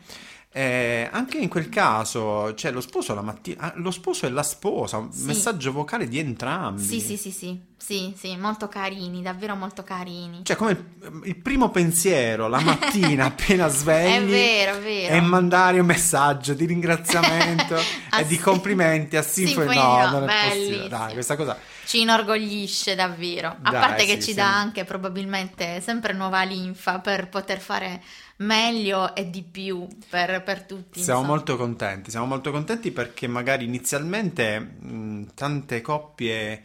Eh, 0.56 1.08
anche 1.10 1.38
in 1.38 1.48
quel 1.48 1.68
caso, 1.68 2.54
cioè 2.54 2.70
lo 2.70 2.80
sposo 2.80 3.12
la 3.12 3.22
mattina, 3.22 3.60
ah, 3.60 3.72
lo 3.74 3.90
sposo 3.90 4.26
e 4.26 4.30
la 4.30 4.44
sposa, 4.44 4.98
un 4.98 5.12
sì. 5.12 5.24
messaggio 5.24 5.72
vocale 5.72 6.06
di 6.06 6.20
entrambi. 6.20 6.80
Sì, 6.80 7.00
sì, 7.00 7.16
sì, 7.16 7.32
sì, 7.32 7.60
sì, 7.76 8.14
sì, 8.16 8.36
molto 8.36 8.68
carini, 8.68 9.20
davvero 9.20 9.56
molto 9.56 9.82
carini. 9.82 10.44
Cioè, 10.44 10.54
come 10.54 10.70
il, 10.70 11.20
il 11.24 11.36
primo 11.38 11.70
pensiero 11.70 12.46
la 12.46 12.60
mattina 12.60 13.24
appena 13.34 13.66
svegli 13.66 14.12
è 14.12 14.24
vero, 14.24 14.76
è 14.76 14.80
vero. 14.80 15.14
è 15.14 15.20
mandare 15.20 15.80
un 15.80 15.86
messaggio 15.86 16.54
di 16.54 16.66
ringraziamento 16.66 17.74
e 18.16 18.24
di 18.24 18.38
complimenti 18.38 19.16
a 19.16 19.22
Sinfoni. 19.22 19.74
No, 19.74 20.08
non 20.08 20.28
è 20.28 20.48
possibile. 20.50 20.86
Dai, 20.86 21.14
questa 21.14 21.34
cosa 21.34 21.58
ci 21.84 22.00
inorgoglisce 22.00 22.94
davvero. 22.94 23.56
A 23.60 23.70
Dai, 23.70 23.80
parte 23.80 24.06
che 24.06 24.20
sì, 24.20 24.28
ci 24.28 24.34
dà 24.34 24.54
anche 24.54 24.84
probabilmente 24.84 25.80
sempre 25.80 26.12
nuova 26.12 26.42
linfa 26.42 26.98
per 27.00 27.28
poter 27.28 27.58
fare 27.58 28.02
meglio 28.38 29.14
e 29.14 29.30
di 29.30 29.42
più 29.42 29.86
per, 30.08 30.42
per 30.42 30.62
tutti. 30.64 31.02
Siamo 31.02 31.20
insomma. 31.20 31.36
molto 31.36 31.56
contenti, 31.56 32.10
siamo 32.10 32.26
molto 32.26 32.50
contenti 32.50 32.90
perché 32.90 33.26
magari 33.26 33.64
inizialmente 33.64 34.58
mh, 34.58 35.34
tante 35.34 35.80
coppie 35.80 36.62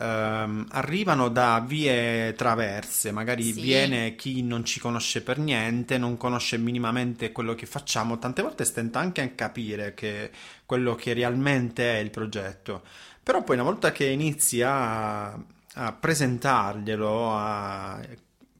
ehm, 0.00 0.66
arrivano 0.70 1.28
da 1.28 1.62
vie 1.64 2.32
traverse, 2.34 3.12
magari 3.12 3.52
sì. 3.52 3.60
viene 3.60 4.16
chi 4.16 4.42
non 4.42 4.64
ci 4.64 4.80
conosce 4.80 5.22
per 5.22 5.38
niente, 5.38 5.98
non 5.98 6.16
conosce 6.16 6.56
minimamente 6.58 7.32
quello 7.32 7.54
che 7.54 7.66
facciamo, 7.66 8.18
tante 8.18 8.42
volte 8.42 8.64
stenta 8.64 8.98
anche 8.98 9.20
a 9.20 9.28
capire 9.30 9.94
che 9.94 10.30
quello 10.64 10.94
che 10.94 11.12
realmente 11.12 11.94
è 11.96 11.98
il 11.98 12.10
progetto. 12.10 12.82
Però 13.22 13.42
poi 13.42 13.56
una 13.56 13.64
volta 13.64 13.92
che 13.92 14.06
inizi 14.06 14.62
a, 14.62 15.32
a 15.32 15.92
presentarglielo, 15.92 17.36
a 17.36 18.00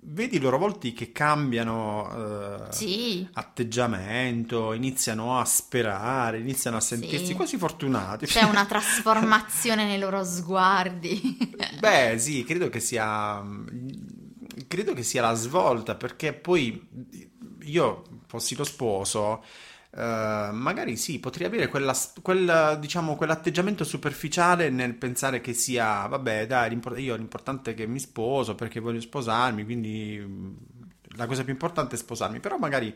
vedi 0.03 0.37
i 0.37 0.41
loro 0.41 0.59
volti 0.59 0.93
che 0.93 1.13
cambiano 1.13 2.67
eh, 2.69 2.73
sì. 2.73 3.29
atteggiamento, 3.33 4.73
iniziano 4.73 5.39
a 5.39 5.45
sperare, 5.45 6.39
iniziano 6.39 6.77
a 6.77 6.81
sentirsi 6.81 7.27
sì. 7.27 7.35
quasi 7.35 7.57
fortunati. 7.57 8.27
C'è 8.27 8.43
una 8.43 8.65
trasformazione 8.67 9.85
nei 9.85 9.99
loro 9.99 10.25
sguardi. 10.25 11.57
Beh, 11.79 12.19
sì, 12.19 12.45
credo 12.45 12.69
che 12.69 12.81
sia 12.81 13.43
credo 14.67 14.95
che 14.95 15.03
sia 15.03 15.23
la 15.23 15.35
svolta, 15.35 15.95
perché 15.95 16.33
poi 16.33 16.89
io 17.63 18.05
fossi 18.27 18.55
lo 18.55 18.65
sposo, 18.65 19.45
eh, 19.93 20.51
magari 20.53 20.97
sì, 20.97 21.19
potrei 21.19 21.47
avere 21.47 21.69
quella, 21.69 21.97
quel, 22.23 22.79
diciamo, 22.81 23.17
quell'atteggiamento 23.17 23.85
superficiale 23.85 24.71
nel 24.71 24.95
pensare 24.95 25.41
che 25.41 25.53
sia, 25.53 26.07
vabbè, 26.07 26.47
dai, 26.47 26.71
l'import- 26.71 26.99
io 26.99 27.17
l'importante 27.17 27.73
è 27.73 27.75
che 27.75 27.87
mi 27.87 27.99
sposo 27.99 28.55
perché 28.55 28.81
voglio 28.81 29.01
sposarmi, 29.01 29.65
quindi 29.65 30.19
mm, 30.21 30.53
la 31.17 31.27
cosa 31.27 31.43
più 31.43 31.53
importante 31.53 31.97
è 31.97 31.99
sposarmi, 31.99 32.41
però 32.41 32.57
magari 32.57 32.95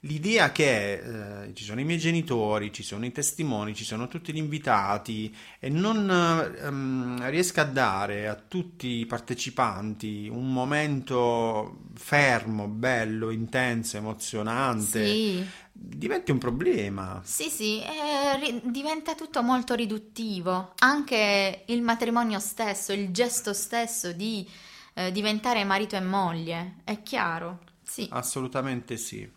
l'idea 0.00 0.52
che 0.52 1.44
eh, 1.46 1.54
ci 1.54 1.64
sono 1.64 1.80
i 1.80 1.84
miei 1.84 1.98
genitori, 1.98 2.72
ci 2.72 2.82
sono 2.82 3.06
i 3.06 3.12
testimoni, 3.12 3.74
ci 3.74 3.84
sono 3.84 4.06
tutti 4.06 4.32
gli 4.32 4.36
invitati 4.36 5.34
e 5.58 5.70
non 5.70 6.08
ehm, 6.10 7.30
riesca 7.30 7.62
a 7.62 7.64
dare 7.64 8.28
a 8.28 8.34
tutti 8.34 8.98
i 8.98 9.06
partecipanti 9.06 10.28
un 10.30 10.52
momento 10.52 11.84
fermo, 11.94 12.68
bello, 12.68 13.30
intenso, 13.30 13.96
emozionante, 13.96 15.04
Sì, 15.06 15.46
diventi 15.76 16.30
un 16.30 16.38
problema. 16.38 17.20
sì, 17.24 17.50
sì, 17.50 17.80
eh, 17.82 18.38
ri- 18.38 18.60
diventa 18.64 19.14
tutto 19.14 19.42
molto 19.42 19.74
riduttivo. 19.74 20.72
Anche 20.78 21.64
il 21.66 21.82
matrimonio 21.82 22.38
stesso, 22.38 22.92
il 22.92 23.10
gesto 23.10 23.52
stesso 23.52 24.12
di 24.12 24.48
eh, 24.94 25.10
diventare 25.12 25.64
marito 25.64 25.96
e 25.96 26.00
moglie, 26.00 26.76
è 26.84 27.02
chiaro. 27.02 27.58
Sì. 27.82 28.06
Assolutamente 28.10 28.96
sì. 28.96 29.28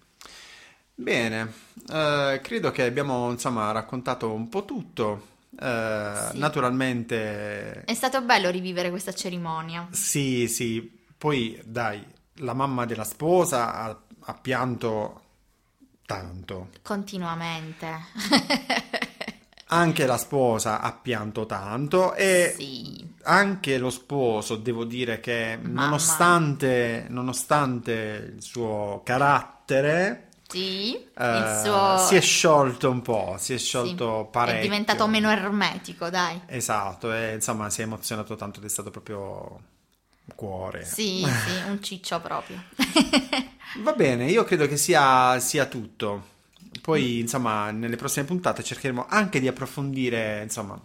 Bene, 1.00 1.52
eh, 1.92 2.40
credo 2.44 2.72
che 2.72 2.84
abbiamo 2.84 3.30
insomma 3.32 3.72
raccontato 3.72 4.32
un 4.32 4.48
po' 4.50 4.64
tutto. 4.66 5.36
Eh, 5.60 6.14
Sì. 6.32 6.38
naturalmente, 6.38 7.84
È 7.84 7.94
stato 7.94 8.22
bello 8.22 8.50
rivivere 8.52 8.90
questa 8.92 9.14
cerimonia. 9.14 9.88
sì, 9.92 10.48
sì. 10.48 10.96
Poi, 11.18 11.60
dai, 11.66 12.04
la 12.36 12.54
mamma 12.54 12.86
della 12.86 13.04
sposa 13.04 13.74
ha, 13.74 14.00
ha 14.20 14.34
pianto 14.36 15.22
tanto. 16.08 16.70
Continuamente. 16.82 17.88
Anche 19.70 20.06
la 20.06 20.18
sposa 20.18 20.80
ha 20.80 20.94
pianto 20.94 21.46
tanto 21.46 22.14
e 22.16 22.54
Sì. 22.58 23.06
anche 23.24 23.78
lo 23.78 23.90
sposo, 23.90 24.56
devo 24.56 24.86
dire 24.86 25.20
che 25.20 25.60
nonostante, 25.62 27.06
nonostante 27.10 28.32
il 28.38 28.42
suo 28.42 29.02
carattere, 29.04 30.30
Sì, 30.48 30.96
eh, 30.96 31.62
suo 31.62 31.98
si 31.98 32.16
è 32.16 32.22
sciolto 32.22 32.90
un 32.90 33.02
po', 33.02 33.36
si 33.38 33.54
è 33.56 33.58
sciolto 33.58 34.22
sì, 34.24 34.30
parecchio. 34.32 34.60
è 34.60 34.64
diventato 34.64 35.06
meno 35.08 35.30
ermetico, 35.30 36.10
dai. 36.10 36.40
Esatto, 36.46 37.12
e 37.12 37.34
insomma 37.34 37.70
si 37.70 37.82
è 37.82 37.84
emozionato 37.84 38.38
tanto 38.38 38.60
ed 38.60 38.66
è 38.66 38.70
stato 38.70 38.90
proprio 38.90 39.60
cuore. 40.34 40.86
Sì, 40.86 41.26
sì, 41.26 41.62
un 41.68 41.84
ciccio 41.84 42.22
proprio. 42.22 42.64
Va 43.76 43.94
bene, 43.94 44.30
io 44.30 44.44
credo 44.44 44.68
che 44.68 44.78
sia, 44.78 45.40
sia 45.40 45.66
tutto. 45.68 46.36
Poi, 46.82 47.20
insomma, 47.20 47.70
nelle 47.72 47.96
prossime 47.96 48.26
puntate 48.26 48.64
cercheremo 48.64 49.06
anche 49.08 49.40
di 49.40 49.48
approfondire, 49.48 50.42
insomma, 50.42 50.80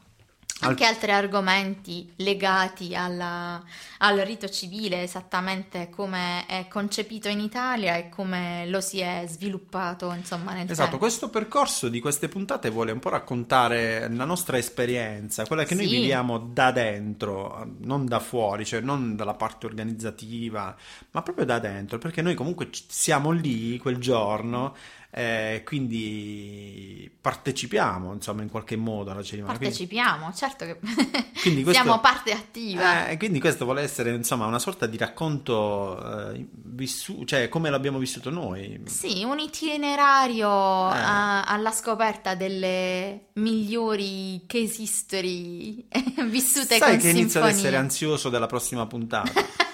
Anche 0.61 0.85
altri 0.85 1.11
argomenti 1.11 2.13
legati 2.17 2.95
alla- 2.95 3.61
al 3.99 4.19
rito 4.19 4.49
civile, 4.49 5.03
esattamente 5.03 5.91
come 5.91 6.47
è 6.47 6.69
concepito 6.69 7.29
in 7.29 7.41
Italia 7.41 7.97
e 7.97 8.09
come 8.09 8.67
lo 8.69 8.81
si 8.81 9.01
è 9.01 9.25
sviluppato, 9.27 10.13
insomma, 10.13 10.53
nel 10.53 10.71
Esatto, 10.71 10.83
tempo. 10.83 10.99
questo 10.99 11.31
percorso 11.31 11.89
di 11.89 11.99
queste 11.99 12.29
puntate 12.29 12.71
vuole 12.71 12.93
un 12.93 13.01
po' 13.01 13.09
raccontare 13.09 14.09
la 14.13 14.25
nostra 14.25 14.57
esperienza, 14.57 15.45
quella 15.47 15.65
che 15.65 15.75
noi 15.75 15.89
Sì. 15.89 15.97
viviamo 15.97 16.39
da 16.39 16.71
dentro, 16.71 17.67
non 17.81 18.07
da 18.07 18.21
fuori, 18.21 18.65
cioè 18.65 18.81
non 18.81 19.17
dalla 19.17 19.35
parte 19.35 19.67
organizzativa, 19.67 20.77
ma 21.11 21.23
proprio 21.23 21.45
da 21.45 21.59
dentro, 21.59 21.99
perché 21.99 22.23
noi 22.23 22.35
comunque 22.37 22.69
siamo 22.87 23.33
lì 23.33 23.79
quel 23.79 23.97
giorno, 23.97 24.77
eh, 25.15 25.63
quindi 25.65 27.11
partecipiamo, 27.21 28.15
insomma, 28.15 28.43
in 28.43 28.49
qualche 28.51 28.77
modo 28.77 29.11
alla 29.11 29.23
cerimonia. 29.23 29.57
Quindi- 29.59 29.77
Partecipiamo, 29.77 30.33
certo 30.33 30.65
che 30.65 30.79
Quindi 31.43 31.63
questo- 31.63 31.83
siamo 31.83 32.01
parte 32.01 32.33
attiva. 32.33 33.09
Eh, 33.09 33.17
quindi 33.19 33.39
questo 33.39 33.65
vuole 33.65 33.83
essere, 33.83 34.15
insomma, 34.15 34.47
una 34.47 34.59
sorta 34.59 34.87
di 34.87 34.97
racconto 34.97 36.31
eh, 36.33 36.47
vissu- 36.53 37.25
cioè 37.25 37.49
come 37.49 37.69
l'abbiamo 37.71 37.99
vissuto 37.99 38.31
noi. 38.31 38.81
Sì, 38.87 39.23
un 39.25 39.39
itinerario 39.39 40.47
Eh. 40.49 40.97
a- 40.99 41.43
alla 41.45 41.71
scoperta 41.73 42.35
delle 42.35 43.27
migliori 43.35 44.43
case 44.47 44.83
history 44.83 45.87
vissute 46.29 46.79
Sai 46.79 46.91
con 46.93 46.99
che 46.99 47.11
inizio 47.11 47.41
ad 47.41 47.47
sinfonia. 47.47 47.49
essere 47.51 47.77
ansioso 47.77 48.29
della 48.31 48.47
prossima 48.47 48.87
puntata. 48.87 49.31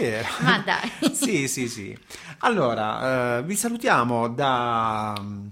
Vero. 0.00 0.28
Ma 0.40 0.58
dai. 0.58 0.90
Sì, 1.12 1.48
sì, 1.48 1.68
sì. 1.68 1.96
Allora, 2.38 3.38
eh, 3.38 3.42
vi 3.42 3.54
salutiamo 3.54 4.28
da 4.28 5.14
mm, 5.20 5.48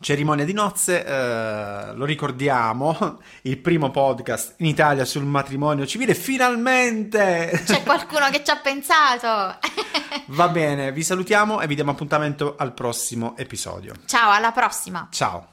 Cerimonia 0.00 0.44
di 0.44 0.52
nozze, 0.52 1.04
eh, 1.04 1.94
lo 1.94 2.04
ricordiamo, 2.04 3.20
il 3.42 3.58
primo 3.58 3.90
podcast 3.90 4.54
in 4.58 4.66
Italia 4.66 5.04
sul 5.04 5.24
matrimonio 5.24 5.86
civile, 5.86 6.14
finalmente! 6.14 7.62
C'è 7.64 7.82
qualcuno 7.84 8.30
che 8.30 8.42
ci 8.42 8.50
ha 8.50 8.56
pensato. 8.56 9.58
Va 10.26 10.48
bene, 10.48 10.92
vi 10.92 11.02
salutiamo 11.02 11.60
e 11.60 11.66
vi 11.66 11.74
diamo 11.74 11.90
appuntamento 11.90 12.54
al 12.56 12.72
prossimo 12.72 13.36
episodio. 13.36 13.94
Ciao, 14.06 14.30
alla 14.30 14.52
prossima. 14.52 15.08
Ciao! 15.10 15.48